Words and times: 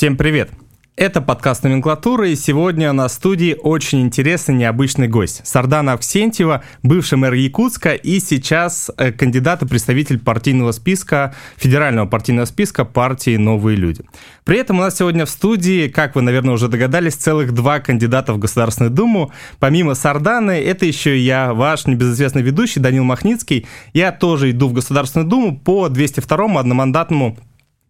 Всем 0.00 0.16
привет! 0.16 0.50
Это 0.96 1.20
подкаст 1.20 1.62
«Номенклатура», 1.62 2.26
и 2.26 2.34
сегодня 2.34 2.90
на 2.94 3.06
студии 3.10 3.54
очень 3.62 4.00
интересный, 4.00 4.54
необычный 4.54 5.08
гость. 5.08 5.46
Сардана 5.46 5.92
Авксентьева, 5.92 6.64
бывший 6.82 7.18
мэр 7.18 7.34
Якутска 7.34 7.92
и 7.92 8.18
сейчас 8.18 8.90
э, 8.96 9.12
кандидат 9.12 9.60
и 9.60 9.66
представитель 9.66 10.18
партийного 10.18 10.72
списка, 10.72 11.34
федерального 11.58 12.06
партийного 12.06 12.46
списка 12.46 12.86
партии 12.86 13.36
«Новые 13.36 13.76
люди». 13.76 14.02
При 14.44 14.56
этом 14.56 14.78
у 14.78 14.80
нас 14.80 14.96
сегодня 14.96 15.26
в 15.26 15.30
студии, 15.30 15.88
как 15.88 16.14
вы, 16.14 16.22
наверное, 16.22 16.54
уже 16.54 16.68
догадались, 16.68 17.16
целых 17.16 17.52
два 17.52 17.80
кандидата 17.80 18.32
в 18.32 18.38
Государственную 18.38 18.94
Думу. 18.94 19.32
Помимо 19.58 19.92
Сарданы, 19.92 20.52
это 20.52 20.86
еще 20.86 21.18
я, 21.18 21.52
ваш 21.52 21.86
небезызвестный 21.86 22.40
ведущий 22.40 22.80
Данил 22.80 23.04
Махницкий. 23.04 23.66
Я 23.92 24.12
тоже 24.12 24.50
иду 24.52 24.68
в 24.68 24.72
Государственную 24.72 25.28
Думу 25.28 25.58
по 25.58 25.88
202-му 25.88 26.58
одномандатному 26.58 27.36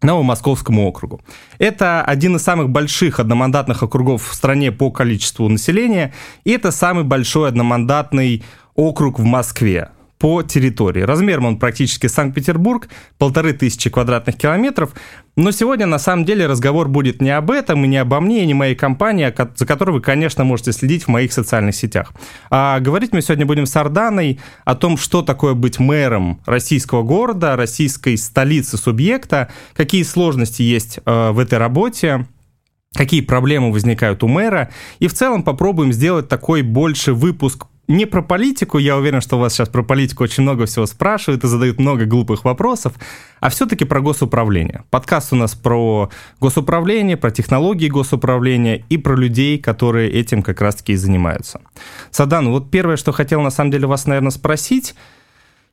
Новомосковскому 0.01 0.87
округу. 0.87 1.21
Это 1.59 2.03
один 2.03 2.35
из 2.35 2.43
самых 2.43 2.69
больших 2.69 3.19
одномандатных 3.19 3.83
округов 3.83 4.27
в 4.27 4.33
стране 4.33 4.71
по 4.71 4.91
количеству 4.91 5.47
населения, 5.47 6.13
и 6.43 6.51
это 6.51 6.71
самый 6.71 7.03
большой 7.03 7.49
одномандатный 7.49 8.43
округ 8.75 9.19
в 9.19 9.23
Москве 9.23 9.89
по 10.21 10.43
территории. 10.43 11.01
Размером 11.01 11.45
он 11.45 11.57
практически 11.57 12.05
Санкт-Петербург, 12.05 12.87
полторы 13.17 13.53
тысячи 13.53 13.89
квадратных 13.89 14.37
километров. 14.37 14.91
Но 15.35 15.49
сегодня 15.49 15.87
на 15.87 15.97
самом 15.97 16.25
деле 16.25 16.45
разговор 16.45 16.89
будет 16.89 17.23
не 17.23 17.31
об 17.31 17.49
этом 17.49 17.83
и 17.83 17.87
не 17.87 17.97
обо 17.97 18.19
мне, 18.19 18.43
и 18.43 18.45
не 18.45 18.53
моей 18.53 18.75
компании, 18.75 19.33
за 19.55 19.65
которой 19.65 19.91
вы, 19.91 20.01
конечно, 20.01 20.43
можете 20.43 20.73
следить 20.73 21.05
в 21.05 21.07
моих 21.07 21.33
социальных 21.33 21.73
сетях. 21.73 22.13
А 22.51 22.79
говорить 22.79 23.13
мы 23.13 23.23
сегодня 23.23 23.47
будем 23.47 23.65
с 23.65 23.75
Арданой 23.75 24.39
о 24.63 24.75
том, 24.75 24.95
что 24.95 25.23
такое 25.23 25.55
быть 25.55 25.79
мэром 25.79 26.39
российского 26.45 27.01
города, 27.01 27.55
российской 27.55 28.15
столицы 28.15 28.77
субъекта, 28.77 29.49
какие 29.73 30.03
сложности 30.03 30.61
есть 30.61 30.99
э, 31.03 31.31
в 31.31 31.39
этой 31.39 31.57
работе, 31.57 32.27
какие 32.93 33.21
проблемы 33.21 33.71
возникают 33.71 34.21
у 34.23 34.27
мэра, 34.27 34.69
и 34.99 35.07
в 35.07 35.13
целом 35.13 35.41
попробуем 35.41 35.91
сделать 35.93 36.27
такой 36.29 36.61
больше 36.61 37.13
выпуск 37.13 37.65
не 37.91 38.05
про 38.05 38.21
политику, 38.21 38.77
я 38.77 38.97
уверен, 38.97 39.21
что 39.21 39.37
у 39.37 39.39
вас 39.39 39.53
сейчас 39.53 39.69
про 39.69 39.83
политику 39.83 40.23
очень 40.23 40.43
много 40.43 40.65
всего 40.65 40.85
спрашивают 40.85 41.43
и 41.43 41.47
задают 41.47 41.79
много 41.79 42.05
глупых 42.05 42.45
вопросов, 42.45 42.93
а 43.39 43.49
все-таки 43.49 43.85
про 43.85 44.01
госуправление. 44.01 44.83
Подкаст 44.89 45.33
у 45.33 45.35
нас 45.35 45.55
про 45.55 46.09
госуправление, 46.39 47.17
про 47.17 47.31
технологии 47.31 47.89
госуправления 47.89 48.83
и 48.89 48.97
про 48.97 49.15
людей, 49.15 49.59
которые 49.59 50.09
этим 50.09 50.41
как 50.41 50.61
раз-таки 50.61 50.93
и 50.93 50.95
занимаются. 50.95 51.61
Садан, 52.11 52.49
вот 52.49 52.71
первое, 52.71 52.97
что 52.97 53.11
хотел 53.11 53.41
на 53.41 53.51
самом 53.51 53.71
деле 53.71 53.87
вас, 53.87 54.07
наверное, 54.07 54.31
спросить– 54.31 54.95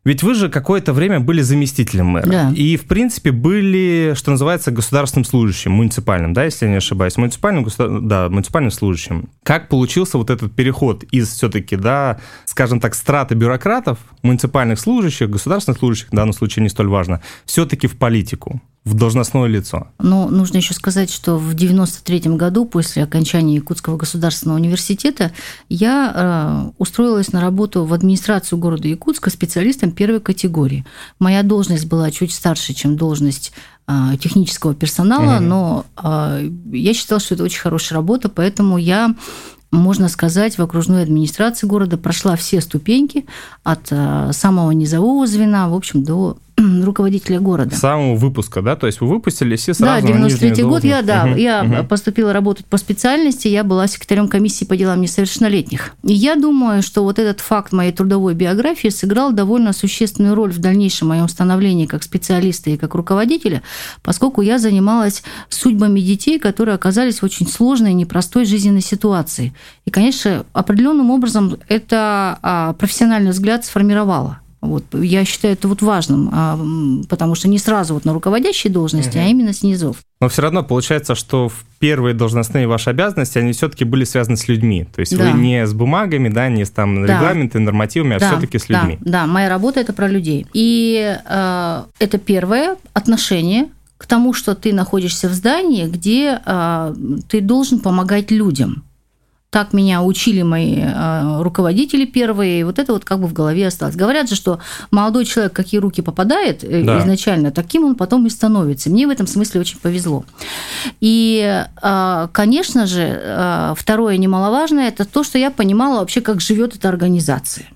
ведь 0.09 0.23
вы 0.23 0.34
же 0.34 0.48
какое-то 0.48 0.95
время 0.95 1.20
были 1.20 1.42
заместителем 1.42 2.06
мэра. 2.06 2.27
Да. 2.27 2.53
И, 2.56 2.78
в 2.78 2.87
принципе, 2.87 3.31
были, 3.31 4.14
что 4.17 4.31
называется, 4.31 4.70
государственным 4.70 5.27
служащим, 5.27 5.73
муниципальным, 5.73 6.33
да, 6.33 6.45
если 6.45 6.64
я 6.64 6.70
не 6.70 6.78
ошибаюсь, 6.78 7.19
муниципальным, 7.19 7.69
да, 8.09 8.31
муниципальным 8.31 8.70
служащим. 8.70 9.29
Как 9.42 9.69
получился 9.69 10.17
вот 10.17 10.31
этот 10.31 10.55
переход 10.55 11.05
из 11.05 11.29
все-таки, 11.29 11.77
да, 11.77 12.20
скажем 12.47 12.81
так, 12.81 12.95
страты 12.95 13.34
бюрократов, 13.34 13.98
муниципальных 14.23 14.81
служащих, 14.81 15.29
государственных 15.29 15.79
служащих, 15.79 16.09
в 16.09 16.14
данном 16.14 16.33
случае 16.33 16.62
не 16.62 16.70
столь 16.70 16.89
важно, 16.89 17.20
все-таки 17.45 17.86
в 17.86 17.98
политику? 17.98 18.62
В 18.89 18.94
должностное 18.94 19.47
лицо. 19.47 19.89
Но 19.98 20.28
нужно 20.28 20.56
еще 20.56 20.75
сказать, 20.75 21.11
что 21.11 21.36
в 21.36 21.55
93 21.55 22.20
году, 22.36 22.64
после 22.64 23.05
окончания 23.05 23.56
Якутского 23.56 23.97
государственного 23.97 24.58
университета, 24.58 25.33
я 25.69 26.12
э, 26.14 26.70
устроилась 26.78 27.33
на 27.33 27.41
работу 27.41 27.84
в 27.84 27.92
администрацию 27.92 28.58
города 28.58 28.89
Якутска 28.89 29.30
специалистом 29.30 29.92
первой 29.92 30.20
категории. 30.20 30.86
Моя 31.19 31.42
должность 31.42 31.86
была 31.86 32.11
чуть 32.11 32.33
старше, 32.33 32.72
чем 32.72 32.97
должность 32.97 33.53
э, 33.86 33.92
технического 34.20 34.75
персонала, 34.75 35.36
угу. 35.36 35.45
но 35.45 35.86
э, 36.02 36.50
я 36.73 36.95
считала, 36.95 37.20
что 37.20 37.34
это 37.34 37.45
очень 37.45 37.61
хорошая 37.61 37.98
работа, 37.98 38.28
поэтому 38.28 38.78
я 38.78 39.14
можно 39.70 40.08
сказать, 40.08 40.56
в 40.56 40.62
окружной 40.62 41.02
администрации 41.02 41.67
города 41.67 41.98
прошла 41.98 42.36
все 42.36 42.62
ступеньки 42.62 43.27
от 43.64 43.89
э, 43.91 44.30
самого 44.33 44.70
низового 44.70 45.27
звена, 45.27 45.68
в 45.68 45.74
общем, 45.74 46.05
до 46.05 46.39
руководителя 46.83 47.40
города. 47.40 47.74
С 47.74 47.80
самого 47.80 48.14
выпуска, 48.14 48.62
да? 48.62 48.77
То 48.77 48.86
есть 48.86 49.01
вы 49.01 49.08
выпустились 49.08 49.68
и 49.68 49.73
сразу 49.73 50.06
Да, 50.06 50.12
93 50.12 50.62
год 50.64 50.84
я, 50.84 51.02
да, 51.02 51.24
угу, 51.24 51.34
я 51.36 51.62
угу. 51.62 51.86
поступила 51.86 52.33
работать 52.33 52.67
по 52.67 52.77
специальности, 52.77 53.48
я 53.48 53.64
была 53.64 53.86
секретарем 53.86 54.29
комиссии 54.29 54.64
по 54.64 54.77
делам 54.77 55.01
несовершеннолетних. 55.01 55.95
И 56.02 56.12
я 56.12 56.36
думаю, 56.36 56.83
что 56.83 57.02
вот 57.05 57.18
этот 57.18 57.40
факт 57.40 57.73
моей 57.73 57.92
трудовой 57.92 58.34
биографии 58.34 58.89
сыграл 58.89 59.33
довольно 59.33 59.73
существенную 59.73 60.34
роль 60.34 60.52
в 60.52 60.58
дальнейшем 60.58 61.08
моем 61.08 61.29
становлении 61.29 61.86
как 61.86 62.02
специалиста 62.02 62.70
и 62.70 62.77
как 62.77 62.95
руководителя, 62.95 63.62
поскольку 64.02 64.42
я 64.42 64.58
занималась 64.58 65.23
судьбами 65.48 66.00
детей, 66.00 66.39
которые 66.39 66.74
оказались 66.74 67.20
в 67.20 67.24
очень 67.24 67.46
сложной, 67.46 67.92
непростой 67.92 68.45
жизненной 68.45 68.83
ситуации. 68.83 69.55
И, 69.85 69.90
конечно, 69.90 70.45
определенным 70.52 71.11
образом 71.11 71.56
это 71.68 72.39
а, 72.42 72.73
профессиональный 72.74 73.30
взгляд 73.30 73.64
сформировало. 73.64 74.40
Вот, 74.61 74.85
я 74.92 75.24
считаю 75.24 75.55
это 75.55 75.69
вот 75.69 75.83
важным, 75.83 76.30
а, 76.33 76.58
потому 77.08 77.36
что 77.36 77.48
не 77.48 77.58
сразу 77.58 77.95
вот 77.95 78.05
на 78.05 78.13
руководящей 78.13 78.70
должности, 78.70 79.17
угу. 79.17 79.24
а 79.24 79.29
именно 79.29 79.52
снизов. 79.52 79.98
Но 80.20 80.29
все 80.29 80.42
равно 80.42 80.64
получается, 80.64 81.14
что 81.14 81.48
в 81.48 81.64
первые 81.79 82.13
должностные 82.13 82.67
ваши 82.67 82.91
обязанности, 82.91 83.39
они 83.39 83.52
все-таки 83.52 83.85
были 83.85 84.02
связаны 84.02 84.36
с 84.36 84.48
людьми. 84.48 84.85
То 84.92 85.01
есть 85.01 85.17
да. 85.17 85.30
вы 85.30 85.39
не 85.39 85.64
с 85.64 85.73
бумагами, 85.73 86.29
да, 86.29 86.48
не 86.48 86.64
с 86.64 86.70
там 86.70 87.07
да. 87.07 87.14
регламентами, 87.14 87.63
нормативами, 87.63 88.17
а 88.17 88.18
да. 88.18 88.30
все-таки 88.30 88.58
с 88.58 88.68
людьми. 88.68 88.98
Да, 89.01 89.13
да, 89.13 89.27
моя 89.27 89.48
работа 89.48 89.79
это 89.79 89.92
про 89.92 90.08
людей. 90.08 90.47
И 90.52 91.17
э, 91.24 91.83
это 92.01 92.18
первое 92.18 92.77
отношение 92.95 93.68
к 93.97 94.07
тому, 94.07 94.33
что 94.33 94.57
ты 94.57 94.73
находишься 94.73 95.29
в 95.29 95.33
здании, 95.33 95.86
где 95.86 96.41
э, 96.45 96.95
ты 97.29 97.41
должен 97.41 97.79
помогать 97.79 98.33
людям. 98.33 98.83
Так 99.51 99.73
меня 99.73 100.03
учили 100.03 100.42
мои 100.42 100.77
э, 100.79 101.42
руководители 101.42 102.05
первые, 102.05 102.61
и 102.61 102.64
вот 102.64 102.79
это 102.79 102.92
вот 102.92 103.07
как 103.07 103.20
бы 103.20 103.27
в 103.27 103.33
голове 103.33 103.67
осталось. 103.67 103.97
Говорят 103.97 104.29
же, 104.29 104.35
что 104.35 104.59
молодой 104.91 105.25
человек, 105.25 105.55
какие 105.55 105.81
руки 105.81 106.03
попадает 106.03 106.63
э, 106.63 106.83
да. 106.83 107.01
изначально, 107.01 107.51
таким 107.51 107.85
он 107.85 107.95
потом 107.95 108.27
и 108.27 108.31
становится. 108.31 108.91
Мне 108.91 109.07
в 109.07 109.11
этом 109.11 109.27
смысле 109.27 109.63
очень 109.63 109.79
повезло. 109.79 110.27
И, 111.01 111.64
э, 111.83 112.29
конечно 112.33 112.86
же, 112.86 113.75
второе 113.77 114.19
немаловажное, 114.19 114.89
это 114.89 115.07
то, 115.07 115.25
что 115.25 115.39
я 115.39 115.51
понимала 115.51 116.01
вообще, 116.01 116.20
как 116.20 116.42
живет 116.42 116.77
эта 116.77 116.91
организация 116.91 117.69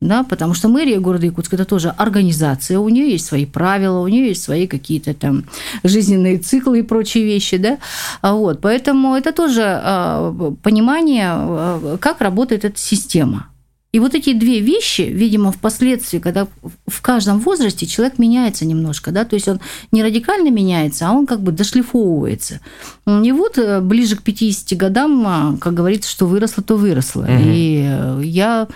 да, 0.00 0.22
потому 0.22 0.54
что 0.54 0.68
мэрия 0.68 0.98
города 0.98 1.26
Якутска 1.26 1.56
это 1.56 1.64
тоже 1.64 1.90
организация, 1.90 2.78
у 2.78 2.88
нее 2.88 3.10
есть 3.10 3.26
свои 3.26 3.44
правила, 3.44 4.00
у 4.00 4.08
нее 4.08 4.28
есть 4.28 4.42
свои 4.42 4.66
какие-то 4.66 5.12
там 5.12 5.44
жизненные 5.84 6.38
циклы 6.38 6.78
и 6.78 6.82
прочие 6.82 7.24
вещи, 7.24 7.58
да, 7.58 7.78
а 8.22 8.32
вот, 8.32 8.60
поэтому 8.60 9.14
это 9.14 9.32
тоже 9.32 9.62
а, 9.64 10.54
понимание, 10.62 11.28
а, 11.30 11.98
как 12.00 12.20
работает 12.20 12.64
эта 12.64 12.78
система. 12.78 13.46
И 13.92 13.98
вот 13.98 14.14
эти 14.14 14.32
две 14.32 14.60
вещи, 14.60 15.02
видимо, 15.02 15.50
впоследствии, 15.50 16.20
когда 16.20 16.46
в 16.86 17.02
каждом 17.02 17.40
возрасте 17.40 17.86
человек 17.86 18.18
меняется 18.18 18.64
немножко, 18.64 19.10
да, 19.10 19.24
то 19.24 19.34
есть 19.34 19.48
он 19.48 19.60
не 19.90 20.04
радикально 20.04 20.50
меняется, 20.50 21.08
а 21.08 21.12
он 21.12 21.26
как 21.26 21.40
бы 21.40 21.50
дошлифовывается. 21.50 22.60
И 23.06 23.32
вот 23.32 23.58
э, 23.58 23.80
ближе 23.80 24.14
к 24.14 24.22
50 24.22 24.78
годам, 24.78 25.58
как 25.58 25.74
говорится, 25.74 26.08
что 26.08 26.26
выросло, 26.26 26.62
то 26.62 26.76
выросло. 26.76 27.22
Угу. 27.22 27.32
И 27.32 27.84
э, 27.84 28.20
я 28.22 28.68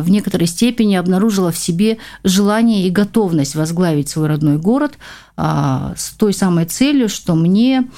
в 0.00 0.10
некоторой 0.10 0.46
степени 0.46 0.94
обнаружила 0.96 1.52
в 1.52 1.58
себе 1.58 1.98
желание 2.24 2.86
и 2.86 2.90
готовность 2.90 3.54
возглавить 3.54 4.08
свой 4.08 4.28
родной 4.28 4.58
город 4.58 4.94
а, 5.36 5.94
с 5.96 6.10
той 6.10 6.32
самой 6.32 6.64
целью, 6.64 7.08
что 7.08 7.34
мне 7.34 7.88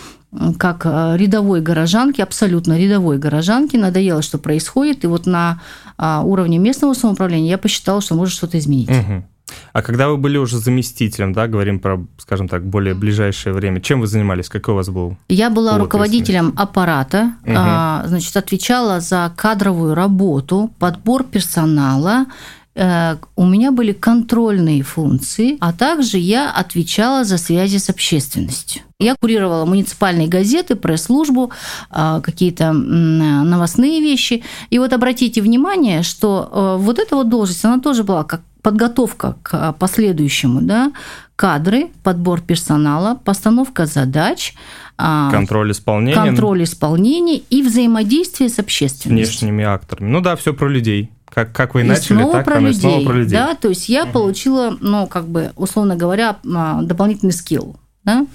как 0.59 0.87
э, 0.87 1.17
рядовой 1.19 1.61
горожанке, 1.61 2.23
абсолютно 2.23 2.79
рядовой 2.79 3.19
горожанке, 3.19 3.77
надоело, 3.77 4.23
что 4.23 4.39
происходит, 4.39 5.05
и 5.05 5.07
вот 5.07 5.27
на 5.27 5.61
а, 5.99 6.23
уровне 6.23 6.57
местного 6.57 6.95
самоуправления 6.95 7.51
я 7.51 7.59
посчитала, 7.59 8.01
что 8.01 8.15
может 8.15 8.35
что-то 8.35 8.59
изменить. 8.59 8.89
Угу. 8.89 9.25
А 9.73 9.83
когда 9.83 10.09
вы 10.09 10.17
были 10.17 10.39
уже 10.39 10.59
заместителем, 10.59 11.33
да, 11.33 11.47
говорим 11.47 11.79
про, 11.79 12.05
скажем 12.19 12.49
так, 12.49 12.65
более 12.67 12.95
ближайшее 12.95 13.53
время, 13.53 13.81
чем 13.81 14.01
вы 14.01 14.07
занимались, 14.07 14.49
какой 14.49 14.75
у 14.75 14.77
вас 14.77 14.89
был? 14.89 15.17
Я 15.29 15.51
была 15.51 15.79
руководителем 15.79 16.53
аппарата, 16.57 17.33
угу. 17.45 18.09
значит, 18.09 18.37
отвечала 18.37 19.01
за 19.01 19.33
кадровую 19.37 19.95
работу, 19.95 20.71
подбор 20.79 21.25
персонала, 21.25 22.27
э, 22.75 23.17
у 23.37 23.47
меня 23.47 23.73
были 23.73 23.93
контрольные 23.93 24.83
функции, 24.83 25.57
а 25.61 25.73
также 25.73 26.19
я 26.19 26.51
отвечала 26.51 27.25
за 27.25 27.39
связи 27.39 27.79
с 27.79 27.91
общественностью. 27.91 28.83
Я 29.03 29.17
курировала 29.17 29.65
муниципальные 29.65 30.29
газеты, 30.29 30.77
пресс-службу, 30.77 31.51
а, 31.91 32.21
какие-то 32.21 32.73
новостные 32.73 34.01
вещи. 34.01 34.45
И 34.71 34.79
вот 34.79 34.93
обратите 34.93 35.43
внимание, 35.43 36.05
что 36.05 36.49
э, 36.79 36.83
вот 36.83 37.01
эта 37.01 37.17
вот 37.17 37.29
должность, 37.29 37.65
она 37.65 37.81
тоже 37.81 38.05
была 38.05 38.23
как 38.23 38.43
подготовка 38.63 39.37
к 39.43 39.73
последующему, 39.73 40.61
да, 40.61 40.93
кадры, 41.37 41.91
подбор 42.03 42.41
персонала, 42.41 43.17
постановка 43.17 43.87
задач, 43.87 44.55
а, 44.97 45.31
контроль 45.31 45.73
исполнения, 45.73 46.15
контроль 46.15 46.63
исполнения 46.63 47.39
и 47.39 47.63
взаимодействие 47.63 48.49
с 48.49 48.59
общественностью. 48.59 49.11
Внешними 49.11 49.65
акторами. 49.65 50.09
Ну 50.09 50.21
да, 50.21 50.37
все 50.37 50.55
про 50.55 50.69
людей. 50.69 51.11
Как, 51.29 51.53
как 51.53 51.75
вы 51.75 51.81
и 51.81 51.85
начали, 51.85 52.19
снова 52.19 52.33
так 52.33 52.45
про 52.45 52.61
людей, 52.61 52.81
снова 52.81 53.05
про 53.05 53.15
людей. 53.15 53.39
Да, 53.39 53.55
то 53.55 53.69
есть 53.71 53.89
я 53.89 54.05
угу. 54.05 54.13
получила, 54.13 54.77
ну, 54.81 55.07
как 55.07 55.27
бы, 55.27 55.53
условно 55.57 55.97
говоря, 55.97 56.37
а, 56.55 56.83
дополнительный 56.83 57.33
скилл. 57.33 57.77
Да? 58.05 58.27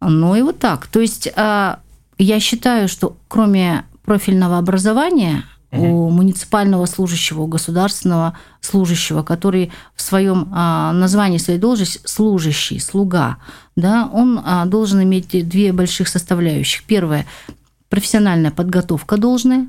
Ну 0.00 0.36
и 0.36 0.42
вот 0.42 0.58
так. 0.58 0.86
То 0.86 1.00
есть 1.00 1.28
а, 1.36 1.80
я 2.16 2.40
считаю, 2.40 2.88
что 2.88 3.16
кроме 3.28 3.84
профильного 4.04 4.58
образования 4.58 5.44
у 5.72 6.10
муниципального 6.10 6.86
служащего, 6.86 7.42
у 7.42 7.46
государственного 7.46 8.38
служащего, 8.60 9.22
который 9.22 9.72
в 9.94 10.02
своем 10.02 10.48
а, 10.52 10.92
названии 10.92 11.38
своей 11.38 11.58
должности 11.58 12.00
служащий, 12.04 12.78
слуга, 12.78 13.38
да, 13.74 14.08
он 14.12 14.40
а, 14.44 14.64
должен 14.66 15.02
иметь 15.02 15.48
две 15.48 15.72
больших 15.72 16.08
составляющих. 16.08 16.84
Первое– 16.84 17.26
профессиональная 17.88 18.50
подготовка 18.50 19.16
должная 19.16 19.66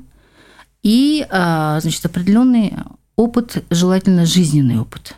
и, 0.82 1.26
а, 1.30 1.80
значит, 1.80 2.04
определенный 2.06 2.74
опыт, 3.16 3.64
желательно 3.70 4.24
жизненный 4.24 4.80
опыт 4.80 5.14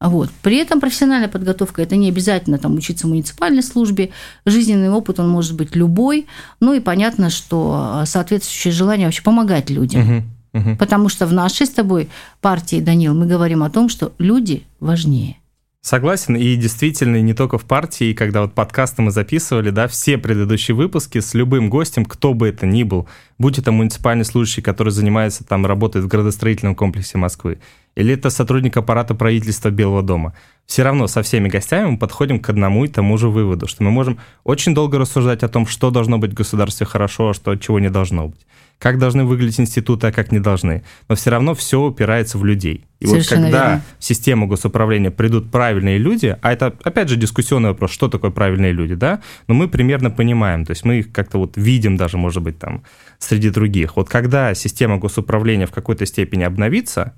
вот. 0.00 0.30
При 0.42 0.56
этом 0.56 0.80
профессиональная 0.80 1.28
подготовка– 1.28 1.82
это 1.82 1.96
не 1.96 2.08
обязательно 2.08 2.58
там, 2.58 2.76
учиться 2.76 3.06
в 3.06 3.10
муниципальной 3.10 3.62
службе. 3.62 4.10
Жизненный 4.46 4.90
опыт, 4.90 5.18
он 5.18 5.28
может 5.28 5.56
быть 5.56 5.74
любой. 5.74 6.26
Ну 6.60 6.72
и 6.72 6.80
понятно, 6.80 7.30
что 7.30 8.04
соответствующее 8.06 8.72
желание 8.72 9.08
вообще 9.08 9.22
помогать 9.22 9.70
людям. 9.70 10.24
Угу, 10.54 10.60
угу. 10.60 10.76
Потому 10.76 11.08
что 11.08 11.26
в 11.26 11.32
нашей 11.32 11.66
с 11.66 11.70
тобой 11.70 12.08
партии, 12.40 12.80
Данил, 12.80 13.12
мы 13.14 13.26
говорим 13.26 13.64
о 13.64 13.70
том, 13.70 13.88
что 13.88 14.12
люди 14.18 14.64
важнее. 14.78 15.38
Согласен, 15.88 16.36
и 16.36 16.54
действительно, 16.56 17.18
не 17.22 17.32
только 17.32 17.56
в 17.56 17.64
партии, 17.64 18.12
когда 18.12 18.42
вот 18.42 18.52
подкасты 18.52 19.00
мы 19.00 19.10
записывали, 19.10 19.70
да, 19.70 19.88
все 19.88 20.18
предыдущие 20.18 20.74
выпуски 20.74 21.18
с 21.18 21.32
любым 21.32 21.70
гостем, 21.70 22.04
кто 22.04 22.34
бы 22.34 22.46
это 22.46 22.66
ни 22.66 22.82
был, 22.82 23.08
будь 23.38 23.58
это 23.58 23.72
муниципальный 23.72 24.26
служащий, 24.26 24.60
который 24.60 24.90
занимается 24.90 25.44
там, 25.44 25.64
работает 25.64 26.04
в 26.04 26.08
градостроительном 26.08 26.74
комплексе 26.74 27.16
Москвы, 27.16 27.60
или 27.96 28.12
это 28.12 28.28
сотрудник 28.28 28.76
аппарата 28.76 29.14
правительства 29.14 29.70
Белого 29.70 30.02
дома. 30.02 30.34
Все 30.66 30.82
равно 30.82 31.06
со 31.06 31.22
всеми 31.22 31.48
гостями 31.48 31.92
мы 31.92 31.96
подходим 31.96 32.38
к 32.38 32.50
одному 32.50 32.84
и 32.84 32.88
тому 32.88 33.16
же 33.16 33.30
выводу, 33.30 33.66
что 33.66 33.82
мы 33.82 33.90
можем 33.90 34.18
очень 34.44 34.74
долго 34.74 34.98
рассуждать 34.98 35.42
о 35.42 35.48
том, 35.48 35.66
что 35.66 35.90
должно 35.90 36.18
быть 36.18 36.32
в 36.32 36.34
государстве 36.34 36.84
хорошо, 36.84 37.30
а 37.30 37.34
что 37.34 37.56
чего 37.56 37.80
не 37.80 37.88
должно 37.88 38.28
быть. 38.28 38.46
Как 38.78 38.98
должны 38.98 39.24
выглядеть 39.24 39.60
институты, 39.60 40.06
а 40.06 40.12
как 40.12 40.30
не 40.30 40.38
должны. 40.38 40.84
Но 41.08 41.16
все 41.16 41.30
равно 41.30 41.54
все 41.54 41.80
упирается 41.80 42.38
в 42.38 42.44
людей. 42.44 42.86
И 43.00 43.06
Совершенно 43.06 43.42
вот 43.42 43.46
когда 43.46 43.68
верно. 43.68 43.84
в 43.98 44.04
систему 44.04 44.46
госуправления 44.46 45.10
придут 45.10 45.50
правильные 45.50 45.98
люди, 45.98 46.36
а 46.40 46.52
это, 46.52 46.74
опять 46.84 47.08
же, 47.08 47.16
дискуссионный 47.16 47.70
вопрос, 47.70 47.90
что 47.90 48.08
такое 48.08 48.30
правильные 48.30 48.72
люди, 48.72 48.94
да, 48.94 49.20
но 49.46 49.54
мы 49.54 49.68
примерно 49.68 50.10
понимаем, 50.10 50.64
то 50.64 50.70
есть 50.70 50.84
мы 50.84 51.00
их 51.00 51.12
как-то 51.12 51.38
вот 51.38 51.56
видим 51.56 51.96
даже, 51.96 52.18
может 52.18 52.42
быть, 52.42 52.58
там, 52.58 52.82
среди 53.18 53.50
других. 53.50 53.96
Вот 53.96 54.08
когда 54.08 54.54
система 54.54 54.98
госуправления 54.98 55.66
в 55.66 55.72
какой-то 55.72 56.06
степени 56.06 56.42
обновится, 56.42 57.14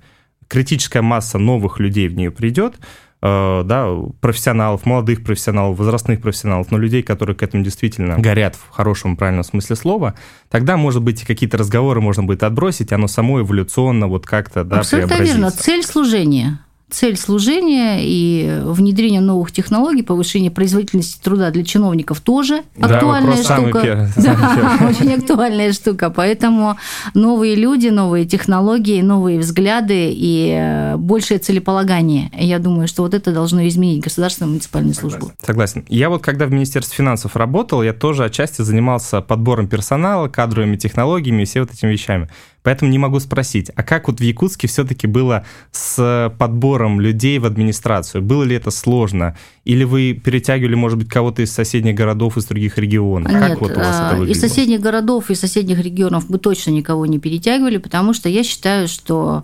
критическая 0.47 1.01
масса 1.01 1.37
новых 1.37 1.79
людей 1.79 2.07
в 2.07 2.15
нее 2.15 2.29
придет, 2.29 2.75
да, 3.21 3.87
профессионалов, 4.19 4.85
молодых 4.85 5.23
профессионалов, 5.23 5.77
возрастных 5.77 6.21
профессионалов, 6.21 6.71
но 6.71 6.77
людей, 6.77 7.03
которые 7.03 7.35
к 7.35 7.43
этому 7.43 7.63
действительно 7.63 8.17
горят 8.17 8.55
в 8.55 8.69
хорошем, 8.71 9.15
правильном 9.15 9.43
смысле 9.43 9.75
слова, 9.75 10.15
тогда, 10.49 10.75
может 10.77 11.03
быть, 11.03 11.23
какие-то 11.23 11.57
разговоры 11.57 12.01
можно 12.01 12.23
будет 12.23 12.43
отбросить, 12.43 12.91
оно 12.91 13.07
само 13.07 13.41
эволюционно 13.41 14.07
вот 14.07 14.25
как-то, 14.25 14.63
да, 14.63 14.79
Абсолютно 14.79 15.21
верно. 15.21 15.51
Цель 15.51 15.83
служения– 15.83 16.59
цель 16.91 17.17
служения 17.17 17.99
и 18.01 18.61
внедрение 18.63 19.21
новых 19.21 19.51
технологий, 19.51 20.03
повышение 20.03 20.51
производительности 20.51 21.19
труда 21.21 21.49
для 21.49 21.63
чиновников 21.63 22.19
тоже 22.19 22.63
да, 22.75 22.87
актуальная 22.87 23.37
штука. 23.37 24.09
Да, 24.17 24.87
очень 24.89 25.13
актуальная 25.13 25.71
штука. 25.73 26.09
Поэтому 26.09 26.77
новые 27.13 27.55
люди, 27.55 27.87
новые 27.87 28.25
технологии, 28.25 29.01
новые 29.01 29.39
взгляды 29.39 30.11
и 30.11 30.55
э, 30.59 30.97
большее 30.97 31.39
целеполагание. 31.39 32.29
Я 32.37 32.59
думаю, 32.59 32.87
что 32.87 33.03
вот 33.03 33.13
это 33.13 33.31
должно 33.31 33.67
изменить 33.67 34.03
государственную 34.03 34.51
муниципальную 34.51 34.93
службу. 34.93 35.31
Согласен. 35.45 35.85
Я 35.87 36.09
вот 36.09 36.21
когда 36.21 36.45
в 36.45 36.51
Министерстве 36.51 36.97
финансов 36.97 37.35
работал, 37.35 37.81
я 37.83 37.93
тоже 37.93 38.25
отчасти 38.25 38.61
занимался 38.61 39.21
подбором 39.21 39.67
персонала, 39.67 40.27
кадровыми 40.27 40.75
технологиями 40.75 41.43
и 41.43 41.45
все 41.45 41.61
вот 41.61 41.71
этими 41.71 41.91
вещами. 41.91 42.29
Поэтому 42.63 42.91
не 42.91 42.99
могу 42.99 43.19
спросить, 43.19 43.71
а 43.75 43.83
как 43.83 44.07
вот 44.07 44.19
в 44.19 44.23
Якутске 44.23 44.67
все-таки 44.67 45.07
было 45.07 45.45
с 45.71 46.31
подбором 46.37 47.01
людей 47.01 47.39
в 47.39 47.45
администрацию? 47.45 48.21
Было 48.21 48.43
ли 48.43 48.55
это 48.55 48.69
сложно? 48.69 49.35
Или 49.65 49.83
вы 49.83 50.13
перетягивали, 50.13 50.75
может 50.75 50.99
быть, 50.99 51.09
кого-то 51.09 51.41
из 51.41 51.51
соседних 51.51 51.95
городов, 51.95 52.37
из 52.37 52.45
других 52.45 52.77
регионов? 52.77 53.31
Нет, 53.31 53.41
как 53.41 53.61
вот 53.61 53.71
у 53.71 53.79
вас 53.79 53.95
это 53.95 54.15
выглядело? 54.15 54.31
из 54.31 54.39
соседних 54.39 54.79
городов, 54.79 55.31
из 55.31 55.39
соседних 55.39 55.79
регионов 55.79 56.29
мы 56.29 56.37
точно 56.37 56.71
никого 56.71 57.05
не 57.05 57.19
перетягивали, 57.19 57.77
потому 57.77 58.13
что 58.13 58.29
я 58.29 58.43
считаю, 58.43 58.87
что 58.87 59.43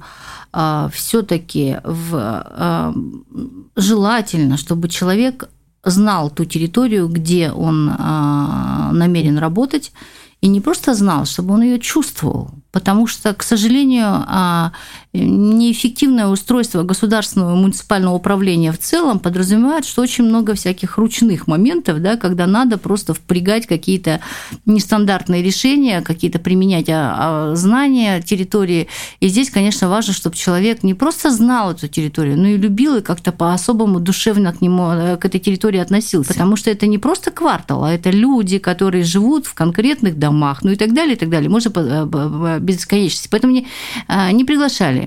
а, 0.54 0.90
все-таки 0.94 1.78
в, 1.84 2.16
а, 2.16 2.94
желательно, 3.76 4.58
чтобы 4.58 4.90
человек 4.90 5.50
знал 5.84 6.30
ту 6.30 6.46
территорию, 6.46 7.08
где 7.08 7.52
он 7.52 7.90
а, 7.98 8.92
намерен 8.94 9.38
работать, 9.38 9.92
и 10.42 10.48
не 10.48 10.62
просто 10.62 10.94
знал, 10.94 11.26
чтобы 11.26 11.54
он 11.54 11.64
ее 11.64 11.80
чувствовал. 11.80 12.52
Потому 12.78 13.08
что, 13.08 13.34
к 13.34 13.42
сожалению, 13.42 14.24
а, 14.28 14.72
неэффективное 15.26 16.28
устройство 16.28 16.84
государственного 16.84 17.56
и 17.56 17.60
муниципального 17.60 18.16
управления 18.16 18.72
в 18.72 18.80
целом 18.80 19.20
подразумевает, 19.20 19.86
что 19.86 20.02
очень 20.02 20.26
много 20.26 20.54
всяких 20.54 20.98
ручных 20.98 21.48
моментов, 21.48 22.02
да, 22.02 22.18
когда 22.18 22.48
надо 22.48 22.78
просто 22.78 23.14
впрягать 23.14 23.68
какие-то 23.68 24.20
нестандартные 24.66 25.42
решения, 25.44 26.02
какие-то 26.02 26.40
применять 26.40 26.90
а, 26.90 27.52
а, 27.52 27.56
знания 27.56 28.22
территории. 28.22 28.88
И 29.20 29.28
здесь, 29.28 29.50
конечно, 29.50 29.90
важно, 29.90 30.14
чтобы 30.14 30.36
человек 30.36 30.84
не 30.84 30.94
просто 30.94 31.32
знал 31.32 31.72
эту 31.72 31.88
территорию, 31.88 32.38
но 32.38 32.48
и 32.48 32.58
любил 32.58 32.98
и 32.98 33.02
как-то 33.02 33.32
по-особому 33.32 34.00
душевно 34.00 34.54
к 34.54 34.62
нему, 34.62 34.92
э, 34.92 35.18
к 35.18 35.26
этой 35.26 35.40
территории 35.40 35.80
относился. 35.80 36.34
Потому 36.34 36.56
что 36.56 36.70
это 36.70 36.88
не 36.88 36.98
просто 36.98 37.32
квартал, 37.32 37.84
а 37.84 37.94
это 37.94 38.10
люди, 38.10 38.58
которые 38.58 39.04
живут 39.04 39.46
в 39.46 39.54
конкретных 39.54 40.20
домах, 40.20 40.64
ну 40.64 40.72
и 40.72 40.76
так 40.76 40.94
далее, 40.94 41.16
и 41.16 41.18
так 41.18 41.30
далее. 41.30 41.50
Можно 41.50 41.72
э, 41.76 42.60
бесконечности. 42.60 43.28
Поэтому 43.30 43.54
не, 43.54 43.68
не 44.32 44.46
приглашали 44.46 45.07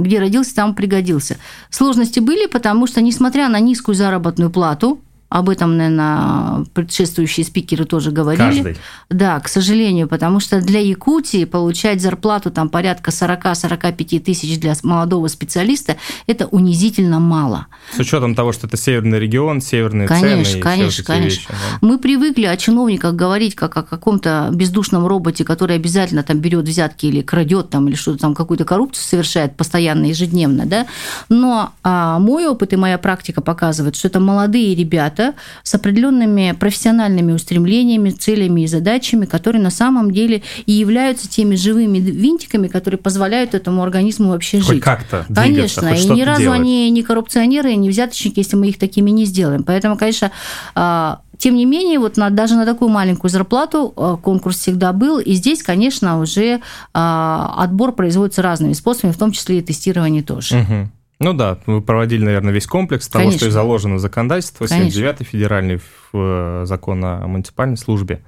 где 0.00 0.18
родился, 0.18 0.54
там 0.54 0.74
пригодился. 0.74 1.38
Сложности 1.70 2.20
были, 2.20 2.46
потому 2.46 2.86
что, 2.86 3.00
несмотря 3.00 3.48
на 3.48 3.60
низкую 3.60 3.94
заработную 3.94 4.50
плату, 4.50 5.00
об 5.32 5.48
этом, 5.48 5.76
наверное, 5.78 6.64
предшествующие 6.74 7.46
спикеры 7.46 7.86
тоже 7.86 8.10
говорили. 8.10 8.62
Каждый. 8.62 8.76
Да, 9.08 9.40
к 9.40 9.48
сожалению, 9.48 10.08
потому 10.08 10.40
что 10.40 10.60
для 10.60 10.80
Якутии 10.80 11.44
получать 11.46 12.02
зарплату 12.02 12.50
там 12.50 12.68
порядка 12.68 13.10
40-45 13.10 14.20
тысяч 14.20 14.60
для 14.60 14.74
молодого 14.82 15.28
специалиста– 15.28 15.96
это 16.26 16.46
унизительно 16.46 17.18
мало. 17.18 17.66
С 17.96 17.98
учетом 17.98 18.34
того, 18.34 18.52
что 18.52 18.66
это 18.66 18.76
северный 18.76 19.18
регион, 19.18 19.62
северные 19.62 20.06
конечно, 20.06 20.44
цены. 20.44 20.62
Конечно, 20.62 21.04
конечно, 21.04 21.22
Вещи, 21.22 21.48
да? 21.48 21.78
Мы 21.80 21.98
привыкли 21.98 22.44
о 22.44 22.56
чиновниках 22.56 23.14
говорить 23.14 23.54
как 23.54 23.76
о 23.76 23.82
каком-то 23.82 24.50
бездушном 24.52 25.06
роботе, 25.06 25.44
который 25.44 25.76
обязательно 25.76 26.22
там 26.22 26.40
берет 26.40 26.66
взятки 26.66 27.06
или 27.06 27.22
крадет 27.22 27.70
там 27.70 27.88
или 27.88 27.94
что-то 27.94 28.18
там 28.18 28.34
какую-то 28.34 28.64
коррупцию 28.64 29.04
совершает 29.04 29.56
постоянно, 29.56 30.06
ежедневно, 30.06 30.66
да. 30.66 30.86
Но 31.28 31.72
а, 31.82 32.18
мой 32.18 32.46
опыт 32.46 32.72
и 32.72 32.76
моя 32.76 32.98
практика 32.98 33.40
показывает, 33.40 33.96
что 33.96 34.08
это 34.08 34.20
молодые 34.20 34.74
ребята, 34.74 35.21
ребята 35.22 35.34
с 35.62 35.74
определенными 35.74 36.54
профессиональными 36.58 37.32
устремлениями, 37.32 38.10
целями 38.10 38.62
и 38.62 38.66
задачами, 38.66 39.26
которые 39.26 39.62
на 39.62 39.70
самом 39.70 40.10
деле 40.10 40.42
и 40.66 40.72
являются 40.72 41.28
теми 41.28 41.54
живыми 41.54 41.98
винтиками, 41.98 42.68
которые 42.68 42.98
позволяют 42.98 43.54
этому 43.54 43.82
организму 43.82 44.30
вообще 44.30 44.60
хоть 44.60 44.74
жить. 44.74 44.82
как-то 44.82 45.24
Конечно, 45.34 45.88
хоть 45.88 46.04
и 46.04 46.10
ни 46.10 46.22
разу 46.22 46.42
делать. 46.42 46.60
они 46.60 46.90
не 46.90 47.02
коррупционеры, 47.02 47.74
не 47.74 47.88
взяточники, 47.88 48.40
если 48.40 48.56
мы 48.56 48.68
их 48.68 48.78
такими 48.78 49.10
не 49.10 49.24
сделаем. 49.24 49.62
Поэтому, 49.64 49.96
конечно, 49.96 50.30
а, 50.74 51.20
тем 51.38 51.56
не 51.56 51.64
менее, 51.64 51.98
вот 51.98 52.16
на, 52.16 52.30
даже 52.30 52.54
на 52.54 52.64
такую 52.64 52.90
маленькую 52.90 53.30
зарплату 53.30 53.92
а, 53.96 54.16
конкурс 54.16 54.58
всегда 54.58 54.92
был, 54.92 55.18
и 55.18 55.32
здесь, 55.32 55.62
конечно, 55.62 56.20
уже 56.20 56.60
а, 56.94 57.54
отбор 57.58 57.92
производится 57.92 58.42
разными 58.42 58.72
способами, 58.74 59.12
в 59.12 59.18
том 59.18 59.32
числе 59.32 59.58
и 59.58 59.62
тестирование 59.62 60.22
тоже. 60.22 60.58
Угу. 60.58 60.90
Ну 61.22 61.32
да, 61.32 61.58
вы 61.66 61.80
проводили, 61.80 62.24
наверное, 62.24 62.52
весь 62.52 62.66
комплекс 62.66 63.08
того, 63.08 63.24
Конечно. 63.24 63.38
что 63.38 63.48
и 63.48 63.50
заложено 63.50 63.94
в 63.94 63.98
законодательство, 64.00 64.64
79-й 64.64 65.24
федеральный 65.24 65.80
э, 66.12 66.62
закон 66.66 67.04
о 67.04 67.26
муниципальной 67.26 67.76
службе. 67.76 68.22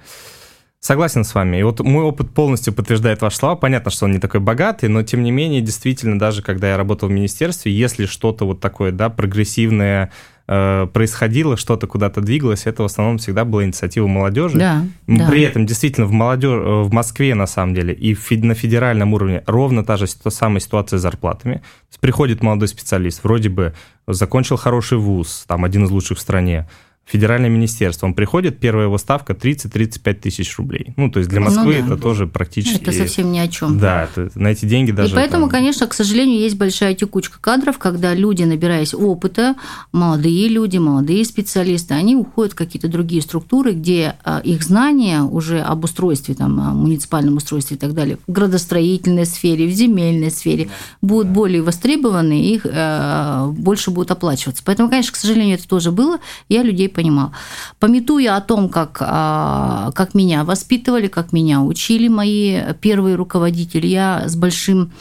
Согласен 0.78 1.24
с 1.24 1.34
вами. 1.34 1.56
И 1.56 1.62
вот 1.62 1.80
мой 1.80 2.04
опыт 2.04 2.30
полностью 2.30 2.74
подтверждает 2.74 3.22
ваши 3.22 3.38
слова. 3.38 3.56
Понятно, 3.56 3.90
что 3.90 4.04
он 4.04 4.12
не 4.12 4.18
такой 4.18 4.40
богатый, 4.40 4.90
но 4.90 5.02
тем 5.02 5.22
не 5.22 5.30
менее, 5.30 5.62
действительно, 5.62 6.18
даже 6.18 6.42
когда 6.42 6.68
я 6.68 6.76
работал 6.76 7.08
в 7.08 7.12
министерстве, 7.12 7.72
если 7.72 8.04
что-то 8.04 8.44
вот 8.44 8.60
такое, 8.60 8.92
да, 8.92 9.08
прогрессивное, 9.08 10.12
Э, 10.46 10.86
происходило, 10.92 11.56
что-то 11.56 11.86
куда-то 11.86 12.20
двигалось, 12.20 12.66
это 12.66 12.82
в 12.82 12.86
основном 12.86 13.16
всегда 13.16 13.46
была 13.46 13.64
инициатива 13.64 14.06
молодежи. 14.06 14.58
Да, 14.58 14.84
При 15.06 15.16
да. 15.16 15.48
этом 15.48 15.64
действительно 15.64 16.06
в 16.06 16.12
молодежь, 16.12 16.50
э, 16.50 16.82
в 16.82 16.92
Москве 16.92 17.34
на 17.34 17.46
самом 17.46 17.74
деле 17.74 17.94
и 17.94 18.14
на 18.36 18.54
федеральном 18.54 19.14
уровне 19.14 19.42
ровно 19.46 19.84
та 19.84 19.96
же 19.96 20.06
та 20.22 20.30
самая 20.30 20.60
ситуация 20.60 20.98
с 20.98 21.02
зарплатами. 21.02 21.62
Приходит 22.00 22.42
молодой 22.42 22.68
специалист, 22.68 23.24
вроде 23.24 23.48
бы 23.48 23.72
закончил 24.06 24.56
хороший 24.58 24.98
вуз, 24.98 25.46
там 25.48 25.64
один 25.64 25.84
из 25.84 25.90
лучших 25.90 26.18
в 26.18 26.20
стране, 26.20 26.68
федеральное 27.04 27.50
министерство. 27.50 28.06
Он 28.06 28.14
приходит, 28.14 28.58
первая 28.58 28.86
его 28.86 28.98
ставка 28.98 29.34
30-35 29.34 30.14
тысяч 30.14 30.56
рублей. 30.58 30.94
Ну, 30.96 31.10
то 31.10 31.18
есть 31.18 31.30
для 31.30 31.40
ну 31.40 31.46
Москвы 31.46 31.76
ну, 31.80 31.88
да. 31.88 31.94
это 31.94 32.02
тоже 32.02 32.26
практически... 32.26 32.82
Это 32.82 32.92
совсем 32.92 33.30
ни 33.30 33.38
о 33.38 33.48
чем. 33.48 33.78
Да, 33.78 34.04
это, 34.04 34.30
на 34.34 34.48
эти 34.48 34.64
деньги 34.64 34.90
даже... 34.90 35.12
И 35.12 35.14
поэтому, 35.14 35.44
там... 35.44 35.50
конечно, 35.50 35.86
к 35.86 35.94
сожалению, 35.94 36.40
есть 36.40 36.56
большая 36.56 36.94
текучка 36.94 37.38
кадров, 37.40 37.78
когда 37.78 38.14
люди, 38.14 38.42
набираясь 38.44 38.94
опыта, 38.94 39.54
молодые 39.92 40.48
люди, 40.48 40.78
молодые 40.78 41.24
специалисты, 41.24 41.94
они 41.94 42.16
уходят 42.16 42.54
в 42.54 42.56
какие-то 42.56 42.88
другие 42.88 43.20
структуры, 43.20 43.72
где 43.72 44.16
а, 44.24 44.40
их 44.40 44.62
знания 44.62 45.22
уже 45.22 45.60
об 45.60 45.84
устройстве, 45.84 46.34
там, 46.34 46.52
муниципальном 46.54 47.36
устройстве 47.36 47.76
и 47.76 47.80
так 47.80 47.92
далее, 47.92 48.18
в 48.26 48.32
градостроительной 48.32 49.26
сфере, 49.26 49.66
в 49.66 49.72
земельной 49.72 50.30
сфере, 50.30 50.70
будут 51.02 51.28
более 51.28 51.62
востребованы, 51.62 52.40
их 52.40 52.64
э, 52.64 53.46
больше 53.52 53.90
будут 53.90 54.10
оплачиваться. 54.10 54.62
Поэтому, 54.64 54.88
конечно, 54.88 55.12
к 55.12 55.16
сожалению, 55.16 55.56
это 55.56 55.68
тоже 55.68 55.90
было. 55.90 56.18
Я 56.48 56.62
людей 56.62 56.88
понимал. 56.94 57.32
Пометуя 57.78 58.36
о 58.36 58.40
том, 58.40 58.70
как, 58.70 58.98
а, 59.00 59.90
как 59.94 60.14
меня 60.14 60.44
воспитывали, 60.44 61.08
как 61.08 61.32
меня 61.32 61.60
учили 61.60 62.08
мои 62.08 62.72
первые 62.80 63.16
руководители, 63.16 63.86
я 63.86 64.24
с 64.26 64.36
большим 64.36 64.92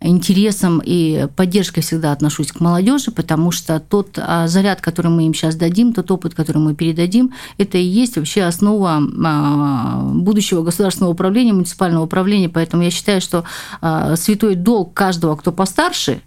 интересом 0.00 0.82
и 0.84 1.26
поддержкой 1.36 1.80
всегда 1.80 2.12
отношусь 2.12 2.52
к 2.52 2.60
молодежи, 2.60 3.10
потому 3.10 3.50
что 3.50 3.80
тот 3.80 4.18
а, 4.18 4.46
заряд, 4.46 4.80
который 4.80 5.10
мы 5.10 5.26
им 5.26 5.32
сейчас 5.32 5.56
дадим, 5.56 5.94
тот 5.94 6.10
опыт, 6.10 6.34
который 6.34 6.58
мы 6.58 6.74
передадим, 6.74 7.32
это 7.56 7.78
и 7.78 7.84
есть 7.84 8.16
вообще 8.16 8.42
основа 8.42 9.00
а, 9.24 10.00
будущего 10.12 10.62
государственного 10.62 11.12
управления, 11.12 11.54
муниципального 11.54 12.04
управления. 12.04 12.48
Поэтому 12.48 12.82
я 12.82 12.90
считаю, 12.90 13.20
что 13.20 13.44
святой 14.16 14.54
долг 14.54 14.92
каждого, 14.92 15.36
кто 15.36 15.52
постарше, 15.52 16.20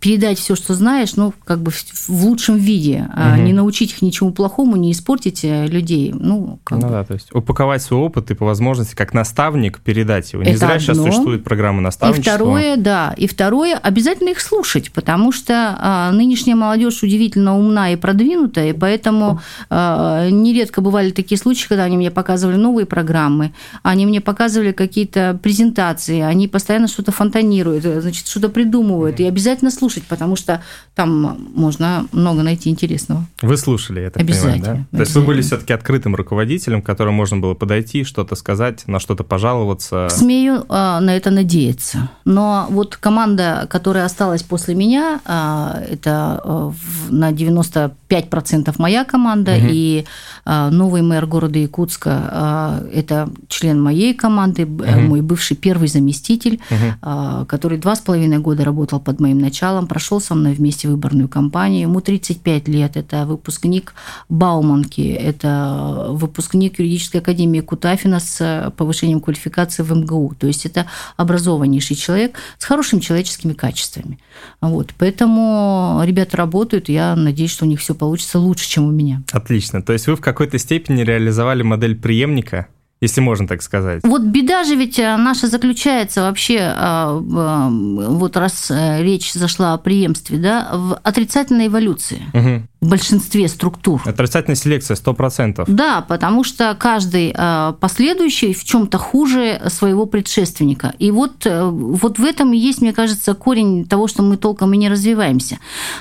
передать 0.00 0.38
все, 0.38 0.56
что 0.56 0.74
знаешь, 0.74 1.16
ну, 1.16 1.32
как 1.44 1.60
бы 1.60 1.70
в 1.70 2.24
лучшем 2.24 2.56
виде, 2.56 3.08
угу. 3.14 3.42
не 3.42 3.52
научить 3.52 3.92
их 3.92 4.02
ничему 4.02 4.32
плохому, 4.32 4.76
не 4.76 4.92
испортить 4.92 5.44
э, 5.44 5.66
людей. 5.66 6.12
Ну, 6.14 6.58
как 6.64 6.78
ну 6.78 6.86
бы. 6.86 6.92
да, 6.92 7.04
то 7.04 7.14
есть 7.14 7.34
упаковать 7.34 7.82
свой 7.82 8.00
опыт 8.00 8.30
и 8.30 8.34
по 8.34 8.44
возможности 8.44 8.94
как 8.94 9.14
наставник 9.14 9.80
передать 9.80 10.32
его. 10.32 10.42
Не 10.42 10.50
Это 10.50 10.58
зря 10.58 10.68
одно. 10.68 10.80
сейчас 10.80 10.96
существует 10.98 11.44
программа 11.44 11.80
наставничества. 11.80 12.30
И 12.30 12.34
второе, 12.34 12.76
да, 12.76 13.14
и 13.16 13.26
второе, 13.26 13.76
обязательно 13.76 14.30
их 14.30 14.40
слушать, 14.40 14.92
потому 14.92 15.32
что 15.32 15.76
а, 15.78 16.10
нынешняя 16.12 16.56
молодежь 16.56 17.02
удивительно 17.02 17.56
умна 17.58 17.92
и 17.92 17.96
продвинутая, 17.96 18.70
и 18.70 18.72
поэтому 18.72 19.40
а, 19.70 20.28
нередко 20.28 20.80
бывали 20.80 21.10
такие 21.10 21.38
случаи, 21.38 21.68
когда 21.68 21.84
они 21.84 21.96
мне 21.96 22.10
показывали 22.10 22.56
новые 22.56 22.86
программы, 22.86 23.52
они 23.82 24.06
мне 24.06 24.20
показывали 24.20 24.72
какие-то 24.72 25.38
презентации, 25.42 26.20
они 26.20 26.48
постоянно 26.48 26.88
что-то 26.88 27.12
фонтанируют, 27.12 27.84
значит, 27.84 28.26
что-то 28.26 28.48
придумывают, 28.48 29.21
и 29.22 29.26
обязательно 29.26 29.70
слушать, 29.70 30.04
потому 30.04 30.36
что 30.36 30.62
там 30.94 31.50
можно 31.54 32.06
много 32.12 32.42
найти 32.42 32.70
интересного. 32.70 33.26
Вы 33.40 33.56
слушали, 33.56 34.02
это 34.02 34.20
обязательно, 34.20 34.52
понимаю, 34.52 34.86
да? 34.90 34.98
То 34.98 35.02
есть 35.02 35.14
вы 35.14 35.22
были 35.22 35.42
все-таки 35.42 35.72
открытым 35.72 36.14
руководителем, 36.14 36.82
к 36.82 36.86
которому 36.86 37.16
можно 37.16 37.38
было 37.38 37.54
подойти, 37.54 38.04
что-то 38.04 38.34
сказать, 38.34 38.86
на 38.86 38.98
что-то 38.98 39.24
пожаловаться. 39.24 40.08
Смею 40.10 40.64
э, 40.68 40.98
на 41.00 41.16
это 41.16 41.30
надеяться. 41.30 42.10
Но 42.24 42.66
вот 42.70 42.96
команда, 42.96 43.66
которая 43.70 44.04
осталась 44.04 44.42
после 44.42 44.74
меня, 44.74 45.20
э, 45.24 45.86
это 45.92 46.40
э, 46.44 46.72
на 47.10 47.32
95% 47.32 48.74
моя 48.78 49.04
команда, 49.04 49.52
угу. 49.52 49.66
и 49.70 50.04
новый 50.44 51.02
мэр 51.02 51.26
города 51.26 51.58
Якутска 51.58 52.82
это 52.92 53.30
член 53.48 53.80
моей 53.80 54.14
команды, 54.14 54.64
угу. 54.64 55.00
мой 55.00 55.20
бывший 55.20 55.56
первый 55.56 55.88
заместитель, 55.88 56.60
угу. 56.70 57.46
который 57.46 57.78
два 57.78 57.94
с 57.94 58.00
половиной 58.00 58.38
года 58.38 58.64
работал 58.64 59.00
под 59.12 59.20
моим 59.20 59.38
началом, 59.38 59.86
прошел 59.86 60.22
со 60.22 60.34
мной 60.34 60.54
вместе 60.54 60.88
выборную 60.88 61.28
кампанию. 61.28 61.82
Ему 61.82 62.00
35 62.00 62.68
лет, 62.68 62.96
это 62.96 63.26
выпускник 63.26 63.92
Бауманки, 64.30 65.02
это 65.02 66.06
выпускник 66.08 66.78
юридической 66.78 67.18
академии 67.18 67.60
Кутафина 67.60 68.20
с 68.20 68.72
повышением 68.78 69.20
квалификации 69.20 69.82
в 69.82 69.92
МГУ. 69.92 70.34
То 70.38 70.46
есть 70.46 70.64
это 70.64 70.86
образованнейший 71.18 71.94
человек 71.94 72.36
с 72.56 72.64
хорошими 72.64 73.00
человеческими 73.00 73.52
качествами. 73.52 74.18
Вот. 74.62 74.94
Поэтому 74.96 76.00
ребята 76.04 76.38
работают, 76.38 76.88
я 76.88 77.14
надеюсь, 77.14 77.50
что 77.50 77.66
у 77.66 77.68
них 77.68 77.80
все 77.80 77.94
получится 77.94 78.38
лучше, 78.38 78.66
чем 78.66 78.86
у 78.86 78.90
меня. 78.90 79.22
Отлично. 79.30 79.82
То 79.82 79.92
есть 79.92 80.06
вы 80.06 80.16
в 80.16 80.22
какой-то 80.22 80.56
степени 80.58 81.02
реализовали 81.02 81.62
модель 81.62 81.96
преемника 81.96 82.68
если 83.02 83.20
можно 83.20 83.48
так 83.48 83.62
сказать. 83.62 84.00
Вот 84.04 84.22
беда 84.22 84.62
же 84.62 84.76
ведь 84.76 84.98
э, 84.98 85.16
наша 85.16 85.48
заключается 85.48 86.22
вообще, 86.22 86.58
э, 86.58 87.18
вот 87.20 88.36
раз 88.36 88.70
э, 88.70 89.02
речь 89.02 89.32
зашла 89.32 89.74
о 89.74 89.78
преемстве, 89.78 90.38
да, 90.38 90.70
в 90.72 90.94
отрицательной 91.02 91.66
эволюции. 91.66 92.22
Угу 92.32 92.68
в 92.82 92.88
большинстве 92.88 93.48
структур. 93.48 94.02
Отрицательная 94.04 94.56
селекция 94.56 94.96
100%. 94.96 95.64
Да, 95.68 96.02
потому 96.02 96.44
что 96.44 96.76
каждый 96.78 97.34
последующий 97.80 98.52
в 98.52 98.64
чем-то 98.64 98.98
хуже 98.98 99.62
своего 99.68 100.04
предшественника. 100.04 100.92
И 100.98 101.12
вот, 101.12 101.46
вот 101.46 102.18
в 102.18 102.24
этом 102.24 102.52
и 102.52 102.58
есть, 102.58 102.82
мне 102.82 102.92
кажется, 102.92 103.34
корень 103.34 103.86
того, 103.86 104.08
что 104.08 104.22
мы 104.22 104.36
толком 104.36 104.74
и 104.74 104.76
не 104.76 104.88
развиваемся. 104.88 105.58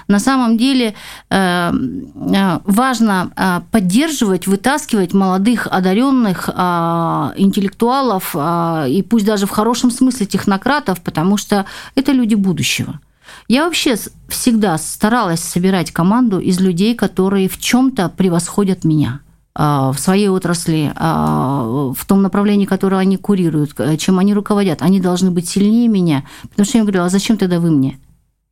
На 0.08 0.20
самом 0.20 0.58
деле 0.58 0.96
важно 1.30 3.62
поддерживать, 3.70 4.48
вытаскивать 4.48 5.14
молодых, 5.14 5.68
одаренных 5.70 6.50
интеллектуалов, 6.50 8.36
и 8.36 9.06
пусть 9.08 9.26
даже 9.26 9.46
в 9.46 9.52
хорошем 9.52 9.92
смысле 9.92 10.26
технократов, 10.26 11.00
потому 11.02 11.38
что 11.38 11.68
это 11.94 12.12
люди 12.12 12.34
будущего. 12.34 13.00
Я 13.48 13.66
вообще 13.66 13.96
всегда 14.28 14.78
старалась 14.78 15.42
собирать 15.42 15.92
команду 15.92 16.40
из 16.40 16.60
людей, 16.60 16.96
которые 16.96 17.50
в 17.50 17.60
чем-то 17.60 18.10
превосходят 18.10 18.84
меня 18.84 19.22
а, 19.54 19.92
в 19.92 20.00
своей 20.00 20.30
отрасли, 20.30 20.92
в 20.96 22.06
том 22.08 22.22
направлении, 22.22 22.66
которое 22.66 22.98
они 22.98 23.18
курируют, 23.18 23.74
чем 24.00 24.20
они 24.20 24.34
руководят. 24.34 24.82
Они 24.82 25.00
должны 25.02 25.32
быть 25.32 25.50
сильнее 25.50 25.88
меня. 25.88 26.24
Потому 26.50 26.66
что 26.66 26.78
я 26.78 26.84
говорю, 26.84 27.04
а 27.04 27.10
зачем 27.10 27.38
тогда 27.38 27.60
вы 27.60 27.72
мне? 27.72 28.00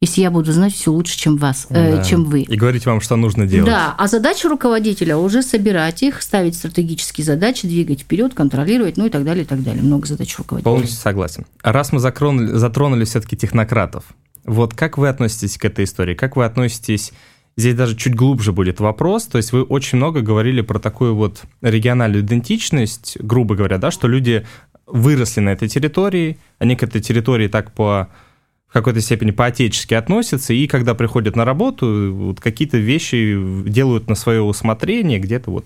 если 0.01 0.21
я 0.21 0.31
буду 0.31 0.51
знать 0.53 0.73
все 0.73 0.91
лучше, 0.91 1.17
чем 1.17 1.35
вас, 1.37 1.67
э, 1.69 1.97
да. 1.97 2.03
чем 2.03 2.23
вы. 2.23 2.41
И 2.41 2.55
говорить 2.55 2.85
вам, 2.85 3.01
что 3.01 3.17
нужно 3.17 3.45
делать. 3.45 3.69
Да, 3.69 3.95
а 3.97 4.07
задача 4.07 4.47
руководителя 4.47 5.17
уже 5.17 5.41
собирать 5.41 6.03
их, 6.03 6.21
ставить 6.21 6.55
стратегические 6.55 7.25
задачи, 7.25 7.67
двигать 7.67 8.01
вперед, 8.01 8.33
контролировать, 8.33 8.95
ну 8.95 9.07
и 9.07 9.09
так 9.09 9.25
далее, 9.25 9.43
и 9.43 9.47
так 9.47 9.61
далее. 9.61 9.83
Много 9.83 10.07
задач 10.07 10.37
руководителя. 10.37 10.71
Полностью 10.71 10.99
согласен. 10.99 11.45
Раз 11.63 11.91
мы 11.91 11.99
затронули, 11.99 12.53
затронули 12.53 13.03
все-таки 13.03 13.35
технократов, 13.35 14.05
вот 14.49 14.73
как 14.73 14.97
вы 14.97 15.07
относитесь 15.07 15.57
к 15.57 15.65
этой 15.65 15.85
истории? 15.85 16.15
Как 16.15 16.35
вы 16.35 16.45
относитесь 16.45 17.13
Здесь 17.57 17.75
даже 17.75 17.97
чуть 17.97 18.15
глубже 18.15 18.53
будет 18.53 18.79
вопрос. 18.79 19.25
То 19.25 19.37
есть 19.37 19.51
вы 19.51 19.63
очень 19.63 19.97
много 19.97 20.21
говорили 20.21 20.61
про 20.61 20.79
такую 20.79 21.13
вот 21.13 21.43
региональную 21.61 22.23
идентичность, 22.23 23.17
грубо 23.19 23.53
говоря, 23.53 23.77
да, 23.77 23.91
что 23.91 24.07
люди 24.07 24.45
выросли 24.87 25.41
на 25.41 25.49
этой 25.49 25.67
территории, 25.67 26.37
они 26.57 26.77
к 26.77 26.83
этой 26.83 27.01
территории 27.01 27.49
так 27.49 27.73
по 27.73 28.07
в 28.69 28.73
какой-то 28.73 29.01
степени 29.01 29.31
по-отечески 29.31 29.93
относятся, 29.93 30.53
и 30.53 30.67
когда 30.67 30.93
приходят 30.93 31.35
на 31.35 31.43
работу, 31.43 32.13
вот 32.13 32.39
какие-то 32.39 32.77
вещи 32.77 33.35
делают 33.67 34.07
на 34.07 34.15
свое 34.15 34.41
усмотрение, 34.41 35.19
где-то 35.19 35.51
вот 35.51 35.65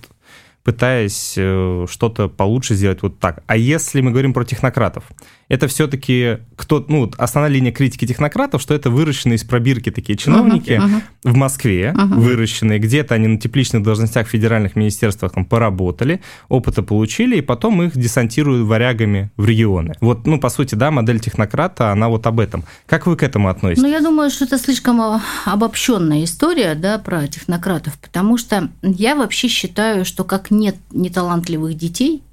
пытаясь 0.64 1.36
э, 1.38 1.86
что-то 1.90 2.30
получше 2.30 2.76
сделать 2.76 3.02
вот 3.02 3.20
так. 3.20 3.44
А 3.46 3.58
если 3.58 4.00
мы 4.02 4.12
говорим 4.12 4.34
про 4.34 4.46
технократов, 4.46 5.04
это 5.50 5.68
все-таки 5.68 6.40
кто, 6.56 6.84
ну, 6.88 7.12
основная 7.18 7.52
линия 7.52 7.72
критики 7.72 8.06
технократов, 8.06 8.62
что 8.62 8.74
это 8.74 8.90
выращенные 8.90 9.36
из 9.36 9.44
пробирки 9.44 9.92
такие 9.92 10.18
чиновники 10.18 10.72
uh-huh, 10.72 11.02
uh-huh. 11.24 11.32
в 11.32 11.36
Москве, 11.36 11.94
uh-huh. 11.96 12.16
выращенные, 12.16 12.80
где-то 12.80 13.16
они 13.16 13.28
на 13.28 13.40
тепличных 13.40 13.84
должностях 13.84 14.28
в 14.28 14.30
федеральных 14.32 14.76
министерствах 14.76 15.34
там 15.34 15.46
поработали, 15.46 16.22
опыта 16.50 16.84
получили, 16.84 17.38
и 17.38 17.42
потом 17.42 17.82
их 17.84 17.98
десантируют 17.98 18.68
варягами 18.68 19.32
в 19.38 19.46
регионы. 19.46 19.94
Вот, 20.02 20.26
ну, 20.26 20.40
по 20.40 20.50
сути, 20.50 20.76
да, 20.76 20.92
модель 20.92 21.20
технократа, 21.20 21.92
она 21.92 22.10
вот 22.10 22.26
об 22.28 22.40
этом. 22.40 22.64
Как 22.86 23.08
вы 23.08 23.16
к 23.16 23.24
этому 23.24 23.50
относитесь? 23.50 23.84
Ну, 23.84 23.90
я 23.90 24.02
думаю, 24.02 24.30
что 24.30 24.46
это 24.46 24.58
слишком 24.58 25.22
обобщенная 25.46 26.24
история, 26.24 26.76
да, 26.76 27.00
про 27.00 27.28
технократов, 27.28 27.98
потому 28.00 28.38
что 28.38 28.70
я 28.82 29.16
вообще 29.16 29.48
считаю, 29.48 30.06
что 30.06 30.24
как 30.24 30.52
нет 30.52 30.76
неталантливых 30.92 31.76
детей, 31.76 32.24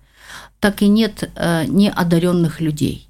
так 0.61 0.83
и 0.83 0.88
нет 0.88 1.31
э, 1.35 1.64
неодаренных 1.67 2.61
людей. 2.61 3.09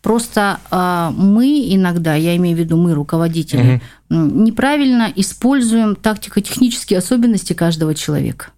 Просто 0.00 0.60
э, 0.70 1.10
мы 1.16 1.74
иногда, 1.74 2.14
я 2.14 2.36
имею 2.36 2.56
в 2.56 2.60
виду 2.60 2.76
мы, 2.76 2.94
руководители, 2.94 3.82
угу. 4.10 4.16
неправильно 4.16 5.12
используем 5.16 5.96
тактико-технические 5.96 6.98
особенности 6.98 7.52
каждого 7.52 7.94
человека. 7.94 8.48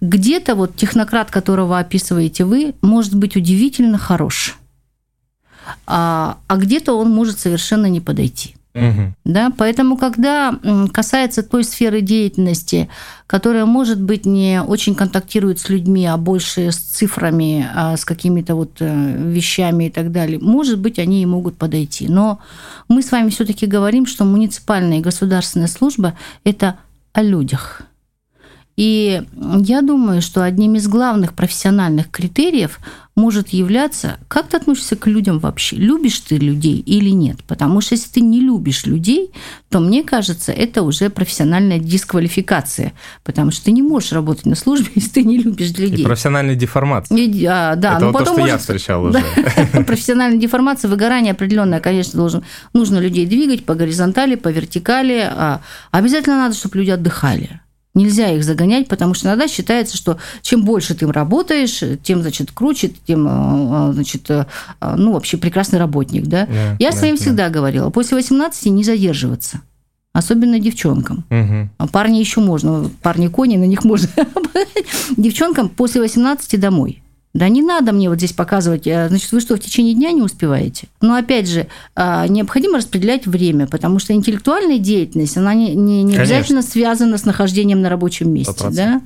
Где-то 0.00 0.54
вот 0.54 0.76
технократ, 0.76 1.30
которого 1.30 1.78
описываете 1.78 2.44
вы, 2.44 2.74
может 2.82 3.14
быть 3.14 3.36
удивительно 3.36 3.96
хорош, 3.96 4.58
а, 5.86 6.38
а 6.46 6.56
где-то 6.56 6.92
он 6.98 7.10
может 7.10 7.38
совершенно 7.38 7.86
не 7.86 8.00
подойти. 8.00 8.56
Да, 9.24 9.52
поэтому, 9.56 9.96
когда 9.96 10.58
касается 10.92 11.42
той 11.42 11.62
сферы 11.62 12.00
деятельности, 12.00 12.88
которая, 13.26 13.66
может 13.66 14.00
быть, 14.00 14.26
не 14.26 14.62
очень 14.62 14.94
контактирует 14.94 15.60
с 15.60 15.68
людьми, 15.68 16.04
а 16.06 16.16
больше 16.16 16.72
с 16.72 16.76
цифрами, 16.76 17.68
а 17.74 17.96
с 17.96 18.04
какими-то 18.04 18.56
вот 18.56 18.76
э, 18.80 19.16
вещами 19.16 19.84
и 19.84 19.90
так 19.90 20.10
далее, 20.10 20.38
может 20.40 20.80
быть, 20.80 20.98
они 20.98 21.22
и 21.22 21.26
могут 21.26 21.56
подойти. 21.56 22.08
Но 22.08 22.40
мы 22.88 23.02
с 23.02 23.12
вами 23.12 23.30
все-таки 23.30 23.66
говорим, 23.66 24.06
что 24.06 24.24
муниципальная 24.24 24.98
и 24.98 25.02
государственная 25.02 25.68
служба– 25.68 26.18
это 26.44 26.76
о 27.12 27.22
людях. 27.22 27.82
И 28.76 29.22
я 29.60 29.82
думаю, 29.82 30.20
что 30.20 30.42
одним 30.42 30.74
из 30.74 30.88
главных 30.88 31.34
профессиональных 31.34 32.10
критериев 32.10 32.80
может 33.14 33.50
являться, 33.50 34.18
как 34.26 34.48
ты 34.48 34.56
относишься 34.56 34.96
к 34.96 35.06
людям 35.06 35.38
вообще, 35.38 35.76
любишь 35.76 36.18
ты 36.18 36.36
людей 36.36 36.80
или 36.80 37.10
нет. 37.10 37.44
Потому 37.46 37.80
что 37.80 37.94
если 37.94 38.08
ты 38.10 38.20
не 38.20 38.40
любишь 38.40 38.86
людей, 38.86 39.30
то, 39.68 39.78
мне 39.78 40.02
кажется, 40.02 40.50
это 40.50 40.82
уже 40.82 41.10
профессиональная 41.10 41.78
дисквалификация, 41.78 42.92
потому 43.22 43.52
что 43.52 43.66
ты 43.66 43.70
не 43.70 43.82
можешь 43.82 44.10
работать 44.10 44.46
на 44.46 44.56
службе, 44.56 44.90
если 44.96 45.10
ты 45.10 45.22
не 45.22 45.38
любишь 45.38 45.70
людей. 45.78 46.00
И 46.00 46.04
профессиональная 46.04 46.56
деформация. 46.56 47.16
И, 47.16 47.44
а, 47.44 47.76
да, 47.76 47.92
это 47.92 48.00
но 48.00 48.06
вот 48.06 48.18
потом 48.18 48.26
то, 48.26 48.32
что 48.32 48.40
может... 48.40 48.52
я 48.52 48.58
встречал 48.58 49.04
уже. 49.04 49.22
профессиональная 49.86 50.40
деформация, 50.40 50.88
выгорание 50.88 51.32
определенное, 51.32 51.78
конечно, 51.78 52.16
должен, 52.16 52.42
нужно 52.72 52.98
людей 52.98 53.26
двигать 53.26 53.64
по 53.64 53.76
горизонтали, 53.76 54.34
по 54.34 54.48
вертикали. 54.48 55.20
А 55.30 55.60
обязательно 55.92 56.36
надо, 56.36 56.56
чтобы 56.56 56.78
люди 56.78 56.90
отдыхали. 56.90 57.60
Нельзя 57.94 58.30
их 58.30 58.42
загонять, 58.42 58.88
потому 58.88 59.14
что 59.14 59.28
иногда 59.28 59.46
считается, 59.46 59.96
что 59.96 60.18
чем 60.42 60.64
больше 60.64 60.94
ты 60.94 61.10
работаешь, 61.10 61.80
тем, 62.02 62.22
значит, 62.22 62.50
круче, 62.50 62.90
тем, 63.06 63.26
э, 63.28 63.92
значит, 63.92 64.28
э, 64.30 64.46
ну, 64.80 65.12
вообще 65.12 65.36
прекрасный 65.36 65.78
работник, 65.78 66.26
да. 66.26 66.46
Yeah, 66.46 66.76
Я 66.80 66.88
yeah, 66.88 66.92
своим 66.92 67.14
yeah. 67.14 67.18
всегда 67.18 67.50
говорила, 67.50 67.90
после 67.90 68.16
18 68.16 68.66
не 68.66 68.82
задерживаться. 68.82 69.60
Особенно 70.12 70.60
девчонкам. 70.60 71.24
Угу. 71.30 71.88
Парни 71.90 72.18
еще 72.18 72.40
можно, 72.40 72.90
парни 73.02 73.26
кони, 73.28 73.56
на 73.56 73.64
них 73.64 73.84
можно. 73.84 74.08
Девчонкам 75.16 75.68
после 75.68 76.00
18 76.00 76.58
домой. 76.58 77.02
Да 77.34 77.48
не 77.48 77.62
надо 77.62 77.92
мне 77.92 78.08
вот 78.08 78.18
здесь 78.18 78.32
показывать, 78.32 78.86
э, 78.86 79.08
значит, 79.08 79.32
вы 79.32 79.40
что, 79.40 79.56
в 79.56 79.60
течение 79.60 79.94
дня 79.94 80.12
не 80.12 80.22
успеваете? 80.22 80.86
Но 81.00 81.16
опять 81.16 81.48
же, 81.48 81.66
а, 81.96 82.28
необходимо 82.28 82.78
распределять 82.78 83.26
время, 83.26 83.66
потому 83.66 83.98
что 83.98 84.12
интеллектуальная 84.12 84.78
деятельность, 84.78 85.36
она 85.36 85.52
не, 85.52 85.74
не, 85.74 86.04
не 86.04 86.16
обязательно 86.16 86.62
связана 86.62 87.18
с 87.18 87.24
нахождением 87.24 87.82
на 87.82 87.88
рабочем 87.88 88.32
месте. 88.32 88.68
Да? 88.70 89.02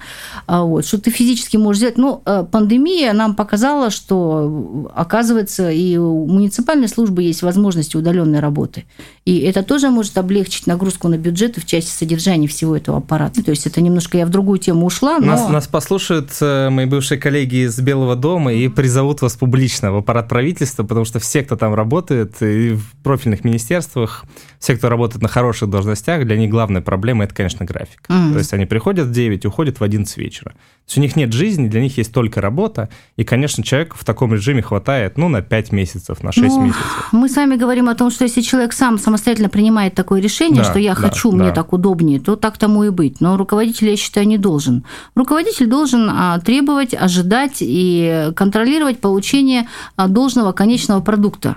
А 0.47 0.63
вот, 0.63 0.85
что 0.85 1.01
ты 1.01 1.11
физически 1.11 1.57
можешь 1.57 1.79
сделать. 1.79 1.97
Ну, 1.97 2.21
э, 2.27 2.45
пандемия 2.51 3.15
нам 3.15 3.35
показала, 3.35 3.89
что, 3.89 4.91
оказывается, 4.95 5.71
и 5.71 5.97
у 5.97 6.27
муниципальной 6.27 6.89
службы 6.89 7.23
есть 7.23 7.41
возможности 7.41 7.97
удаленной 7.97 8.41
работы. 8.41 8.85
И 9.25 9.39
это 9.39 9.63
тоже 9.63 9.89
может 9.89 10.19
облегчить 10.19 10.67
нагрузку 10.67 11.09
на 11.09 11.17
бюджеты 11.17 11.63
в 11.63 11.67
части 11.67 11.91
содержания 11.91 12.47
всего 12.47 12.77
этого 12.77 12.99
аппарата. 12.99 13.43
То 13.43 13.53
есть 13.53 13.67
это 13.67 13.81
немножко 13.81 14.19
я 14.19 14.27
в 14.27 14.31
другую 14.31 14.59
тему 14.59 14.85
ушла, 14.85 15.19
но... 15.19 15.27
Нас, 15.29 15.49
нас 15.49 15.67
послушают 15.67 16.31
э, 16.43 16.69
мои 16.69 16.85
бывшие 16.85 17.19
коллеги 17.19 17.65
из 17.65 17.79
Белого 17.81 18.18
дома 18.19 18.53
и 18.53 18.69
призовут 18.69 19.23
вас 19.23 19.37
публично 19.37 19.93
в 19.93 19.97
аппарат 19.97 20.29
правительства, 20.29 20.83
потому 20.83 21.05
что 21.05 21.19
все, 21.19 21.43
кто 21.43 21.57
там 21.57 21.75
работает, 21.75 22.43
и 22.43 22.75
в 22.75 22.93
профильных 23.03 23.45
министерствах, 23.45 24.25
все, 24.59 24.77
кто 24.77 24.89
работает 24.89 25.23
на 25.23 25.29
хороших 25.29 25.71
должностях, 25.71 26.27
для 26.27 26.37
них 26.37 26.51
главная 26.51 26.83
проблема– 26.83 27.25
это, 27.25 27.35
конечно, 27.35 27.65
график. 27.65 28.03
Mm-hmm. 28.09 28.33
То 28.33 28.39
есть 28.39 28.53
они 28.53 28.67
приходят 28.67 29.07
в 29.07 29.13
9, 29.13 29.47
уходят 29.47 29.81
в 29.81 29.85
11 29.85 30.17
вечера. 30.19 30.51
То 30.51 30.91
есть 30.91 30.99
у 30.99 31.01
них 31.01 31.17
нет 31.17 31.33
жизни, 31.33 31.69
для 31.69 31.81
них 31.81 31.99
есть 31.99 32.13
только 32.13 32.41
работа, 32.41 32.89
и, 33.17 33.25
конечно, 33.25 33.63
человеку 33.63 33.97
в 33.99 34.05
таком 34.05 34.33
режиме 34.33 34.63
хватает, 34.63 35.19
ну, 35.19 35.29
на 35.29 35.43
5 35.43 35.73
месяцев, 35.73 36.23
на 36.23 36.33
6 36.33 36.49
ну, 36.49 36.65
месяцев. 36.65 37.09
Мы 37.13 37.29
сами 37.29 37.57
говорим 37.57 37.89
о 37.89 37.95
том, 37.95 38.11
что 38.11 38.25
если 38.25 38.41
человек 38.41 38.73
сам 38.73 38.99
самостоятельно 38.99 39.49
принимает 39.49 39.95
такое 39.95 40.21
решение, 40.21 40.63
да, 40.63 40.71
что 40.71 40.79
я 40.79 40.95
да, 40.95 41.01
хочу, 41.03 41.31
да. 41.31 41.37
мне 41.37 41.53
так 41.53 41.73
удобнее, 41.73 42.21
то 42.21 42.37
так 42.37 42.57
тому 42.59 42.85
и 42.85 42.91
быть. 42.91 43.21
Но 43.21 43.37
руководитель, 43.37 43.91
я 43.91 43.97
считаю, 43.97 44.27
не 44.27 44.39
должен. 44.39 44.85
Руководитель 45.15 45.67
должен 45.67 46.09
а, 46.11 46.39
требовать, 46.41 46.95
ожидать 46.95 47.59
и 47.61 48.08
контролировать 48.35 49.01
получение 49.01 49.69
а, 49.97 50.09
должного 50.09 50.53
конечного 50.53 51.01
продукта 51.01 51.57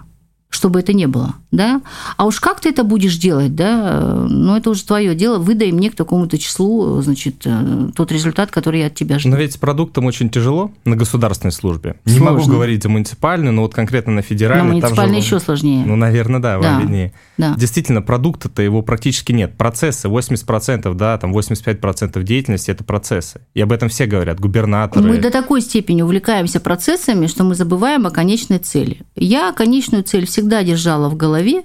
чтобы 0.51 0.81
это 0.81 0.93
не 0.93 1.08
было, 1.08 1.36
да? 1.50 1.81
А 2.17 2.25
уж 2.25 2.39
как 2.39 2.60
ты 2.60 2.70
это 2.70 2.84
будешь 2.84 3.17
делать, 3.17 3.55
да? 3.55 4.25
Ну, 4.29 4.55
это 4.55 4.70
уже 4.70 4.84
твое 4.84 5.15
дело. 5.15 5.39
Выдай 5.39 5.72
мне 5.72 5.89
к 5.89 5.96
такому-то 5.96 6.38
числу, 6.38 7.01
значит, 7.01 7.38
э, 7.46 7.89
тот 7.96 8.12
результат, 8.12 8.51
который 8.51 8.81
я 8.81 8.88
от 8.88 8.96
тебя 8.96 9.17
жду. 9.17 9.29
Но 9.29 9.38
ведь 9.38 9.53
с 9.53 9.58
продуктом 9.58 10.05
очень 10.05 10.29
тяжело 10.29 10.72
на 10.84 10.98
государственной 10.98 11.53
службе. 11.53 11.96
Сложно. 12.03 12.20
Не 12.20 12.25
могу 12.25 12.46
говорить 12.48 12.84
за 12.84 12.89
муниципальную, 12.89 13.53
но 13.53 13.62
вот 13.62 13.74
конкретно 13.74 14.12
на 14.12 14.22
федеральной. 14.22 14.67
На 14.67 14.74
муниципальной 14.74 15.22
же, 15.22 15.25
еще 15.25 15.39
сложнее. 15.39 15.86
Ну, 15.86 15.96
наверное, 15.96 16.41
да, 16.41 16.60
вам 16.60 16.63
да. 16.63 16.81
виднее. 16.81 17.13
Да. 17.38 17.55
Действительно, 17.58 18.01
продукта-то 18.01 18.62
его 18.62 18.81
практически 18.81 19.31
нет. 19.31 19.55
Процессы, 19.58 20.10
80%, 20.10 20.93
да, 20.96 21.17
там 21.17 21.36
85% 21.36 22.22
деятельности– 22.24 22.72
это 22.72 22.84
процессы. 22.84 23.41
И 23.53 23.62
об 23.62 23.72
этом 23.72 23.88
все 23.88 24.05
говорят, 24.05 24.39
губернаторы. 24.39 25.08
Мы 25.08 25.17
до 25.17 25.31
такой 25.31 25.62
степени 25.62 26.01
увлекаемся 26.01 26.60
процессами, 26.60 27.27
что 27.27 27.46
мы 27.46 27.55
забываем 27.55 28.05
о 28.05 28.12
конечной 28.12 28.60
цели. 28.60 29.01
Я 29.16 29.53
конечную 29.53 30.03
цель 30.03 30.25
всегда 30.25 30.41
всегда 30.42 30.64
держала 30.64 31.10
в 31.10 31.16
голове, 31.16 31.64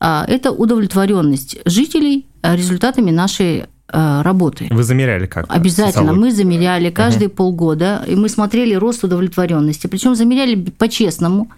а, 0.00 0.24
это 0.28 0.52
удовлетворенность 0.52 1.58
жителей 1.64 2.26
а, 2.42 2.56
результатами 2.56 3.10
нашей 3.10 3.64
а, 3.88 4.22
работы. 4.22 4.68
Вы 4.70 4.82
замеряли 4.82 5.26
как? 5.26 5.46
Обязательно. 5.48 6.12
Мы 6.12 6.30
замеряли 6.30 6.90
каждые 6.90 7.28
угу. 7.28 7.36
полгода, 7.36 8.04
и 8.06 8.14
мы 8.14 8.28
смотрели 8.28 8.74
рост 8.74 9.02
удовлетворенности. 9.04 9.86
Причем 9.86 10.14
замеряли 10.14 10.56
по-честному. 10.78 11.48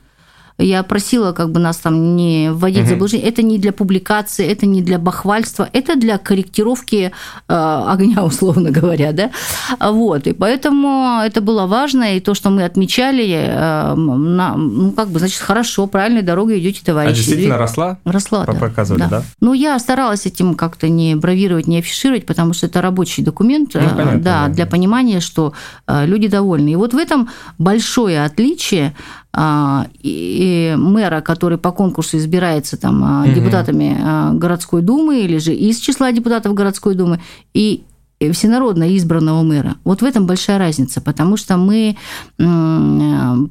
Я 0.60 0.82
просила 0.82 1.32
как 1.32 1.50
бы 1.50 1.60
нас 1.60 1.78
там 1.78 2.16
не 2.16 2.50
вводить 2.52 2.84
в 2.84 2.88
заблуждение. 2.88 3.28
Это 3.28 3.42
не 3.42 3.58
для 3.58 3.72
публикации, 3.72 4.46
это 4.46 4.66
не 4.66 4.82
для 4.82 4.98
бахвальства, 4.98 5.68
это 5.72 5.96
для 5.96 6.18
корректировки 6.18 7.12
э, 7.48 7.84
огня, 7.88 8.24
условно 8.24 8.70
говоря, 8.70 9.12
да. 9.12 9.30
Вот, 9.80 10.26
и 10.26 10.32
поэтому 10.32 11.20
это 11.24 11.40
было 11.40 11.66
важно, 11.66 12.16
и 12.16 12.20
то, 12.20 12.34
что 12.34 12.50
мы 12.50 12.64
отмечали, 12.64 13.28
э, 13.30 13.94
на, 13.94 14.56
ну, 14.56 14.92
как 14.92 15.08
бы, 15.08 15.18
значит, 15.18 15.40
хорошо, 15.40 15.86
правильной 15.86 16.22
дорогой 16.22 16.60
идете, 16.60 16.80
товарищи. 16.84 17.12
А 17.12 17.16
действительно 17.16 17.58
росла? 17.58 17.98
Росла, 18.04 18.44
да. 18.46 18.52
Показывали, 18.52 19.00
да. 19.00 19.08
да? 19.08 19.22
Ну, 19.40 19.52
я 19.52 19.78
старалась 19.78 20.26
этим 20.26 20.54
как-то 20.54 20.88
не 20.88 21.14
бравировать, 21.14 21.66
не 21.66 21.78
афишировать, 21.78 22.26
потому 22.26 22.52
что 22.52 22.66
это 22.66 22.80
рабочий 22.82 23.22
документ, 23.22 23.70
ну, 23.74 23.80
понятно, 23.80 24.18
да, 24.20 24.46
да, 24.46 24.48
для 24.48 24.66
понимания, 24.66 25.20
что 25.20 25.52
э, 25.86 26.06
люди 26.06 26.28
довольны. 26.28 26.70
И 26.70 26.76
вот 26.76 26.94
в 26.94 26.96
этом 26.96 27.28
большое 27.58 28.24
отличие 28.24 28.94
а, 29.29 29.29
и 29.36 30.74
мэра, 30.76 31.20
который 31.20 31.56
по 31.56 31.70
конкурсу 31.72 32.16
избирается 32.16 32.76
там 32.76 33.22
угу. 33.22 33.32
депутатами 33.32 33.96
а, 34.00 34.32
городской 34.32 34.82
думы 34.82 35.20
или 35.20 35.38
же 35.38 35.54
из 35.54 35.78
числа 35.78 36.10
депутатов 36.10 36.54
городской 36.54 36.94
думы, 36.94 37.20
и 37.54 37.84
всенародно 38.32 38.96
избранного 38.96 39.42
мэра. 39.42 39.76
Вот 39.84 40.02
в 40.02 40.04
этом 40.04 40.26
большая 40.26 40.58
разница, 40.58 41.00
потому 41.00 41.36
что 41.36 41.56
мы 41.56 41.96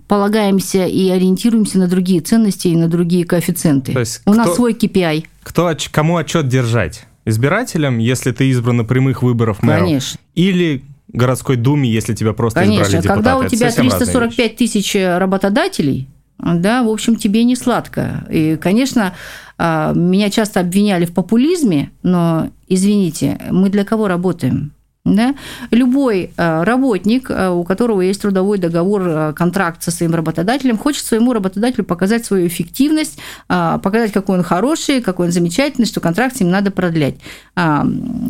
полагаемся 0.07 0.85
и 0.85 1.09
ориентируемся 1.09 1.79
на 1.79 1.87
другие 1.87 2.21
ценности 2.21 2.67
и 2.67 2.75
на 2.75 2.87
другие 2.87 3.25
коэффициенты. 3.25 3.93
То 3.93 3.99
есть 3.99 4.21
У 4.25 4.31
кто, 4.31 4.39
нас 4.39 4.55
свой 4.55 4.73
KPI. 4.73 5.25
Кто, 5.41 5.71
кому 5.91 6.17
отчет 6.17 6.47
держать? 6.47 7.07
Избирателям, 7.25 7.97
если 7.97 8.31
ты 8.31 8.49
избран 8.49 8.77
на 8.77 8.83
прямых 8.83 9.23
выборах 9.23 9.63
мэра? 9.63 9.79
Конечно. 9.79 10.19
Или 10.35 10.83
городской 11.13 11.55
думе, 11.55 11.89
если 11.89 12.13
тебя 12.13 12.33
просто 12.33 12.61
Конечно, 12.61 12.83
избрали 12.83 13.03
депутаты. 13.03 13.23
когда 13.23 13.37
у 13.37 13.47
тебя 13.47 13.71
345 13.71 14.55
тысяч 14.55 14.95
работодателей, 14.95 16.07
да, 16.39 16.83
в 16.83 16.89
общем, 16.89 17.15
тебе 17.15 17.43
не 17.43 17.55
сладко. 17.55 18.25
И, 18.29 18.57
конечно, 18.57 19.13
а, 19.57 19.93
меня 19.93 20.29
часто 20.29 20.61
обвиняли 20.61 21.05
в 21.05 21.13
популизме, 21.13 21.91
но, 22.01 22.49
извините, 22.67 23.39
мы 23.51 23.69
для 23.69 23.83
кого 23.83 24.07
работаем? 24.07 24.71
Да? 25.15 25.35
Любой 25.71 26.31
э, 26.35 26.63
работник, 26.63 27.29
э, 27.29 27.49
у 27.49 27.63
которого 27.63 28.01
есть 28.01 28.21
трудовой 28.21 28.57
договор, 28.57 29.01
э, 29.05 29.33
контракт 29.33 29.83
со 29.83 29.91
своим 29.91 30.13
работодателем, 30.15 30.77
хочет 30.77 31.05
своему 31.05 31.33
работодателю 31.33 31.83
показать 31.83 32.25
свою 32.25 32.47
эффективность, 32.47 33.19
показать, 33.47 34.11
какой 34.11 34.37
он 34.37 34.43
хороший, 34.43 35.01
какой 35.01 35.27
он 35.27 35.31
замечательный, 35.31 35.85
что 35.85 35.99
контракт 35.99 36.37
с 36.37 36.39
ним 36.39 36.49
надо 36.49 36.71
продлять. 36.71 37.15
А, 37.55 37.85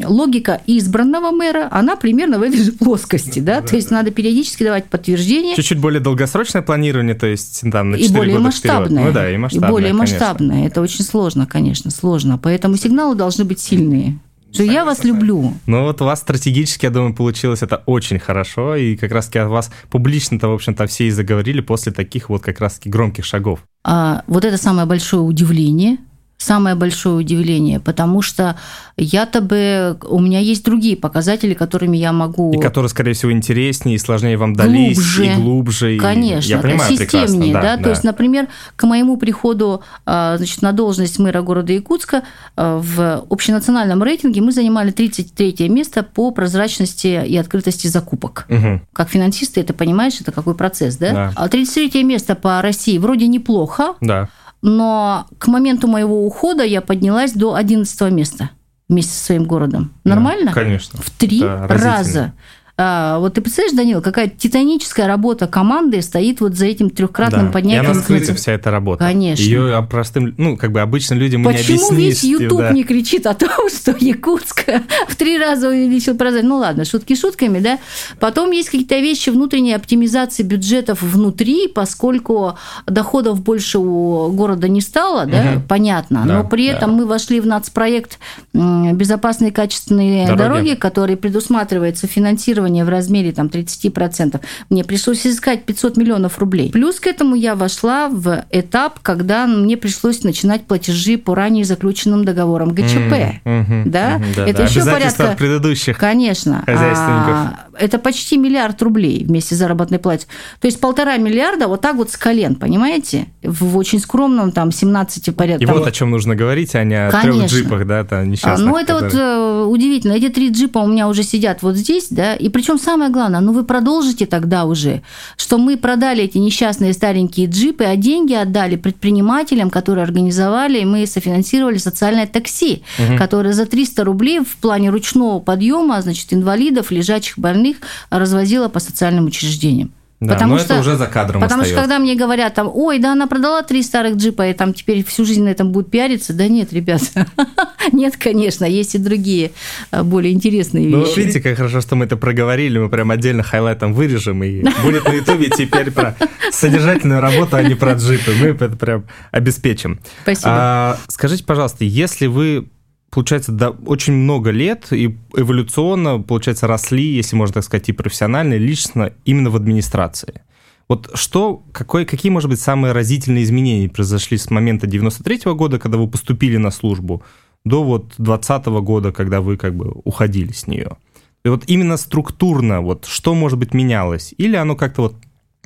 логика 0.06 0.62
избранного 0.66 1.32
мэра, 1.32 1.68
она 1.72 1.96
примерно 1.96 2.40
в 2.40 2.42
этой 2.42 2.64
же 2.64 2.72
плоскости. 2.72 3.40
Да? 3.40 3.62
То 3.62 3.76
есть 3.76 3.92
надо 3.92 4.12
периодически 4.12 4.64
давать 4.64 4.86
подтверждение. 4.86 5.56
Чуть-чуть 5.56 5.80
более 5.80 6.00
долгосрочное 6.00 6.62
планирование, 6.62 7.16
то 7.16 7.28
есть 7.28 7.62
там, 7.72 7.92
на 7.92 7.98
4 7.98 8.10
и 8.10 8.16
более 8.16 8.34
года 8.34 8.46
масштабное. 8.46 9.06
Ну 9.06 9.12
да, 9.12 9.30
и 9.30 9.38
масштабное, 9.38 9.70
И 9.70 9.72
более 9.72 9.92
конечно. 9.92 10.18
масштабное. 10.18 10.68
Это 10.68 10.82
очень 10.82 11.04
сложно, 11.04 11.46
конечно, 11.46 11.92
сложно. 11.92 12.38
Поэтому 12.38 12.76
сигналы 12.78 13.16
должны 13.16 13.46
быть 13.46 13.60
сильные. 13.60 14.20
Что 14.54 14.64
я 14.64 14.86
вас 14.86 15.04
люблю. 15.04 15.54
Ну 15.66 15.84
вот 15.84 16.02
у 16.02 16.06
вас 16.06 16.20
стратегически, 16.20 16.86
я 16.86 16.92
думаю, 16.92 17.14
получилось 17.14 17.62
это 17.62 17.84
очень 17.86 18.20
хорошо, 18.20 18.76
и 18.76 18.96
как 18.96 19.12
раз-таки 19.12 19.40
о 19.40 19.48
вас 19.48 19.72
публично-то, 19.90 20.48
в 20.48 20.54
общем-то, 20.54 20.88
все 20.88 21.08
и 21.08 21.12
заговорили 21.12 21.62
после 21.62 21.92
таких 21.92 22.30
вот 22.30 22.42
как 22.42 22.60
раз-таки 22.60 22.90
громких 22.90 23.26
шагов. 23.26 23.60
А, 23.84 24.24
вот 24.28 24.46
это 24.46 24.58
самое 24.58 24.88
большое 24.88 25.22
удивление– 25.22 25.98
самое 26.40 26.76
большое 26.76 27.16
удивление, 27.16 27.80
потому 27.80 28.22
что 28.22 28.56
я-то 28.96 29.42
бы... 29.42 29.98
У 30.08 30.20
меня 30.20 30.40
есть 30.40 30.64
другие 30.64 30.96
показатели, 30.96 31.54
которыми 31.54 31.98
я 31.98 32.14
могу... 32.14 32.54
И 32.54 32.62
которые, 32.62 32.90
скорее 32.90 33.14
всего, 33.14 33.32
интереснее 33.34 33.98
и 33.98 34.00
сложнее 34.00 34.38
вам 34.38 34.56
дались, 34.56 34.96
глубже, 34.96 35.26
и 35.26 35.36
глубже. 35.36 35.98
Конечно, 35.98 36.48
и... 36.48 36.52
я 36.52 36.58
понимаю 36.60 36.98
системнее. 36.98 37.54
Да, 37.54 37.62
да? 37.62 37.78
Да. 37.78 37.84
То 37.84 37.90
есть, 37.90 38.04
например, 38.06 38.48
к 38.78 38.84
моему 38.86 39.18
приходу 39.18 39.84
а, 40.06 40.38
значит, 40.38 40.62
на 40.62 40.72
должность 40.72 41.20
мэра 41.20 41.42
города 41.42 41.74
Якутска 41.74 42.24
а, 42.56 42.80
в 42.80 43.26
общенациональном 43.30 44.02
рейтинге 44.02 44.42
мы 44.42 44.54
занимали 44.54 44.92
33 44.92 45.68
место 45.68 46.04
по 46.04 46.32
прозрачности 46.32 47.22
и 47.26 47.36
открытости 47.36 47.88
закупок. 47.88 48.46
Угу. 48.50 48.82
Как 48.94 49.10
финансисты, 49.10 49.60
это 49.60 49.74
понимаешь, 49.74 50.22
это 50.22 50.32
какой 50.32 50.56
процесс, 50.56 50.96
да? 50.96 51.12
да. 51.12 51.34
А 51.36 51.50
33 51.50 52.04
место 52.06 52.36
по 52.36 52.62
России 52.62 52.98
вроде 52.98 53.28
неплохо. 53.28 53.96
Да 54.00 54.30
но 54.62 55.28
к 55.38 55.48
моменту 55.48 55.88
моего 55.88 56.26
ухода 56.26 56.64
я 56.64 56.82
поднялась 56.82 57.34
до 57.34 57.56
11 57.56 58.12
места. 58.12 58.52
вместе 58.88 59.14
со 59.14 59.26
своим 59.26 59.44
городом. 59.46 59.94
Нормально? 60.04 60.48
Да, 60.48 60.54
конечно. 60.54 61.00
В 61.02 61.10
три 61.12 61.42
да, 61.42 61.68
раза. 61.68 62.34
А, 62.82 63.20
вот 63.20 63.34
ты 63.34 63.42
представляешь, 63.42 63.76
Данил, 63.76 64.02
какая 64.02 64.30
титаническая 64.30 65.06
работа 65.06 65.48
команды 65.48 66.02
стоит 66.02 66.40
вот 66.40 66.56
за 66.56 66.66
этим 66.66 66.90
трехкратным 66.90 67.48
да. 67.48 67.52
поднятием. 67.52 67.84
И 67.84 67.88
она 67.88 68.02
скрыта 68.02 68.34
вся 68.34 68.54
эта 68.54 68.72
работа. 68.72 69.04
Конечно. 69.04 69.44
Ее 69.44 69.86
простым, 69.90 70.34
ну, 70.38 70.56
как 70.56 70.72
бы 70.72 70.80
обычным 70.80 71.20
людям 71.20 71.44
Почему 71.44 71.58
не 71.58 71.62
объяснишь. 71.62 71.82
Почему 71.90 72.00
весь 72.00 72.24
YouTube 72.24 72.60
да. 72.60 72.72
не 72.72 72.86
кричит 72.86 73.28
о 73.28 73.34
том, 73.34 73.50
что 73.70 73.94
Якутск 74.00 74.64
в 75.10 75.16
три 75.18 75.38
раза 75.38 75.68
увеличил 75.68 76.16
производительность? 76.16 76.50
Ну 76.50 76.58
ладно, 76.58 76.86
шутки 76.86 77.16
шутками, 77.16 77.60
да. 77.60 77.80
Потом 78.18 78.52
есть 78.52 78.70
какие-то 78.70 78.98
вещи 79.00 79.30
внутренней 79.30 79.74
оптимизации 79.74 80.44
бюджетов 80.44 81.02
внутри, 81.02 81.68
поскольку 81.68 82.58
доходов 82.88 83.42
больше 83.42 83.78
у 83.80 84.32
города 84.32 84.70
не 84.70 84.80
стало, 84.80 85.26
да, 85.26 85.56
угу. 85.56 85.64
понятно. 85.68 86.24
Да, 86.26 86.34
Но 86.34 86.44
при 86.48 86.68
этом 86.68 86.92
да. 86.92 86.98
мы 86.98 87.06
вошли 87.06 87.42
в 87.42 87.46
нацпроект 87.46 88.20
«Безопасные 88.54 89.52
качественные 89.52 90.28
дороги», 90.28 90.40
дороги 90.40 90.76
который 90.76 91.18
предусматривается 91.18 92.08
финансирование 92.08 92.69
финансирование 92.70 92.86
в 92.86 92.90
размере 92.90 93.32
там, 93.32 93.48
30%, 93.48 94.40
мне 94.70 94.84
пришлось 94.84 95.26
искать 95.26 95.66
500 95.66 95.98
миллионов 95.98 96.40
рублей. 96.40 96.72
Плюс 96.72 97.00
к 97.00 97.08
этому 97.08 97.36
я 97.36 97.56
вошла 97.56 98.10
в 98.10 98.46
этап, 98.52 99.00
когда 99.02 99.48
мне 99.48 99.78
пришлось 99.78 100.24
начинать 100.24 100.66
платежи 100.66 101.18
по 101.18 101.36
ранее 101.36 101.66
заключенным 101.66 102.26
договорам 102.26 102.70
ГЧП. 102.70 102.96
Mm-hmm, 102.96 103.42
mm-hmm, 103.46 103.84
да? 103.86 104.18
Mm-hmm, 104.18 104.36
да? 104.36 104.48
Это 104.48 104.58
да. 104.58 104.64
еще 104.64 104.86
порядка... 104.86 105.36
предыдущих 105.38 105.98
Конечно. 105.98 106.64
Хозяйственников. 106.66 107.34
А, 107.34 107.70
это 107.80 107.98
почти 107.98 108.38
миллиард 108.38 108.82
рублей 108.82 109.26
вместе 109.26 109.56
с 109.56 109.58
заработной 109.58 110.00
платой. 110.00 110.28
То 110.60 110.68
есть 110.68 110.80
полтора 110.80 111.18
миллиарда 111.18 111.68
вот 111.68 111.82
так 111.82 111.96
вот 111.96 112.12
с 112.12 112.18
колен, 112.18 112.56
понимаете? 112.56 113.28
В 113.44 113.78
очень 113.78 114.00
скромном 114.00 114.52
там 114.52 114.72
17 114.72 115.36
порядка. 115.36 115.64
И 115.64 115.66
вот 115.66 115.88
о 115.88 115.92
чем 115.92 116.12
нужно 116.12 116.36
говорить, 116.36 116.76
а 116.76 116.84
не 116.84 116.96
о 116.96 117.12
трех 117.12 117.46
джипах, 117.46 117.86
да, 117.86 118.04
там 118.04 118.30
несчастных. 118.30 118.70
Ну, 118.70 118.78
это 118.78 118.94
которые... 118.94 119.12
вот 119.12 119.20
э, 119.20 119.64
удивительно. 119.66 120.14
Эти 120.14 120.30
три 120.30 120.50
джипа 120.50 120.80
у 120.80 120.88
меня 120.88 121.08
уже 121.08 121.24
сидят 121.24 121.62
вот 121.62 121.76
здесь, 121.76 122.08
да, 122.10 122.36
и 122.36 122.50
причем 122.60 122.78
самое 122.78 123.10
главное, 123.10 123.40
ну 123.40 123.54
вы 123.54 123.64
продолжите 123.64 124.26
тогда 124.26 124.66
уже, 124.66 125.02
что 125.38 125.58
мы 125.58 125.78
продали 125.78 126.26
эти 126.26 126.40
несчастные 126.40 126.92
старенькие 126.92 127.48
джипы, 127.48 127.86
а 127.86 127.96
деньги 127.96 128.34
отдали 128.34 128.76
предпринимателям, 128.76 129.70
которые 129.70 130.04
организовали, 130.04 130.80
и 130.80 130.84
мы 130.84 131.08
софинансировали 131.08 131.78
социальное 131.78 132.28
такси, 132.28 132.84
угу. 132.98 133.18
которое 133.18 133.54
за 133.54 133.66
300 133.66 134.04
рублей 134.04 134.42
в 134.42 134.58
плане 134.58 134.90
ручного 134.90 135.40
подъема, 135.40 136.02
значит, 136.02 136.34
инвалидов, 136.34 136.92
лежачих 136.92 137.40
больных 137.40 137.78
развозило 138.10 138.68
по 138.68 138.82
социальным 138.82 139.28
учреждениям. 139.28 139.94
Да, 140.20 140.34
потому 140.34 140.56
но 140.56 140.60
что, 140.60 140.74
это 140.74 140.82
уже 140.82 140.98
за 140.98 141.08
кадром 141.08 141.42
Потому 141.42 141.62
остается. 141.62 141.74
что 141.74 141.82
когда 141.82 142.00
мне 142.00 142.16
говорят, 142.16 142.54
там, 142.54 142.70
ой, 142.74 143.00
да 143.00 143.14
она 143.14 143.26
продала 143.28 143.64
три 143.64 143.82
старых 143.82 144.18
джипа, 144.18 144.48
и 144.50 144.54
там 144.54 144.74
теперь 144.74 145.04
всю 145.06 145.24
жизнь 145.24 145.44
на 145.44 145.50
этом 145.50 145.72
будет 145.72 145.90
пиариться, 145.90 146.34
да 146.34 146.48
нет, 146.50 146.74
ребята, 146.74 147.26
нет, 147.94 148.18
конечно, 148.18 148.66
есть 148.66 148.96
и 148.96 148.98
другие 148.98 149.52
а, 149.92 150.04
более 150.04 150.34
интересные 150.34 150.90
ну, 150.90 151.00
вещи. 151.00 151.14
Ну, 151.16 151.16
видите, 151.16 151.40
как 151.40 151.56
хорошо, 151.56 151.80
что 151.80 151.96
мы 151.96 152.04
это 152.04 152.18
проговорили, 152.18 152.80
мы 152.80 152.90
прям 152.90 153.12
отдельно 153.12 153.44
хайлайтом 153.44 153.94
вырежем, 153.94 154.44
и 154.44 154.62
будет 154.84 155.06
на 155.06 155.14
ютубе 155.14 155.50
теперь 155.50 155.90
про 155.90 156.18
содержательную 156.52 157.22
работу, 157.22 157.56
а 157.56 157.64
не 157.64 157.76
про 157.76 157.94
джипы. 157.94 158.34
Мы 158.42 158.48
это 158.48 158.76
прям 158.76 159.06
обеспечим. 159.32 160.02
Спасибо. 160.24 160.50
А, 160.52 160.98
скажите, 161.08 161.46
пожалуйста, 161.46 161.86
если 161.86 162.28
вы 162.28 162.68
получается, 163.10 163.52
да, 163.52 163.70
очень 163.70 164.14
много 164.14 164.52
лет 164.52 164.92
и 164.92 165.18
эволюционно, 165.36 166.20
получается, 166.20 166.68
росли, 166.68 167.04
если 167.04 167.36
можно 167.36 167.56
так 167.56 167.64
сказать, 167.64 167.90
и 167.90 167.94
профессионально, 167.94 168.56
и 168.56 168.60
лично 168.60 169.14
именно 169.26 169.50
в 169.50 169.56
администрации. 169.56 170.42
Вот 170.88 171.12
что, 171.14 171.64
какой, 171.72 172.06
какие, 172.06 172.32
может 172.32 172.50
быть, 172.50 172.60
самые 172.60 172.94
разительные 172.94 173.44
изменения 173.44 173.90
произошли 173.90 174.38
с 174.38 174.50
момента 174.50 174.88
93 174.88 175.38
-го 175.46 175.56
года, 175.56 175.78
когда 175.80 175.98
вы 175.98 176.08
поступили 176.08 176.58
на 176.58 176.72
службу, 176.72 177.22
до 177.66 177.84
вот 177.84 178.14
20 178.18 178.68
-го 178.68 178.82
года, 178.82 179.12
когда 179.12 179.40
вы 179.42 179.58
как 179.58 179.76
бы 179.76 179.92
уходили 180.04 180.52
с 180.52 180.68
нее? 180.68 180.98
И 181.46 181.50
вот 181.50 181.64
именно 181.68 181.98
структурно, 181.98 182.82
вот 182.82 183.06
что, 183.06 183.36
может 183.36 183.60
быть, 183.60 183.74
менялось? 183.74 184.34
Или 184.38 184.56
оно 184.56 184.76
как-то 184.76 185.02
вот 185.04 185.16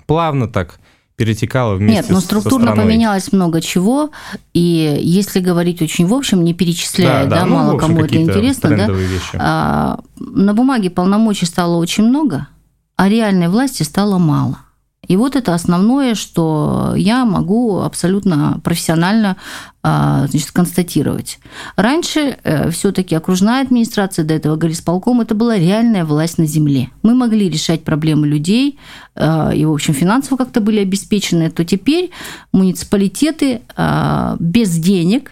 плавно 0.06 0.48
так 0.48 0.80
перетекало 1.16 1.76
вместе 1.76 2.02
Нет, 2.02 2.10
но 2.10 2.20
структурно 2.20 2.76
поменялось 2.76 3.32
много 3.32 3.62
чего, 3.62 4.10
и 4.54 4.98
если 5.02 5.40
говорить 5.40 5.82
очень 5.82 6.08
в 6.08 6.14
общем, 6.14 6.44
не 6.44 6.54
перечисляя, 6.54 7.26
да, 7.26 7.30
да, 7.30 7.36
да 7.42 7.46
ну, 7.46 7.56
мало 7.56 7.74
общем, 7.76 7.88
кому 7.88 8.06
это 8.06 8.16
интересно, 8.22 8.70
да, 8.76 8.88
вещи. 8.88 9.38
А, 9.40 10.00
на 10.18 10.54
бумаге 10.54 10.90
полномочий 10.90 11.46
стало 11.46 11.78
очень 11.78 12.06
много, 12.06 12.48
а 12.96 13.10
реальной 13.10 13.48
власти 13.48 13.84
стало 13.84 14.18
мало. 14.18 14.60
И 15.08 15.18
вот 15.18 15.36
это 15.36 15.54
основное, 15.54 16.16
что 16.16 16.94
я 16.96 17.26
могу 17.26 17.80
абсолютно 17.80 18.62
профессионально 18.64 19.36
а, 19.82 20.28
значит, 20.28 20.52
констатировать. 20.52 21.40
Раньше 21.76 22.38
э, 22.44 22.70
все-таки 22.72 23.14
окружная 23.16 23.64
администрация, 23.64 24.24
до 24.24 24.34
этого 24.34 24.56
горисполком, 24.56 25.20
это 25.20 25.36
была 25.36 25.58
реальная 25.58 26.06
власть 26.06 26.38
на 26.38 26.46
земле. 26.46 26.90
Мы 27.02 27.16
могли 27.16 27.50
решать 27.50 27.84
проблемы 27.84 28.28
людей 28.28 28.80
а, 29.16 29.52
и, 29.54 29.66
в 29.66 29.74
общем, 29.74 29.94
финансово 29.94 30.38
как-то 30.38 30.62
были 30.62 30.80
обеспечены, 30.80 31.52
то 31.52 31.66
теперь 31.66 32.12
муниципалитеты 32.54 33.62
а, 33.76 34.38
без 34.40 34.78
денег, 34.78 35.32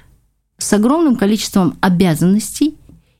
с 0.57 0.71
огромным 0.73 1.15
количеством 1.15 1.77
обязанностей 1.81 2.75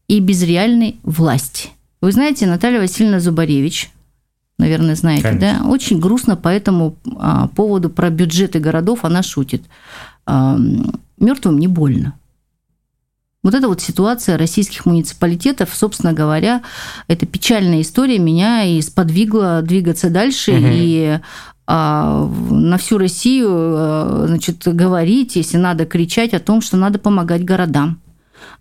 и 0.08 0.20
без 0.20 0.44
реальной 0.44 1.00
власти. 1.04 1.70
Вы 2.02 2.12
знаете, 2.12 2.46
Наталья 2.46 2.80
Васильевна 2.80 3.20
Зубаревич, 3.20 3.92
наверное, 4.62 4.96
знаете, 4.96 5.24
Конечно. 5.24 5.64
да? 5.64 5.70
Очень 5.70 6.00
грустно 6.00 6.36
по 6.36 6.48
этому 6.48 6.96
а, 7.18 7.48
поводу 7.50 7.90
про 7.90 8.10
бюджеты 8.10 8.60
городов 8.60 9.04
она 9.04 9.22
шутит. 9.24 9.64
Мертвым 10.28 11.60
не 11.60 11.68
больно. 11.68 12.14
Вот 13.44 13.56
эта 13.56 13.68
вот 13.68 13.82
ситуация 13.82 14.38
российских 14.38 14.86
муниципалитетов, 14.86 15.74
собственно 15.74 16.14
говоря, 16.14 16.62
это 17.08 17.26
печальная 17.26 17.82
история 17.82 18.20
меня 18.20 18.64
и 18.64 18.80
сподвигла 18.82 19.64
двигаться 19.64 20.12
дальше 20.12 20.52
угу. 20.52 20.68
и 20.68 21.20
а, 21.66 22.28
на 22.50 22.78
всю 22.78 23.00
Россию, 23.00 23.50
а, 23.52 24.26
значит, 24.28 24.62
говорить, 24.68 25.36
если 25.36 25.58
надо 25.58 25.86
кричать 25.86 26.34
о 26.34 26.40
том, 26.40 26.62
что 26.62 26.78
надо 26.78 27.00
помогать 27.00 27.44
городам 27.44 28.00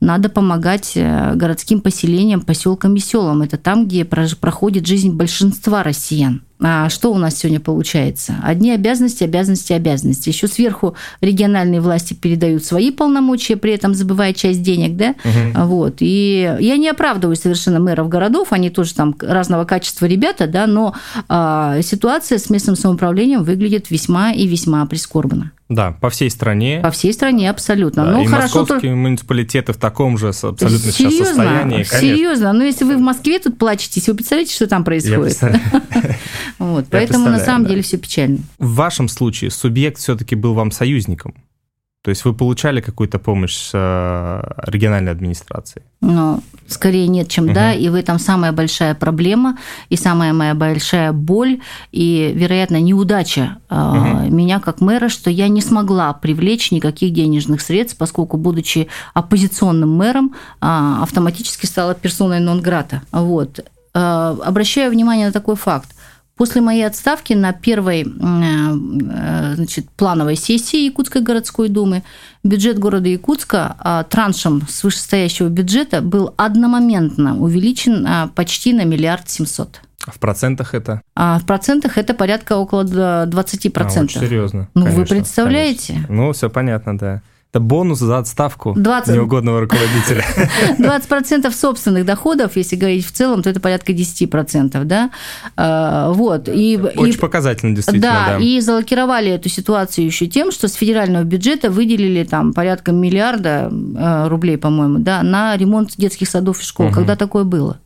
надо 0.01 0.29
помогать 0.29 0.93
э, 0.97 1.35
городским 1.35 1.81
поселениям, 1.81 2.41
поселкам 2.41 2.95
и 2.95 3.01
селам. 3.01 3.43
Это 3.43 3.57
там, 3.57 3.87
где 3.87 4.05
проходит 4.05 4.87
жизнь 4.87 5.13
большинства 5.13 5.83
россиян. 5.83 6.43
А 6.63 6.89
что 6.91 7.13
у 7.13 7.19
нас 7.19 7.37
сегодня 7.37 7.61
получается? 7.61 8.35
Одни 8.43 8.71
обязанности, 8.71 9.25
обязанности, 9.25 9.73
обязанности. 9.73 10.29
Еще 10.29 10.47
сверху 10.47 10.95
региональные 11.21 11.81
власти 11.81 12.15
передают 12.15 12.65
свои 12.65 12.91
полномочия, 12.91 13.57
при 13.57 13.73
этом 13.73 13.95
забывая 13.95 14.33
часть 14.35 14.63
денег, 14.63 14.97
да? 14.97 15.15
Угу. 15.25 15.65
Вот. 15.67 15.97
И 16.01 16.57
я 16.61 16.77
не 16.77 16.89
оправдываю 16.89 17.37
совершенно 17.37 17.81
мэров 17.81 18.09
городов, 18.09 18.53
они 18.53 18.71
тоже 18.71 18.95
там 18.95 19.15
разного 19.21 19.65
качества 19.65 20.07
ребята, 20.07 20.47
да, 20.47 20.67
но 20.67 20.95
а, 21.29 21.81
ситуация 21.83 22.39
с 22.39 22.51
местным 22.51 22.77
самоуправлением 22.77 23.43
выглядит 23.43 23.91
весьма 23.91 24.33
и 24.33 24.47
весьма 24.47 24.85
прискорбно. 24.87 25.53
Да, 25.71 25.93
по 25.93 26.11
всей 26.11 26.31
стране. 26.31 26.81
По 26.83 26.91
всей 26.91 27.13
стране, 27.13 27.49
абсолютно. 27.49 28.05
Да, 28.05 28.11
ну, 28.11 28.23
и 28.25 28.27
хорошо, 28.27 28.61
московские 28.61 28.91
то... 28.91 28.97
муниципалитеты 28.97 29.73
в 29.73 29.77
таком 29.77 30.19
же 30.19 30.31
абсолютно 30.31 30.69
Серьезно? 30.69 30.93
сейчас 30.93 31.29
состоянии. 31.29 31.85
Конечно. 31.85 31.99
Серьезно? 32.01 32.53
Ну, 32.53 32.65
если 32.65 32.85
вы 32.85 32.97
в 32.97 33.01
Москве 33.01 33.39
тут 33.39 33.57
плачетесь, 33.57 34.09
вы 34.09 34.15
представляете, 34.15 34.53
что 34.53 34.67
там 34.67 34.83
происходит? 34.83 35.39
Вот, 36.59 36.87
поэтому 36.91 37.29
на 37.29 37.39
самом 37.39 37.67
деле 37.67 37.83
все 37.83 37.99
печально. 37.99 38.39
В 38.59 38.75
вашем 38.75 39.09
случае 39.09 39.51
субъект 39.51 39.99
все-таки 39.99 40.35
был 40.35 40.55
вам 40.55 40.71
союзником. 40.71 41.35
То 42.03 42.09
есть 42.09 42.25
вы 42.25 42.33
получали 42.33 42.81
какую-то 42.81 43.19
помощь 43.19 43.55
с 43.55 43.71
э, 43.75 44.71
региональной 44.71 45.13
администрацией? 45.13 45.85
Ну, 46.01 46.43
скорее 46.67 47.07
нет, 47.09 47.29
чем 47.29 47.45
угу. 47.45 47.53
да. 47.53 47.75
И 47.75 47.91
в 47.91 47.95
этом 47.95 48.19
самая 48.19 48.53
большая 48.53 48.95
проблема 48.95 49.59
и 49.91 49.97
самая 49.97 50.33
моя 50.33 50.55
большая 50.55 51.13
боль 51.13 51.61
и, 51.93 52.33
вероятно, 52.35 52.81
неудача 52.81 53.59
угу. 53.69 54.31
меня 54.31 54.61
как 54.61 54.81
мэра, 54.81 55.11
что 55.11 55.29
я 55.29 55.49
не 55.49 55.61
смогла 55.61 56.15
привлечь 56.15 56.71
никаких 56.71 57.13
денежных 57.13 57.61
средств, 57.61 57.99
поскольку, 57.99 58.39
будучи 58.39 58.89
оппозиционным 59.13 59.91
мэром, 59.91 60.35
а, 60.63 61.03
автоматически 61.03 61.67
стала 61.67 61.95
персоной 61.95 62.41
нон-грата. 62.41 63.03
Вот. 63.13 63.61
Э, 63.93 64.37
обращаю 64.43 64.91
внимание 64.91 65.27
на 65.27 65.33
такой 65.33 65.57
факт. 65.57 65.91
После 66.41 66.63
моей 66.63 66.87
отставки 66.87 67.35
на 67.35 67.53
первой 67.53 68.01
э, 68.01 69.55
значит, 69.57 69.91
плановой 69.91 70.37
сессии 70.37 70.87
Якутской 70.87 71.21
городской 71.21 71.69
думы 71.69 72.03
бюджет 72.43 72.79
города 72.79 73.11
Якутска 73.11 73.77
а, 73.79 74.05
траншем 74.05 74.63
с 74.67 74.83
вышестоящего 74.83 75.49
бюджета 75.51 76.01
был 76.01 76.33
одномоментно 76.39 77.39
увеличен 77.39 78.07
а, 78.07 78.29
почти 78.29 78.73
на 78.73 78.87
миллиард 78.87 79.29
семьсот. 79.29 79.83
А 80.07 80.13
в 80.13 80.19
процентах 80.19 80.73
это? 80.73 81.03
А 81.15 81.39
в 81.41 81.45
процентах 81.45 81.99
это 81.99 82.15
порядка 82.15 82.57
около 82.57 82.85
20%. 82.85 83.73
А, 83.77 84.03
очень 84.03 84.21
серьезно. 84.21 84.71
Ну, 84.73 84.85
конечно, 84.85 84.99
вы 85.03 85.07
представляете? 85.07 85.93
Конечно. 85.93 86.15
Ну, 86.15 86.33
все 86.33 86.49
понятно, 86.49 86.97
да. 86.97 87.23
Это 87.53 87.59
бонус 87.59 87.99
за 87.99 88.19
отставку 88.19 88.75
20... 88.77 89.13
неугодного 89.13 89.63
руководителя. 89.63 90.25
20% 90.79 91.51
собственных 91.51 92.07
доходов, 92.07 92.53
если 92.55 92.77
говорить 92.77 93.05
в 93.05 93.11
целом, 93.11 93.43
то 93.43 93.51
это 93.51 93.59
порядка 93.59 93.93
10%, 93.93 94.85
да? 94.85 95.11
А, 95.57 96.13
вот. 96.13 96.49
И, 96.49 96.79
Очень 96.97 97.15
и, 97.15 97.19
показательно, 97.19 97.75
действительно, 97.75 98.07
да, 98.07 98.39
да. 98.39 98.45
и 98.45 98.61
залокировали 98.61 99.33
эту 99.33 99.49
ситуацию 99.49 100.07
еще 100.07 100.29
тем, 100.29 100.53
что 100.53 100.69
с 100.69 100.75
федерального 100.75 101.25
бюджета 101.25 101.71
выделили 101.71 102.23
там 102.23 102.53
порядка 102.53 102.93
миллиарда 102.93 103.69
э, 103.73 104.29
рублей, 104.29 104.57
по-моему, 104.57 104.99
да, 105.01 105.25
на 105.25 105.57
ремонт 105.57 105.97
детских 105.97 106.29
садов 106.29 106.61
и 106.61 106.65
школ. 106.65 106.87
Угу. 106.87 106.95
Когда 106.95 107.17
такое 107.17 107.43
было? 107.43 107.81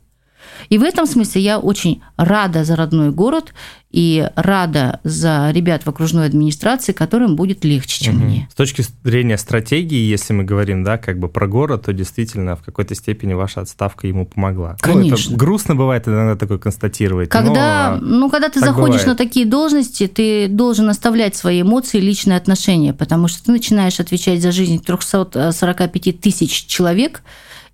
И 0.69 0.79
в 0.79 0.83
этом 0.83 1.07
смысле 1.07 1.43
я 1.43 1.59
очень 1.59 2.03
рада 2.17 2.65
за 2.65 2.77
родной 2.77 3.11
город 3.11 3.53
и 3.95 4.29
рада 4.35 4.99
за 5.05 5.51
ребят 5.53 5.85
в 5.85 5.89
окружной 5.89 6.27
администрации, 6.27 6.93
которым 6.93 7.37
будет 7.37 7.65
легче, 7.65 8.05
чем 8.07 8.17
угу. 8.17 8.25
мне. 8.25 8.49
С 8.51 8.57
точки 8.57 8.85
зрения 9.05 9.39
стратегии, 9.39 10.11
если 10.11 10.33
мы 10.33 10.43
говорим, 10.43 10.83
да, 10.83 10.99
как 10.99 11.21
бы 11.21 11.29
про 11.29 11.47
город, 11.47 11.83
то 11.87 11.93
действительно 11.93 12.57
в 12.57 12.63
какой-то 12.63 12.97
степени 12.97 13.35
ваша 13.35 13.61
отставка 13.61 14.09
ему 14.09 14.27
помогла. 14.27 14.77
Конечно. 14.81 15.17
Ну, 15.17 15.35
это 15.35 15.39
грустно 15.39 15.77
бывает 15.77 16.09
иногда 16.09 16.35
такое 16.35 16.59
констатировать. 16.59 17.29
Когда, 17.29 17.97
но 18.01 18.19
ну, 18.19 18.31
когда 18.31 18.49
ты 18.49 18.59
заходишь 18.59 19.03
бывает. 19.03 19.07
на 19.07 19.15
такие 19.15 19.47
должности, 19.47 20.09
ты 20.09 20.49
должен 20.49 20.89
оставлять 20.89 21.37
свои 21.37 21.63
эмоции, 21.63 22.01
личные 22.01 22.37
отношения, 22.37 22.95
потому 22.95 23.29
что 23.29 23.45
ты 23.45 23.53
начинаешь 23.53 24.01
отвечать 24.01 24.43
за 24.43 24.51
жизнь 24.51 24.83
345 24.83 26.21
тысяч 26.21 26.67
человек, 26.67 27.23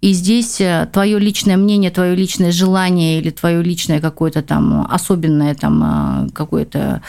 и 0.00 0.12
здесь 0.12 0.60
э, 0.60 0.88
твое 0.92 1.18
личное 1.18 1.56
мнение, 1.56 1.90
твое 1.90 2.14
личное 2.14 2.52
желание 2.52 3.18
или 3.18 3.30
твое 3.30 3.62
личное 3.62 4.00
какое-то 4.00 4.42
там 4.42 4.86
особенное 4.90 5.54
там 5.54 6.26
э, 6.26 6.30
какое-то 6.32 7.02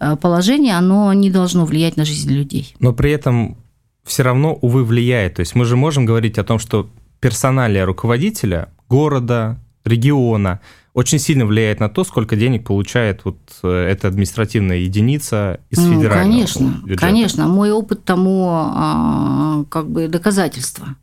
э, 0.00 0.16
положение, 0.16 0.76
оно 0.76 1.12
не 1.12 1.30
должно 1.30 1.66
влиять 1.66 1.96
на 1.96 2.04
жизнь 2.04 2.32
людей. 2.32 2.74
Но 2.80 2.92
при 2.92 3.10
этом 3.10 3.58
все 4.04 4.22
равно, 4.22 4.54
увы, 4.54 4.84
влияет. 4.84 5.34
То 5.34 5.40
есть 5.40 5.54
мы 5.54 5.66
же 5.66 5.76
можем 5.76 6.06
говорить 6.06 6.38
о 6.38 6.44
том, 6.44 6.58
что 6.58 6.88
персоналия 7.20 7.84
руководителя 7.84 8.70
города, 8.88 9.58
региона 9.84 10.60
очень 10.94 11.18
сильно 11.18 11.44
влияет 11.44 11.80
на 11.80 11.90
то, 11.90 12.02
сколько 12.02 12.34
денег 12.34 12.66
получает 12.66 13.24
вот 13.24 13.38
эта 13.62 14.08
административная 14.08 14.78
единица 14.78 15.60
из 15.70 15.78
ну, 15.78 15.94
федерального 15.94 16.32
конечно, 16.32 16.80
бюджета. 16.82 17.00
Конечно, 17.00 17.46
мой 17.46 17.70
опыт 17.70 18.04
тому 18.04 18.48
а, 18.50 19.64
как 19.68 19.90
бы 19.90 20.08
доказательство 20.08 20.96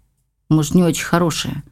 может, 0.50 0.76
не 0.76 0.84
очень 0.84 1.06
хорошее. 1.06 1.64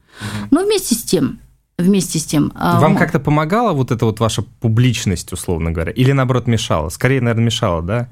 Но 0.50 0.64
вместе 0.64 0.94
с 0.94 1.02
тем, 1.02 1.40
вместе 1.78 2.18
с 2.18 2.24
тем... 2.24 2.52
А, 2.54 2.80
Вам 2.80 2.96
как-то 2.96 3.18
помогала 3.18 3.72
вот 3.72 3.90
эта 3.90 4.04
вот 4.04 4.20
ваша 4.20 4.42
публичность, 4.42 5.32
условно 5.32 5.72
говоря? 5.72 5.92
Или, 5.92 6.12
наоборот, 6.12 6.46
мешала? 6.46 6.88
Скорее, 6.88 7.20
наверное, 7.20 7.44
мешала, 7.44 7.82
да? 7.82 8.08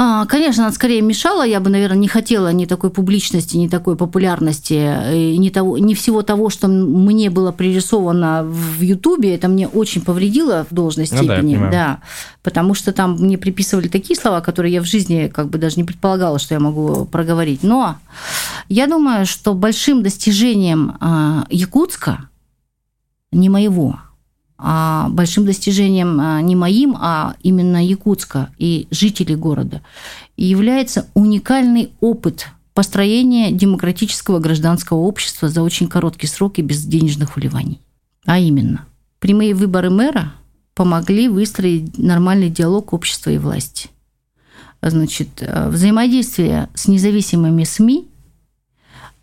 А, 0.00 0.26
конечно, 0.26 0.62
она 0.62 0.72
скорее 0.72 1.02
мешала. 1.02 1.44
Я 1.44 1.58
бы, 1.58 1.70
наверное, 1.70 1.98
не 1.98 2.06
хотела 2.06 2.52
ни 2.52 2.66
такой 2.66 2.90
публичности, 2.90 3.56
ни 3.56 3.66
такой 3.66 3.96
популярности, 3.96 4.74
э, 4.74 5.34
ни, 5.34 5.48
того, 5.48 5.76
ни 5.76 5.94
всего 5.94 6.22
того, 6.22 6.50
что 6.50 6.68
мне 6.68 7.30
было 7.30 7.50
пририсовано 7.50 8.44
в 8.44 8.80
Ютубе. 8.80 9.34
Это 9.34 9.48
мне 9.48 9.66
очень 9.66 10.02
повредило 10.02 10.64
в 10.70 10.72
должной 10.72 11.06
степени. 11.06 11.56
Ну, 11.56 11.64
да, 11.64 11.70
да, 11.70 11.98
потому 12.44 12.74
что 12.74 12.92
там 12.92 13.16
мне 13.16 13.36
приписывали 13.38 13.88
такие 13.88 14.16
слова, 14.16 14.40
которые 14.40 14.72
я 14.72 14.82
в 14.82 14.86
жизни 14.86 15.28
как 15.34 15.48
бы 15.48 15.58
даже 15.58 15.74
не 15.74 15.84
предполагала, 15.84 16.38
что 16.38 16.54
я 16.54 16.60
могу 16.60 17.04
проговорить. 17.04 17.64
Но 17.64 17.96
я 18.68 18.86
думаю, 18.86 19.26
что 19.26 19.52
большим 19.52 20.04
достижением 20.04 20.96
а, 21.00 21.44
Якутска, 21.50 22.28
не 23.32 23.48
моего, 23.48 23.98
большим 24.58 25.46
достижением 25.46 26.20
а, 26.20 26.40
не 26.42 26.56
моим, 26.56 26.96
а 26.98 27.34
именно 27.42 27.84
Якутска 27.84 28.50
и 28.58 28.88
жителей 28.90 29.36
города, 29.36 29.82
является 30.36 31.06
уникальный 31.14 31.92
опыт 32.00 32.48
построения 32.74 33.52
демократического 33.52 34.38
гражданского 34.38 34.98
общества 34.98 35.48
за 35.48 35.62
очень 35.62 35.88
короткий 35.88 36.26
срок 36.26 36.58
и 36.58 36.62
без 36.62 36.84
денежных 36.84 37.36
вливаний. 37.36 37.80
А 38.24 38.38
именно, 38.38 38.84
прямые 39.20 39.54
выборы 39.54 39.90
мэра 39.90 40.32
помогли 40.74 41.28
выстроить 41.28 41.98
нормальный 41.98 42.50
диалог 42.50 42.92
общества 42.92 43.30
и 43.30 43.38
власти. 43.38 43.90
Значит, 44.80 45.28
э, 45.40 45.68
взаимодействие 45.70 46.68
с 46.74 46.86
независимыми 46.86 47.64
СМИ 47.64 48.08